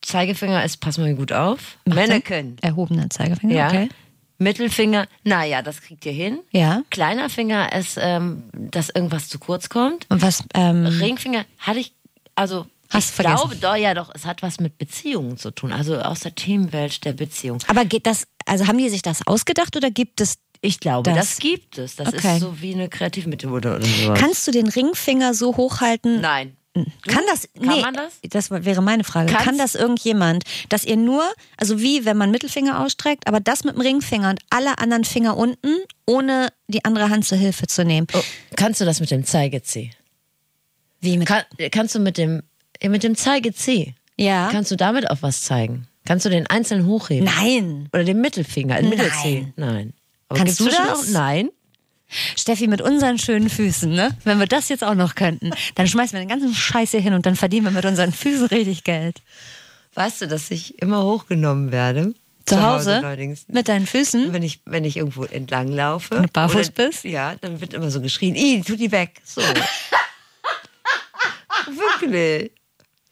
Zeigefinger 0.00 0.64
ist, 0.64 0.76
pass 0.76 0.96
mal 0.96 1.12
gut 1.16 1.32
auf. 1.32 1.76
Macht. 1.86 1.96
Mannequin. 1.96 2.56
Erhobener 2.62 3.10
Zeigefinger. 3.10 3.52
Ja. 3.54 3.66
Okay. 3.66 3.88
Mittelfinger, 4.40 5.06
naja, 5.22 5.62
das 5.62 5.82
kriegt 5.82 6.04
ihr 6.06 6.12
hin. 6.12 6.40
Ja. 6.50 6.82
Kleiner 6.90 7.28
Finger 7.30 7.72
ist, 7.72 7.98
ähm, 8.00 8.44
dass 8.52 8.88
irgendwas 8.90 9.28
zu 9.28 9.38
kurz 9.38 9.68
kommt. 9.68 10.06
Und 10.08 10.22
was, 10.22 10.42
ähm, 10.54 10.86
Ringfinger 10.86 11.44
hatte 11.58 11.78
ich, 11.80 11.92
also 12.34 12.66
Hast 12.88 13.10
ich 13.10 13.14
vergessen. 13.16 13.36
glaube 13.36 13.56
doch, 13.56 13.76
ja 13.76 13.94
doch, 13.94 14.10
es 14.14 14.24
hat 14.24 14.42
was 14.42 14.58
mit 14.58 14.78
Beziehungen 14.78 15.36
zu 15.36 15.50
tun. 15.50 15.72
Also 15.72 15.98
aus 16.00 16.20
der 16.20 16.34
Themenwelt 16.34 17.04
der 17.04 17.12
Beziehung. 17.12 17.58
aber 17.68 17.84
geht 17.84 18.06
das, 18.06 18.26
also 18.46 18.66
haben 18.66 18.78
die 18.78 18.88
sich 18.88 19.02
das 19.02 19.26
ausgedacht 19.26 19.76
oder 19.76 19.90
gibt 19.90 20.20
es 20.20 20.38
Ich 20.62 20.78
glaube, 20.78 21.10
Das- 21.10 21.16
das, 21.30 21.38
gibt 21.38 21.78
es. 21.78 21.96
Das 21.96 22.08
Okay. 22.08 22.34
ist 22.34 22.40
so 22.40 22.60
wie 22.60 22.74
eine 22.74 22.90
Kreativmethode 22.90 23.76
oder 23.76 23.82
sowas. 23.86 24.18
Kannst 24.20 24.46
du 24.46 24.50
den 24.50 24.68
Ringfinger 24.68 25.32
so 25.32 25.56
hochhalten? 25.56 26.20
Nein. 26.20 26.54
Kann 26.74 27.24
das? 27.26 27.48
Kann 27.54 27.80
man 27.80 27.94
das? 27.94 28.20
Das 28.22 28.50
wäre 28.50 28.80
meine 28.82 29.02
Frage. 29.02 29.32
Kannst- 29.32 29.44
Kann 29.44 29.58
das 29.58 29.74
irgendjemand, 29.74 30.44
dass 30.68 30.84
ihr 30.84 30.96
nur, 30.96 31.24
also 31.56 31.80
wie 31.80 32.04
wenn 32.04 32.16
man 32.16 32.30
Mittelfinger 32.30 32.80
ausstreckt, 32.80 33.26
aber 33.26 33.40
das 33.40 33.64
mit 33.64 33.74
dem 33.74 33.80
Ringfinger 33.80 34.30
und 34.30 34.40
alle 34.50 34.78
anderen 34.78 35.04
Finger 35.04 35.36
unten, 35.36 35.78
ohne 36.06 36.48
die 36.68 36.84
andere 36.84 37.10
Hand 37.10 37.24
zur 37.26 37.38
Hilfe 37.38 37.66
zu 37.66 37.84
nehmen? 37.84 38.06
Oh, 38.14 38.20
kannst 38.56 38.80
du 38.80 38.84
das 38.84 39.00
mit 39.00 39.10
dem 39.10 39.24
Zeige-C? 39.24 39.90
Wie 41.00 41.16
mit? 41.18 41.26
Kann, 41.26 41.42
kannst 41.72 41.94
du 41.94 41.98
mit 41.98 42.18
dem, 42.18 42.42
mit 42.86 43.02
dem 43.02 43.16
Zeige-C, 43.16 43.94
ja. 44.16 44.48
kannst 44.52 44.70
du 44.70 44.76
damit 44.76 45.10
auf 45.10 45.22
was 45.22 45.42
zeigen? 45.42 45.88
Kannst 46.04 46.24
du 46.24 46.30
den 46.30 46.46
einzeln 46.46 46.86
hochheben? 46.86 47.24
Nein. 47.24 47.88
Oder 47.92 48.04
den 48.04 48.20
Mittelfinger, 48.20 48.76
den 48.76 48.90
Nein. 48.90 48.98
Mittel-C? 48.98 49.52
Nein. 49.56 49.92
Aber 50.28 50.38
Kannst 50.38 50.60
du 50.60 50.66
das? 50.66 50.76
Auch, 50.76 51.04
nein. 51.08 51.50
Steffi, 52.36 52.66
mit 52.66 52.82
unseren 52.82 53.18
schönen 53.18 53.48
Füßen, 53.50 53.90
ne? 53.90 54.16
Wenn 54.24 54.38
wir 54.38 54.46
das 54.46 54.68
jetzt 54.68 54.82
auch 54.84 54.94
noch 54.94 55.14
könnten, 55.14 55.50
dann 55.76 55.86
schmeißen 55.86 56.12
wir 56.18 56.20
den 56.20 56.28
ganzen 56.28 56.54
Scheiß 56.54 56.90
hier 56.90 57.00
hin 57.00 57.14
und 57.14 57.26
dann 57.26 57.36
verdienen 57.36 57.66
wir 57.66 57.70
mit 57.72 57.84
unseren 57.84 58.12
Füßen 58.12 58.46
richtig 58.46 58.84
Geld. 58.84 59.22
Weißt 59.94 60.22
du, 60.22 60.28
dass 60.28 60.50
ich 60.50 60.80
immer 60.80 61.02
hochgenommen 61.04 61.72
werde? 61.72 62.14
Zu 62.46 62.60
Hause? 62.62 62.96
allerdings. 62.96 63.44
Mit 63.48 63.68
deinen 63.68 63.86
Füßen? 63.86 64.32
Wenn 64.32 64.42
ich, 64.42 64.60
wenn 64.64 64.84
ich 64.84 64.96
irgendwo 64.96 65.24
entlang 65.24 65.68
laufe. 65.68 66.16
Wenn 66.16 66.22
du 66.24 66.28
barfuß 66.28 66.70
oder- 66.70 66.88
bist? 66.88 67.04
Ja, 67.04 67.34
dann 67.40 67.60
wird 67.60 67.74
immer 67.74 67.90
so 67.90 68.00
geschrien, 68.00 68.34
Ih, 68.34 68.62
tu 68.62 68.74
die 68.76 68.90
weg. 68.90 69.20
So. 69.24 69.40
Wirklich. 71.66 72.50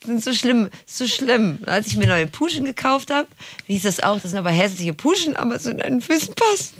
Das 0.00 0.08
sind 0.08 0.24
so 0.24 0.32
schlimm, 0.32 0.70
so 0.86 1.06
schlimm. 1.06 1.58
Als 1.66 1.88
ich 1.88 1.96
mir 1.96 2.06
neue 2.06 2.26
Puschen 2.26 2.64
gekauft 2.64 3.10
habe, 3.10 3.28
hieß 3.66 3.82
das 3.82 4.00
auch, 4.00 4.20
das 4.20 4.30
sind 4.30 4.38
aber 4.38 4.50
hässliche 4.50 4.94
Puschen, 4.94 5.36
aber 5.36 5.58
zu 5.58 5.74
deinen 5.74 6.00
Füßen 6.00 6.34
passen. 6.34 6.74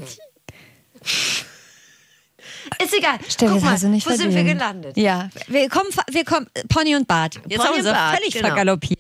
Ist 2.83 2.97
egal. 2.97 3.19
Steffi, 3.29 3.53
Guck 3.53 3.55
das 3.55 3.63
mal, 3.63 3.79
du 3.79 3.89
nicht 3.89 4.07
wo 4.07 4.11
sind 4.11 4.27
wir 4.27 4.33
verdient. 4.33 4.59
gelandet? 4.59 4.97
Ja, 4.97 5.29
wir 5.47 5.69
kommen, 5.69 5.91
wir 6.11 6.25
kommen, 6.25 6.47
Pony 6.69 6.97
und 6.97 7.07
Bart. 7.07 7.35
Jetzt 7.47 7.57
Pony 7.57 7.59
haben 7.59 7.73
wir 7.75 7.79
und 7.79 7.85
so 7.85 7.93
Bart, 7.93 8.17
völlig 8.17 8.35
genau. 8.35 8.49
vergaloppiert. 8.49 8.99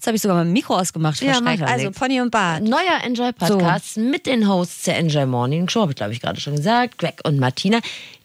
Jetzt 0.00 0.06
habe 0.06 0.16
ich 0.16 0.22
sogar 0.22 0.38
mein 0.38 0.50
Mikro 0.50 0.76
ausgemacht. 0.78 1.20
Ja, 1.20 1.38
ja 1.42 1.64
also. 1.66 1.90
Pony 1.90 2.22
und 2.22 2.30
Bart. 2.30 2.62
Neuer 2.62 3.04
Enjoy-Podcast 3.04 3.98
mit 3.98 4.24
den 4.24 4.48
Hosts 4.48 4.84
der 4.84 4.96
Enjoy 4.96 5.26
Morning 5.26 5.68
Show, 5.68 5.82
habe 5.82 5.92
ich 5.92 5.96
glaube 5.96 6.14
ich 6.14 6.20
gerade 6.20 6.40
schon 6.40 6.56
gesagt, 6.56 6.96
Greg 6.96 7.20
und 7.24 7.38
Martina. 7.38 7.80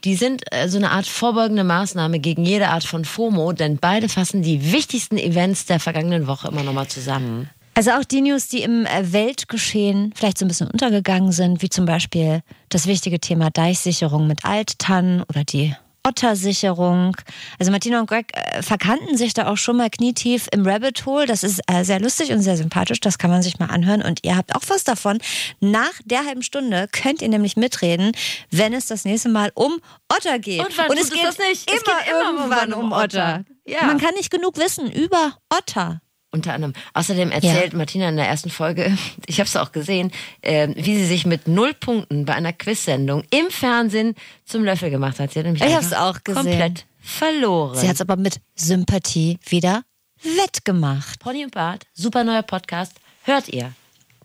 Die 0.06 0.16
sind 0.16 0.44
äh, 0.54 0.70
so 0.70 0.78
eine 0.78 0.92
Art 0.92 1.06
vorbeugende 1.06 1.66
Maßnahme 1.66 2.20
gegen 2.20 2.46
jede 2.46 2.70
Art 2.70 2.86
von 2.86 3.04
FOMO, 3.04 3.52
denn 3.52 3.76
beide 3.76 4.08
fassen 4.08 4.42
die 4.42 4.72
wichtigsten 4.72 5.18
Events 5.18 5.66
der 5.66 5.82
vergangenen 5.82 6.28
Woche 6.28 6.48
immer 6.48 6.64
nochmal 6.64 6.88
zusammen. 6.88 7.50
Also 7.78 7.92
auch 7.92 8.06
die 8.06 8.22
News, 8.22 8.48
die 8.48 8.64
im 8.64 8.86
äh, 8.86 9.12
Weltgeschehen 9.12 10.14
vielleicht 10.16 10.38
so 10.38 10.46
ein 10.46 10.48
bisschen 10.48 10.70
untergegangen 10.72 11.34
sind, 11.34 11.62
wie 11.62 11.70
zum 11.70 11.86
Beispiel 11.86 12.42
das 12.70 12.88
wichtige 12.88 13.20
Thema 13.20 13.50
Deichsicherung 13.50 14.28
mit 14.28 14.46
Alttannen 14.46 15.24
oder 15.24 15.44
die 15.44 15.76
Ottersicherung. 16.06 17.18
Also 17.60 17.72
Martina 17.72 18.00
und 18.00 18.08
Greg 18.08 18.32
äh, 18.34 18.62
verkannten 18.62 19.18
sich 19.18 19.34
da 19.34 19.48
auch 19.48 19.58
schon 19.58 19.76
mal 19.76 19.90
knietief 19.90 20.48
im 20.54 20.66
Rabbit 20.66 21.06
Hole. 21.06 21.26
Das 21.26 21.44
ist 21.44 21.60
äh, 21.68 21.84
sehr 21.84 22.00
lustig 22.00 22.32
und 22.32 22.42
sehr 22.42 22.56
sympathisch. 22.56 23.02
Das 23.02 23.18
kann 23.18 23.30
man 23.30 23.42
sich 23.42 23.60
mal 23.60 23.66
anhören. 23.66 24.02
Und 24.02 24.20
ihr 24.24 24.38
habt 24.38 24.56
auch 24.56 24.64
was 24.68 24.86
davon. 24.86 25.18
Nach 25.60 25.94
der 26.06 26.26
halben 26.26 26.44
Stunde 26.44 26.88
könnt 26.94 27.22
ihr 27.22 27.30
nämlich 27.30 27.58
mitreden, 27.58 28.14
wenn 28.52 28.74
es 28.74 28.88
das 28.88 29.04
nächste 29.04 29.28
Mal 29.28 29.52
um 29.54 29.82
Otter 30.08 30.40
geht. 30.40 30.66
Und 30.66 30.78
wann 30.78 30.98
es 30.98 31.10
tut 31.10 31.12
es 31.12 31.12
geht 31.12 31.24
das 31.26 31.38
nicht? 31.40 31.70
Immer, 31.70 31.78
Es 31.78 31.84
geht 31.84 32.14
immer 32.14 32.30
irgendwann 32.30 32.74
um 32.74 32.92
Otter. 32.94 33.44
Ja. 33.68 33.84
Man 33.86 33.98
kann 34.00 34.14
nicht 34.14 34.32
genug 34.32 34.58
wissen 34.58 34.90
über 34.92 35.38
Otter. 35.50 36.02
Unter 36.36 36.54
anderem. 36.54 36.74
Außerdem 36.94 37.32
erzählt 37.32 37.74
Martina 37.74 38.10
in 38.10 38.18
der 38.18 38.28
ersten 38.28 38.50
Folge, 38.50 38.96
ich 39.26 39.40
habe 39.40 39.48
es 39.48 39.56
auch 39.56 39.72
gesehen, 39.72 40.12
äh, 40.42 40.68
wie 40.76 40.98
sie 40.98 41.06
sich 41.06 41.26
mit 41.26 41.48
null 41.48 41.74
Punkten 41.74 42.26
bei 42.26 42.34
einer 42.34 42.52
Quiz-Sendung 42.52 43.24
im 43.32 43.50
Fernsehen 43.50 44.16
zum 44.46 44.64
Löffel 44.66 44.90
gemacht 44.90 45.20
hat. 45.20 45.32
Sie 45.32 45.40
hat 45.40 45.46
nämlich 45.46 45.64
Ich 45.64 45.74
hab's 45.74 45.94
einfach 45.94 46.18
auch 46.18 46.24
gesehen. 46.24 46.44
komplett 46.44 46.86
verloren. 47.00 47.78
Sie 47.78 47.88
hat 47.88 47.96
es 47.96 48.02
aber 48.02 48.18
mit 48.18 48.42
Sympathie 48.56 49.40
wieder 49.48 49.84
wettgemacht. 50.22 51.20
Pony 51.20 51.46
und 51.46 51.52
Bart, 51.54 51.84
super 51.94 52.24
neuer 52.26 52.44
Podcast, 52.44 52.94
hört 53.24 53.48
ihr 53.50 53.72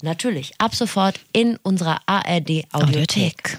natürlich 0.02 0.52
ab 0.58 0.74
sofort 0.74 1.20
in 1.32 1.56
unserer 1.62 2.00
ARD 2.06 2.64
Audiothek. 2.72 3.58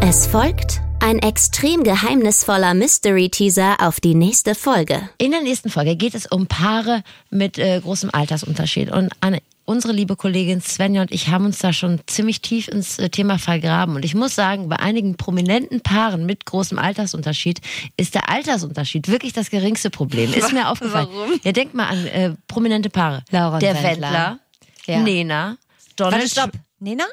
Es 0.00 0.26
folgt 0.26 0.80
ein 1.00 1.18
extrem 1.18 1.82
geheimnisvoller 1.82 2.74
Mystery-Teaser 2.74 3.76
auf 3.80 4.00
die 4.00 4.14
nächste 4.14 4.54
Folge. 4.54 5.08
In 5.18 5.30
der 5.32 5.42
nächsten 5.42 5.70
Folge 5.70 5.96
geht 5.96 6.14
es 6.14 6.26
um 6.26 6.46
Paare 6.46 7.02
mit 7.30 7.58
äh, 7.58 7.80
großem 7.80 8.10
Altersunterschied. 8.12 8.90
Und 8.92 9.10
Anne, 9.20 9.40
unsere 9.64 9.92
liebe 9.92 10.14
Kollegin 10.16 10.60
Svenja 10.60 11.00
und 11.02 11.10
ich 11.10 11.28
haben 11.28 11.46
uns 11.46 11.58
da 11.58 11.72
schon 11.72 12.00
ziemlich 12.06 12.42
tief 12.42 12.68
ins 12.68 12.98
äh, 12.98 13.08
Thema 13.08 13.38
vergraben. 13.38 13.96
Und 13.96 14.04
ich 14.04 14.14
muss 14.14 14.34
sagen, 14.34 14.68
bei 14.68 14.76
einigen 14.78 15.16
prominenten 15.16 15.80
Paaren 15.80 16.26
mit 16.26 16.44
großem 16.44 16.78
Altersunterschied 16.78 17.60
ist 17.96 18.14
der 18.14 18.28
Altersunterschied 18.28 19.08
wirklich 19.08 19.32
das 19.32 19.50
geringste 19.50 19.90
Problem. 19.90 20.32
Ist 20.34 20.52
mir 20.52 20.68
aufgefallen. 20.70 21.08
Warum? 21.12 21.40
Ja, 21.42 21.52
denk 21.52 21.74
mal 21.74 21.86
an 21.88 22.06
äh, 22.06 22.34
prominente 22.46 22.90
Paare. 22.90 23.24
Laura 23.30 23.58
der 23.58 23.74
Wendler. 23.74 23.90
Wendler, 23.90 24.38
Ja. 24.86 25.00
Nena, 25.00 25.56
Donald 25.96 26.22
Warte, 26.22 26.28
stopp. 26.30 26.50
Nena? 26.78 27.04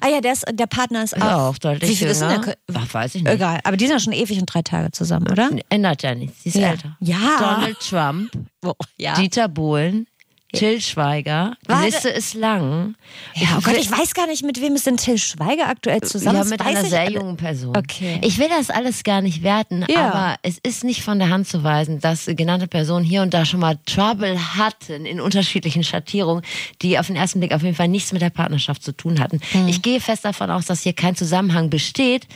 Ah 0.00 0.08
ja, 0.08 0.20
der, 0.20 0.32
ist, 0.32 0.44
der 0.52 0.66
Partner 0.66 1.02
ist 1.02 1.14
auch. 1.16 1.20
Ja, 1.20 1.48
auch 1.48 1.58
deutlich 1.58 1.90
Wie 1.90 1.96
viel 1.96 2.08
ist 2.08 2.20
denn 2.22 2.40
der? 2.40 2.56
Ach, 2.74 2.94
weiß 2.94 3.16
ich 3.16 3.22
nicht. 3.24 3.32
Egal, 3.32 3.60
aber 3.64 3.76
die 3.76 3.86
sind 3.86 3.94
ja 3.94 4.00
schon 4.00 4.12
ewig 4.12 4.38
und 4.38 4.46
drei 4.46 4.62
Tage 4.62 4.92
zusammen, 4.92 5.26
oder? 5.30 5.50
Ändert 5.70 6.02
ja 6.02 6.14
nichts. 6.14 6.42
Sie 6.42 6.50
ist 6.50 6.54
Ja. 6.56 6.70
älter. 6.70 6.96
Ja. 7.00 7.18
Donald 7.38 7.78
Trump, 7.80 8.30
Oh, 8.64 8.74
ja. 8.96 9.14
Dieter 9.14 9.48
Bohlen, 9.48 10.06
Till 10.52 10.80
Schweiger. 10.80 11.56
Die 11.64 11.68
Warte. 11.68 11.84
Liste 11.86 12.08
ist 12.10 12.34
lang. 12.34 12.94
Ja, 13.34 13.56
oh 13.56 13.60
Gott, 13.62 13.76
ich 13.78 13.90
weiß 13.90 14.12
gar 14.14 14.26
nicht, 14.26 14.44
mit 14.44 14.60
wem 14.60 14.74
ist 14.74 14.86
denn 14.86 14.96
Till 14.98 15.16
Schweiger 15.18 15.68
aktuell 15.68 16.00
zusammen? 16.02 16.38
ja, 16.38 16.44
mit 16.44 16.60
einer 16.60 16.84
sehr 16.84 17.10
jungen 17.10 17.36
Person. 17.36 17.76
Okay. 17.76 18.20
Ich 18.22 18.38
will 18.38 18.48
das 18.48 18.68
alles 18.70 19.02
gar 19.02 19.22
nicht 19.22 19.42
werten, 19.42 19.84
Ja. 19.88 20.10
aber 20.12 20.36
es 20.42 20.58
ist 20.62 20.84
nicht 20.84 21.02
von 21.02 21.18
der 21.18 21.30
Hand 21.30 21.48
zu 21.48 21.64
weisen, 21.64 22.00
dass 22.00 22.26
genannte 22.26 22.66
Personen 22.66 23.04
hier 23.04 23.22
und 23.22 23.32
da 23.32 23.44
schon 23.44 23.60
mal 23.60 23.78
Trouble 23.86 24.38
hatten 24.58 25.06
in 25.06 25.20
unterschiedlichen 25.20 25.84
Schattierungen, 25.84 26.42
die 26.82 26.98
auf 26.98 27.06
den 27.06 27.16
ersten 27.16 27.40
Blick 27.40 27.52
auf 27.54 27.62
jeden 27.62 27.74
Fall 27.76 27.88
nichts 27.88 28.12
mit 28.12 28.20
der 28.20 28.30
Partnerschaft 28.30 28.82
zu 28.82 28.92
tun 28.92 29.20
hatten. 29.20 29.40
Hm. 29.52 29.68
Ich 29.68 29.80
gehe 29.82 30.00
fest 30.00 30.24
davon 30.24 30.50
aus, 30.50 30.66
dass 30.66 30.82
hier 30.82 30.92
kein 30.92 31.16
Zusammenhang 31.16 31.70
besteht. 31.70 32.26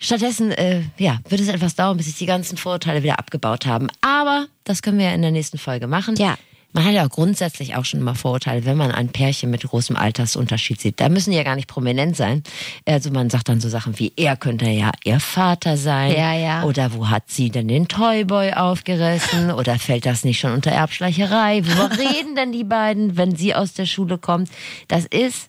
Stattdessen 0.00 0.52
äh, 0.52 0.82
ja, 0.96 1.18
wird 1.28 1.40
es 1.40 1.48
etwas 1.48 1.74
dauern, 1.74 1.96
bis 1.96 2.06
sich 2.06 2.14
die 2.16 2.26
ganzen 2.26 2.56
Vorurteile 2.56 3.02
wieder 3.02 3.18
abgebaut 3.18 3.66
haben. 3.66 3.88
Aber 4.00 4.46
das 4.62 4.82
können 4.82 4.98
wir 4.98 5.06
ja 5.06 5.12
in 5.12 5.22
der 5.22 5.32
nächsten 5.32 5.58
Folge 5.58 5.88
machen. 5.88 6.14
Ja. 6.16 6.36
Man 6.72 6.84
hat 6.84 6.92
ja 6.92 7.06
auch 7.06 7.10
grundsätzlich 7.10 7.76
auch 7.76 7.84
schon 7.86 8.00
immer 8.00 8.14
Vorurteile, 8.14 8.66
wenn 8.66 8.76
man 8.76 8.90
ein 8.90 9.08
Pärchen 9.08 9.50
mit 9.50 9.62
großem 9.62 9.96
Altersunterschied 9.96 10.80
sieht. 10.80 11.00
Da 11.00 11.08
müssen 11.08 11.30
die 11.30 11.36
ja 11.36 11.42
gar 11.42 11.56
nicht 11.56 11.68
prominent 11.68 12.14
sein. 12.14 12.42
Also 12.84 13.10
man 13.10 13.30
sagt 13.30 13.48
dann 13.48 13.60
so 13.60 13.70
Sachen 13.70 13.98
wie, 13.98 14.12
er 14.16 14.36
könnte 14.36 14.68
ja 14.68 14.92
ihr 15.04 15.18
Vater 15.18 15.78
sein. 15.78 16.12
Ja, 16.12 16.34
ja. 16.34 16.64
Oder 16.64 16.92
wo 16.92 17.08
hat 17.08 17.24
sie 17.30 17.50
denn 17.50 17.68
den 17.68 17.88
Toyboy 17.88 18.52
aufgerissen? 18.52 19.50
Oder 19.50 19.78
fällt 19.78 20.04
das 20.04 20.24
nicht 20.24 20.40
schon 20.40 20.52
unter 20.52 20.70
Erbschleicherei? 20.70 21.64
Worüber 21.64 21.98
reden 21.98 22.36
denn 22.36 22.52
die 22.52 22.64
beiden, 22.64 23.16
wenn 23.16 23.34
sie 23.34 23.54
aus 23.54 23.72
der 23.72 23.86
Schule 23.86 24.18
kommt? 24.18 24.50
Das 24.88 25.06
ist 25.06 25.48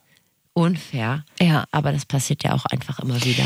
unfair. 0.53 1.25
Ja. 1.41 1.65
Aber 1.71 1.91
das 1.91 2.05
passiert 2.05 2.43
ja 2.43 2.53
auch 2.53 2.65
einfach 2.65 2.99
immer 2.99 3.21
wieder. 3.25 3.43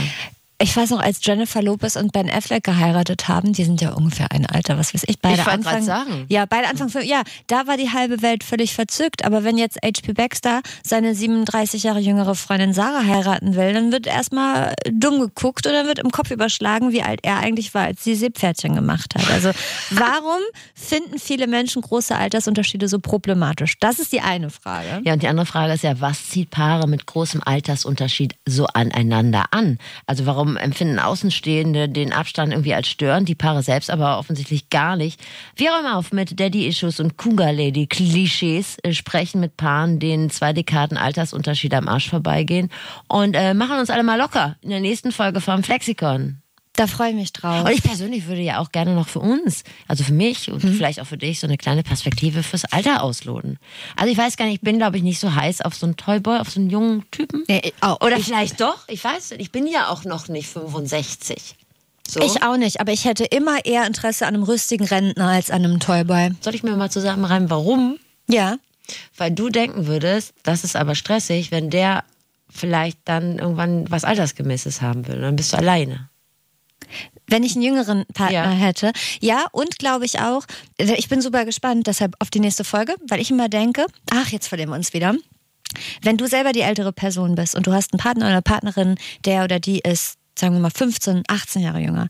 Ich 0.60 0.78
weiß 0.78 0.92
noch, 0.92 1.02
als 1.02 1.20
Jennifer 1.24 1.62
Lopez 1.62 1.96
und 1.96 2.14
Ben 2.14 2.30
Affleck 2.30 2.64
geheiratet 2.64 3.28
haben, 3.28 3.54
die 3.54 3.64
sind 3.64 3.82
ja 3.82 3.94
ungefähr 3.94 4.32
ein 4.32 4.46
Alter, 4.46 4.78
was 4.78 4.94
weiß 4.94 5.04
ich. 5.08 5.20
Beide 5.20 5.42
Ich 5.42 5.48
Anfang, 5.48 5.84
sagen. 5.84 6.26
Ja, 6.30 6.46
beide 6.46 6.68
Anfang, 6.68 6.90
ja, 7.04 7.24
da 7.48 7.68
war 7.68 7.76
die 7.76 7.90
halbe 7.90 8.22
Welt 8.22 8.44
völlig 8.44 8.74
verzückt. 8.74 9.26
Aber 9.26 9.44
wenn 9.44 9.58
jetzt 9.58 9.78
H.P. 9.84 10.14
Baxter 10.14 10.62
seine 10.86 11.16
37 11.16 11.84
Jahre 11.84 12.00
jüngere 12.00 12.36
Freundin 12.36 12.74
Sarah 12.74 13.04
heiraten 13.06 13.56
will, 13.56 13.74
dann 13.74 13.92
wird 13.92 14.08
erstmal 14.08 14.74
dumm 14.90 15.20
geguckt 15.20 15.66
und 15.68 15.74
dann 15.74 15.88
wird 15.88 16.00
im 16.00 16.12
Kopf 16.12 16.32
überschlagen, 16.32 16.92
wie 16.92 17.02
alt 17.04 17.20
er 17.24 17.40
eigentlich 17.40 17.74
war, 17.74 17.84
als 17.84 18.04
sie 18.04 18.16
Seepferdchen 18.16 18.76
gemacht 18.76 19.16
hat. 19.16 19.30
Also, 19.32 19.52
warum 19.90 20.40
finden 20.76 21.20
viele 21.20 21.48
Menschen 21.48 21.82
große 21.82 22.16
Altersunterschiede 22.16 22.88
so 22.88 23.00
problematisch? 23.00 23.76
Das 23.80 24.00
ist 24.00 24.14
die 24.14 24.22
eine 24.22 24.50
Frage. 24.50 25.02
Ja, 25.04 25.14
und 25.14 25.24
die 25.24 25.28
andere 25.28 25.46
Frage 25.46 25.74
ist 25.74 25.84
ja, 25.84 26.00
was 26.00 26.30
zieht 26.30 26.52
Paare 26.52 26.88
mit 26.88 27.06
großem 27.06 27.42
Altersunterschied 27.44 28.36
so 28.48 28.66
aneinander 28.68 29.46
an? 29.52 29.78
Also 30.06 30.26
warum 30.26 30.43
empfinden 30.44 31.00
Außenstehende 31.00 31.90
den 31.90 32.14
Abstand 32.14 32.54
irgendwie 32.54 32.74
als 32.74 32.88
störend, 32.88 33.28
die 33.28 33.36
Paare 33.36 33.64
selbst 33.64 33.90
aber 33.90 34.20
offensichtlich 34.20 34.70
gar 34.70 34.96
nicht? 34.96 35.20
Wir 35.56 35.72
räumen 35.72 35.94
auf 35.94 36.12
mit 36.12 36.40
Daddy-Issues 36.40 37.00
und 37.00 37.18
Cougar-Lady-Klischees, 37.18 38.78
äh, 38.84 38.94
sprechen 38.94 39.42
mit 39.42 39.58
Paaren, 39.58 40.00
denen 40.00 40.30
zwei 40.30 40.54
Dekaden 40.54 40.98
Altersunterschied 40.98 41.74
am 41.74 41.88
Arsch 41.88 42.10
vorbeigehen 42.10 42.70
und 43.08 43.36
äh, 43.36 43.54
machen 43.54 43.80
uns 43.80 43.90
alle 43.90 44.04
mal 44.04 44.20
locker 44.20 44.58
in 44.62 44.70
der 44.70 44.80
nächsten 44.80 45.12
Folge 45.12 45.42
vom 45.42 45.64
Flexikon. 45.64 46.43
Da 46.76 46.88
freue 46.88 47.10
ich 47.10 47.16
mich 47.16 47.32
drauf. 47.34 47.66
Und 47.66 47.72
ich 47.72 47.84
persönlich 47.84 48.26
würde 48.26 48.42
ja 48.42 48.58
auch 48.58 48.72
gerne 48.72 48.96
noch 48.96 49.08
für 49.08 49.20
uns, 49.20 49.64
also 49.88 50.04
für 50.04 50.14
mich 50.14 50.50
und 50.50 50.60
vielleicht 50.62 51.00
auch 51.00 51.06
für 51.06 51.18
dich, 51.20 51.40
so 51.40 51.46
eine 51.46 51.58
kleine 51.58 51.84
Perspektive 51.84 52.42
fürs 52.42 52.66
Alter 52.66 53.04
ausloten. 53.04 53.60
Also 53.96 54.12
ich 54.12 54.18
weiß 54.18 54.38
gar 54.38 54.46
nicht, 54.46 54.56
ich 54.56 54.62
bin 54.62 54.80
glaube 54.80 54.98
ich 54.98 55.04
nicht 55.04 55.20
so 55.20 55.36
heiß 55.36 55.62
auf 55.62 55.76
so 55.76 55.86
einen 55.86 55.98
Toyboy, 55.98 56.40
auf 56.40 56.50
so 56.50 56.60
einen 56.60 56.72
jungen 56.72 57.10
Typen. 57.12 57.44
Nee, 57.48 57.62
ich 57.64 57.74
auch. 57.82 58.02
Oder 58.02 58.18
Ich- 58.18 58.26
vielleicht 58.26 58.60
doch, 58.60 58.88
ich 58.88 59.04
weiß 59.04 59.32
nicht, 59.32 59.42
ich 59.42 59.52
bin 59.52 59.68
ja 59.68 59.90
auch 59.90 60.04
noch 60.04 60.28
nicht 60.30 60.48
65. 60.48 61.56
So. 62.08 62.20
Ich 62.22 62.42
auch 62.44 62.58
nicht, 62.58 62.82
aber 62.82 62.92
ich 62.92 63.06
hätte 63.06 63.24
immer 63.24 63.64
eher 63.66 63.86
Interesse 63.86 64.26
an 64.26 64.34
einem 64.34 64.44
rüstigen 64.44 64.86
Rentner 64.88 65.28
als 65.30 65.52
an 65.52 65.64
einem 65.64 65.80
Toyboy. 65.80 66.32
Soll 66.42 66.56
ich 66.56 66.64
mir 66.64 66.76
mal 66.76 66.90
zusammenreimen, 66.92 67.50
warum? 67.52 67.98
Ja. 68.28 68.58
Weil 69.16 69.32
du 69.32 69.50
denken 69.50 69.86
würdest, 69.88 70.34
das 70.44 70.64
ist 70.64 70.76
aber 70.76 70.96
stressig, 70.96 71.52
wenn 71.52 71.70
der 71.70 72.04
vielleicht 72.50 72.98
dann 73.06 73.38
irgendwann 73.40 73.90
was 73.90 74.04
Altersgemäßes 74.04 74.82
haben 74.82 75.08
will. 75.08 75.22
Dann 75.22 75.36
bist 75.36 75.54
du 75.54 75.58
alleine. 75.58 76.10
Wenn 77.34 77.42
ich 77.42 77.56
einen 77.56 77.64
jüngeren 77.64 78.06
Partner 78.14 78.32
Ja. 78.32 78.50
hätte. 78.52 78.92
Ja, 79.20 79.48
und 79.54 79.80
glaube 79.80 80.06
ich 80.06 80.20
auch, 80.20 80.44
ich 80.78 81.10
bin 81.10 81.20
super 81.20 81.46
gespannt 81.46 81.88
deshalb 81.88 82.14
auf 82.20 82.30
die 82.30 82.40
nächste 82.40 82.64
Folge, 82.64 82.94
weil 83.10 83.20
ich 83.20 83.32
immer 83.32 83.50
denke, 83.50 83.88
ach, 84.12 84.30
jetzt 84.30 84.48
verlieren 84.48 84.70
wir 84.70 84.76
uns 84.76 84.94
wieder. 84.94 85.16
Wenn 86.04 86.18
du 86.18 86.28
selber 86.28 86.52
die 86.52 86.62
ältere 86.62 86.94
Person 86.94 87.34
bist 87.34 87.56
und 87.56 87.66
du 87.66 87.74
hast 87.74 87.92
einen 87.92 88.00
Partner 88.00 88.26
oder 88.26 88.34
eine 88.34 88.42
Partnerin, 88.44 88.98
der 89.26 89.46
oder 89.46 89.60
die 89.60 89.80
ist, 89.80 90.18
sagen 90.38 90.54
wir 90.54 90.60
mal, 90.60 90.70
15, 90.70 91.24
18 91.28 91.64
Jahre 91.64 91.80
jünger, 91.80 92.08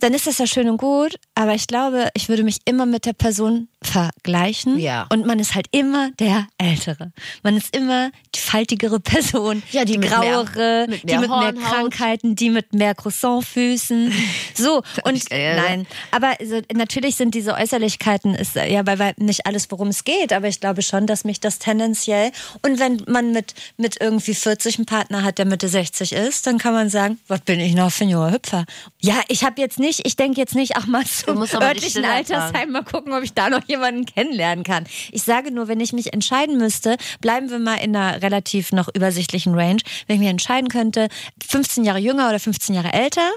dann 0.00 0.14
ist 0.14 0.26
das 0.26 0.38
ja 0.38 0.46
schön 0.46 0.68
und 0.68 0.78
gut, 0.78 1.16
aber 1.34 1.54
ich 1.54 1.66
glaube, 1.66 2.08
ich 2.14 2.28
würde 2.28 2.42
mich 2.42 2.58
immer 2.64 2.86
mit 2.86 3.06
der 3.06 3.12
Person 3.12 3.68
vergleichen. 3.82 4.78
Ja. 4.78 5.06
Und 5.10 5.26
man 5.26 5.38
ist 5.38 5.54
halt 5.54 5.66
immer 5.70 6.10
der 6.18 6.46
Ältere. 6.58 7.12
Man 7.42 7.56
ist 7.56 7.74
immer 7.76 8.10
die 8.34 8.40
faltigere 8.40 9.00
Person, 9.00 9.62
Ja, 9.72 9.84
die 9.84 9.92
die 9.92 9.98
mit 9.98 10.10
mehr- 10.10 10.18
grauere, 10.20 10.86
mit 10.88 11.02
die 11.02 11.06
mehr 11.06 11.20
mit 11.20 11.30
mehr 11.30 11.38
Hornhaut. 11.38 11.64
Krankheiten, 11.64 12.36
die 12.36 12.50
mit 12.50 12.72
mehr 12.74 12.94
Croissantfüßen. 12.94 14.12
So, 14.54 14.82
und 15.04 15.30
äh, 15.30 15.56
nein. 15.56 15.86
Aber 16.10 16.32
so, 16.44 16.60
natürlich 16.74 17.16
sind 17.16 17.34
diese 17.34 17.54
Äußerlichkeiten, 17.54 18.34
ist 18.34 18.56
äh, 18.56 18.70
ja 18.72 18.82
bei 18.82 18.98
weitem 18.98 19.26
nicht 19.26 19.46
alles, 19.46 19.70
worum 19.70 19.88
es 19.88 20.04
geht, 20.04 20.32
aber 20.32 20.48
ich 20.48 20.60
glaube 20.60 20.82
schon, 20.82 21.06
dass 21.06 21.24
mich 21.24 21.40
das 21.40 21.58
tendenziell, 21.58 22.32
und 22.62 22.78
wenn 22.78 23.02
man 23.08 23.32
mit, 23.32 23.54
mit 23.76 24.00
irgendwie 24.00 24.34
40 24.34 24.78
einen 24.78 24.86
Partner 24.86 25.22
hat, 25.22 25.38
der 25.38 25.46
Mitte 25.46 25.68
60 25.68 26.12
ist, 26.12 26.46
dann 26.46 26.58
kann 26.58 26.74
man 26.74 26.90
sagen, 26.90 27.18
was 27.28 27.40
bin 27.40 27.60
ich 27.60 27.74
noch 27.74 27.90
für 27.90 28.04
ein 28.04 28.10
junger 28.10 28.32
Hüpfer? 28.32 28.64
Ja, 29.00 29.20
ich 29.28 29.42
habe 29.44 29.60
jetzt 29.60 29.78
nicht, 29.78 29.89
ich 30.04 30.16
denke 30.16 30.40
jetzt 30.40 30.54
nicht, 30.54 30.76
ach 30.76 30.86
mal 30.86 31.04
zum 31.04 31.42
örtlichen 31.42 32.04
Altersheim 32.04 32.70
mal 32.70 32.84
gucken, 32.84 33.12
ob 33.12 33.22
ich 33.22 33.32
da 33.32 33.50
noch 33.50 33.66
jemanden 33.66 34.06
kennenlernen 34.06 34.64
kann. 34.64 34.86
Ich 35.10 35.22
sage 35.22 35.50
nur, 35.50 35.68
wenn 35.68 35.80
ich 35.80 35.92
mich 35.92 36.12
entscheiden 36.12 36.58
müsste, 36.58 36.96
bleiben 37.20 37.50
wir 37.50 37.58
mal 37.58 37.76
in 37.76 37.96
einer 37.96 38.22
relativ 38.22 38.72
noch 38.72 38.88
übersichtlichen 38.94 39.54
Range. 39.54 39.80
Wenn 40.06 40.16
ich 40.16 40.20
mir 40.20 40.30
entscheiden 40.30 40.68
könnte, 40.68 41.08
15 41.48 41.84
Jahre 41.84 41.98
jünger 41.98 42.28
oder 42.28 42.38
15 42.38 42.74
Jahre 42.74 42.92
älter, 42.92 43.28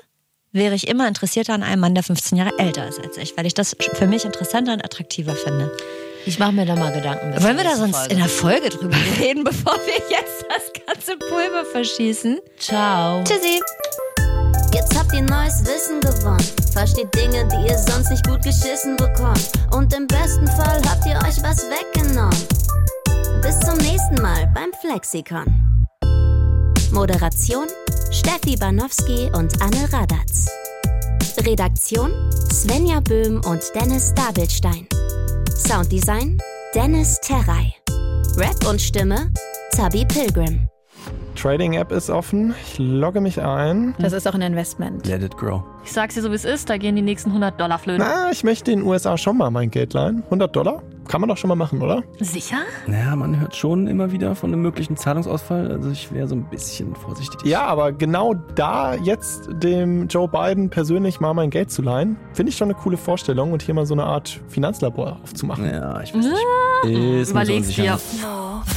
wäre 0.51 0.75
ich 0.75 0.87
immer 0.87 1.07
interessierter 1.07 1.53
an 1.53 1.63
einem 1.63 1.81
Mann, 1.81 1.95
der 1.95 2.03
15 2.03 2.37
Jahre 2.37 2.57
älter 2.59 2.87
ist 2.87 2.99
als 2.99 3.17
ich, 3.17 3.35
weil 3.35 3.45
ich 3.45 3.53
das 3.53 3.75
für 3.93 4.07
mich 4.07 4.23
interessanter 4.23 4.73
und 4.73 4.85
attraktiver 4.85 5.35
finde. 5.35 5.75
Ich 6.25 6.39
mache 6.39 6.53
mir 6.53 6.65
da 6.65 6.75
mal 6.75 6.93
Gedanken. 6.93 7.43
Wollen 7.43 7.57
wir 7.57 7.65
da 7.65 7.75
sonst 7.75 7.97
Folge. 7.97 8.13
in 8.13 8.19
der 8.19 8.29
Folge 8.29 8.69
drüber 8.69 8.95
reden, 9.19 9.43
bevor 9.43 9.73
wir 9.73 9.95
jetzt 10.09 10.45
das 10.47 10.85
ganze 10.85 11.17
Pulver 11.17 11.65
verschießen? 11.65 12.39
Ciao. 12.57 13.23
Tschüssi. 13.23 13.59
Ihr 15.13 15.21
neues 15.21 15.63
Wissen 15.63 16.01
gewonnen. 16.01 16.43
Versteht 16.71 17.13
Dinge, 17.13 17.47
die 17.47 17.69
ihr 17.69 17.77
sonst 17.77 18.09
nicht 18.09 18.27
gut 18.27 18.41
geschissen 18.41 18.97
bekommt. 18.97 19.51
Und 19.71 19.93
im 19.93 20.07
besten 20.07 20.47
Fall 20.47 20.81
habt 20.89 21.05
ihr 21.05 21.17
euch 21.17 21.37
was 21.43 21.65
weggenommen. 21.69 22.35
Bis 23.43 23.59
zum 23.59 23.77
nächsten 23.77 24.15
Mal 24.15 24.51
beim 24.55 24.71
Flexikon. 24.81 25.45
Moderation 26.91 27.67
Steffi 28.11 28.55
Banowski 28.55 29.29
und 29.35 29.53
Anne 29.61 29.91
Radatz. 29.93 30.47
Redaktion 31.45 32.11
Svenja 32.51 32.99
Böhm 32.99 33.41
und 33.45 33.61
Dennis 33.75 34.13
Dabelstein. 34.15 34.87
Sounddesign 35.55 36.41
Dennis 36.73 37.19
Terrei. 37.21 37.73
Rap 38.37 38.65
und 38.67 38.81
Stimme 38.81 39.31
Zabi 39.71 40.05
Pilgrim. 40.05 40.67
Trading-App 41.43 41.91
ist 41.91 42.09
offen. 42.09 42.55
Ich 42.63 42.79
logge 42.79 43.19
mich 43.19 43.41
ein. 43.41 43.95
Das 43.99 44.13
ist 44.13 44.25
auch 44.29 44.33
ein 44.33 44.41
Investment. 44.41 45.05
Let 45.05 45.23
it 45.23 45.35
grow. 45.35 45.61
Ich 45.83 45.91
sag's 45.91 46.15
dir 46.15 46.21
so, 46.21 46.31
wie 46.31 46.35
es 46.35 46.45
ist, 46.45 46.69
da 46.69 46.77
gehen 46.77 46.95
die 46.95 47.01
nächsten 47.01 47.31
100 47.31 47.59
Dollar 47.59 47.79
flöten. 47.79 48.01
Na, 48.01 48.31
ich 48.31 48.45
möchte 48.45 48.71
in 48.71 48.79
den 48.79 48.87
USA 48.87 49.17
schon 49.17 49.35
mal 49.35 49.51
mein 49.51 49.69
Geld 49.69 49.91
leihen. 49.91 50.23
100 50.23 50.55
Dollar? 50.55 50.81
Kann 51.07 51.21
man 51.21 51.27
doch 51.29 51.37
schon 51.37 51.49
mal 51.49 51.55
machen, 51.55 51.81
oder? 51.81 52.03
Sicher? 52.19 52.57
Naja, 52.87 53.15
man 53.15 53.39
hört 53.39 53.55
schon 53.55 53.87
immer 53.87 54.11
wieder 54.11 54.35
von 54.35 54.51
einem 54.51 54.61
möglichen 54.61 54.97
Zahlungsausfall. 54.97 55.71
Also 55.71 55.89
ich 55.91 56.11
wäre 56.11 56.27
so 56.27 56.35
ein 56.35 56.45
bisschen 56.45 56.95
vorsichtig. 56.95 57.43
Ja, 57.45 57.63
aber 57.65 57.91
genau 57.91 58.33
da 58.33 58.95
jetzt 58.95 59.49
dem 59.51 60.07
Joe 60.07 60.27
Biden 60.27 60.69
persönlich 60.69 61.19
mal 61.19 61.33
mein 61.33 61.49
Geld 61.49 61.71
zu 61.71 61.81
leihen, 61.81 62.17
finde 62.33 62.51
ich 62.51 62.57
schon 62.57 62.69
eine 62.69 62.75
coole 62.75 62.97
Vorstellung 62.97 63.51
und 63.51 63.61
hier 63.61 63.73
mal 63.73 63.85
so 63.85 63.93
eine 63.93 64.03
Art 64.03 64.41
Finanzlabor 64.47 65.19
aufzumachen. 65.23 65.65
Ja, 65.65 66.01
ich 66.01 66.13
weiß 66.13 66.25
nicht. 66.25 66.33
Ist 66.83 66.91
mir 66.91 67.25
so 67.25 67.31
Überleg's 67.31 67.67
dir. 67.69 67.99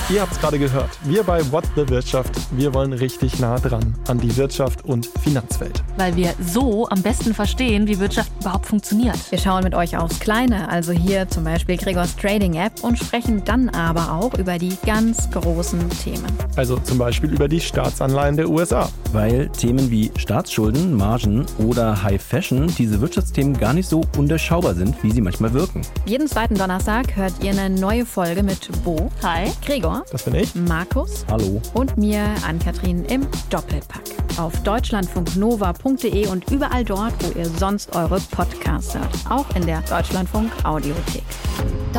Ihr 0.08 0.20
habt 0.20 0.32
es 0.32 0.40
gerade 0.40 0.58
gehört. 0.58 0.90
Wir 1.02 1.24
bei 1.24 1.40
What 1.50 1.64
the 1.74 1.88
Wirtschaft, 1.88 2.32
wir 2.52 2.72
wollen 2.74 2.92
richtig 2.92 3.40
nah 3.40 3.58
dran 3.58 3.94
an 4.08 4.18
die 4.18 4.36
Wirtschaft 4.36 4.84
und 4.84 5.06
Finanzwelt. 5.22 5.82
Weil 5.96 6.14
wir 6.14 6.32
so 6.40 6.88
am 6.88 7.02
besten 7.02 7.34
verstehen, 7.34 7.88
wie 7.88 7.98
Wirtschaft 7.98 8.30
überhaupt 8.40 8.66
funktioniert. 8.66 9.16
Wir 9.30 9.38
schauen 9.38 9.64
mit 9.64 9.74
euch 9.74 9.96
aufs 9.96 10.20
Kleine, 10.20 10.68
also 10.68 10.92
hier 10.92 11.28
zum 11.28 11.44
Beispiel 11.44 11.76
Gregors 11.76 12.15
Trading 12.20 12.54
App 12.54 12.72
und 12.82 12.98
sprechen 12.98 13.42
dann 13.44 13.68
aber 13.70 14.12
auch 14.12 14.34
über 14.38 14.58
die 14.58 14.76
ganz 14.86 15.30
großen 15.30 15.78
Themen. 16.02 16.26
Also 16.56 16.78
zum 16.78 16.98
Beispiel 16.98 17.32
über 17.32 17.48
die 17.48 17.60
Staatsanleihen 17.60 18.36
der 18.36 18.48
USA. 18.48 18.88
Weil 19.12 19.48
Themen 19.50 19.90
wie 19.90 20.10
Staatsschulden, 20.16 20.94
Margen 20.94 21.46
oder 21.58 22.02
High 22.02 22.20
Fashion 22.22 22.66
diese 22.78 23.00
Wirtschaftsthemen 23.00 23.56
gar 23.58 23.72
nicht 23.72 23.88
so 23.88 24.02
undurchschaubar 24.16 24.74
sind, 24.74 24.94
wie 25.02 25.10
sie 25.10 25.20
manchmal 25.20 25.52
wirken. 25.52 25.82
Jeden 26.06 26.26
zweiten 26.28 26.54
Donnerstag 26.54 27.16
hört 27.16 27.32
ihr 27.42 27.50
eine 27.52 27.70
neue 27.70 28.04
Folge 28.06 28.42
mit 28.42 28.68
Bo, 28.84 29.10
Hi. 29.22 29.50
Gregor, 29.64 30.04
Das 30.12 30.22
bin 30.24 30.34
ich. 30.34 30.54
Markus 30.54 31.24
Hallo. 31.30 31.60
und 31.74 31.96
mir, 31.96 32.24
Ann-Kathrin, 32.46 33.04
im 33.06 33.26
Doppelpack. 33.50 34.02
Auf 34.38 34.52
deutschlandfunknova.de 34.62 36.26
und 36.28 36.50
überall 36.50 36.84
dort, 36.84 37.14
wo 37.20 37.38
ihr 37.38 37.46
sonst 37.58 37.94
eure 37.96 38.20
Podcasts 38.30 38.94
hört. 38.94 39.08
Auch 39.30 39.46
in 39.56 39.64
der 39.66 39.80
Deutschlandfunk 39.82 40.50
Audiothek. 40.64 41.22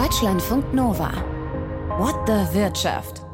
Deutschlandfunk 0.07 0.73
Nova. 0.73 1.11
What 1.99 2.25
the 2.25 2.47
Wirtschaft. 2.53 3.26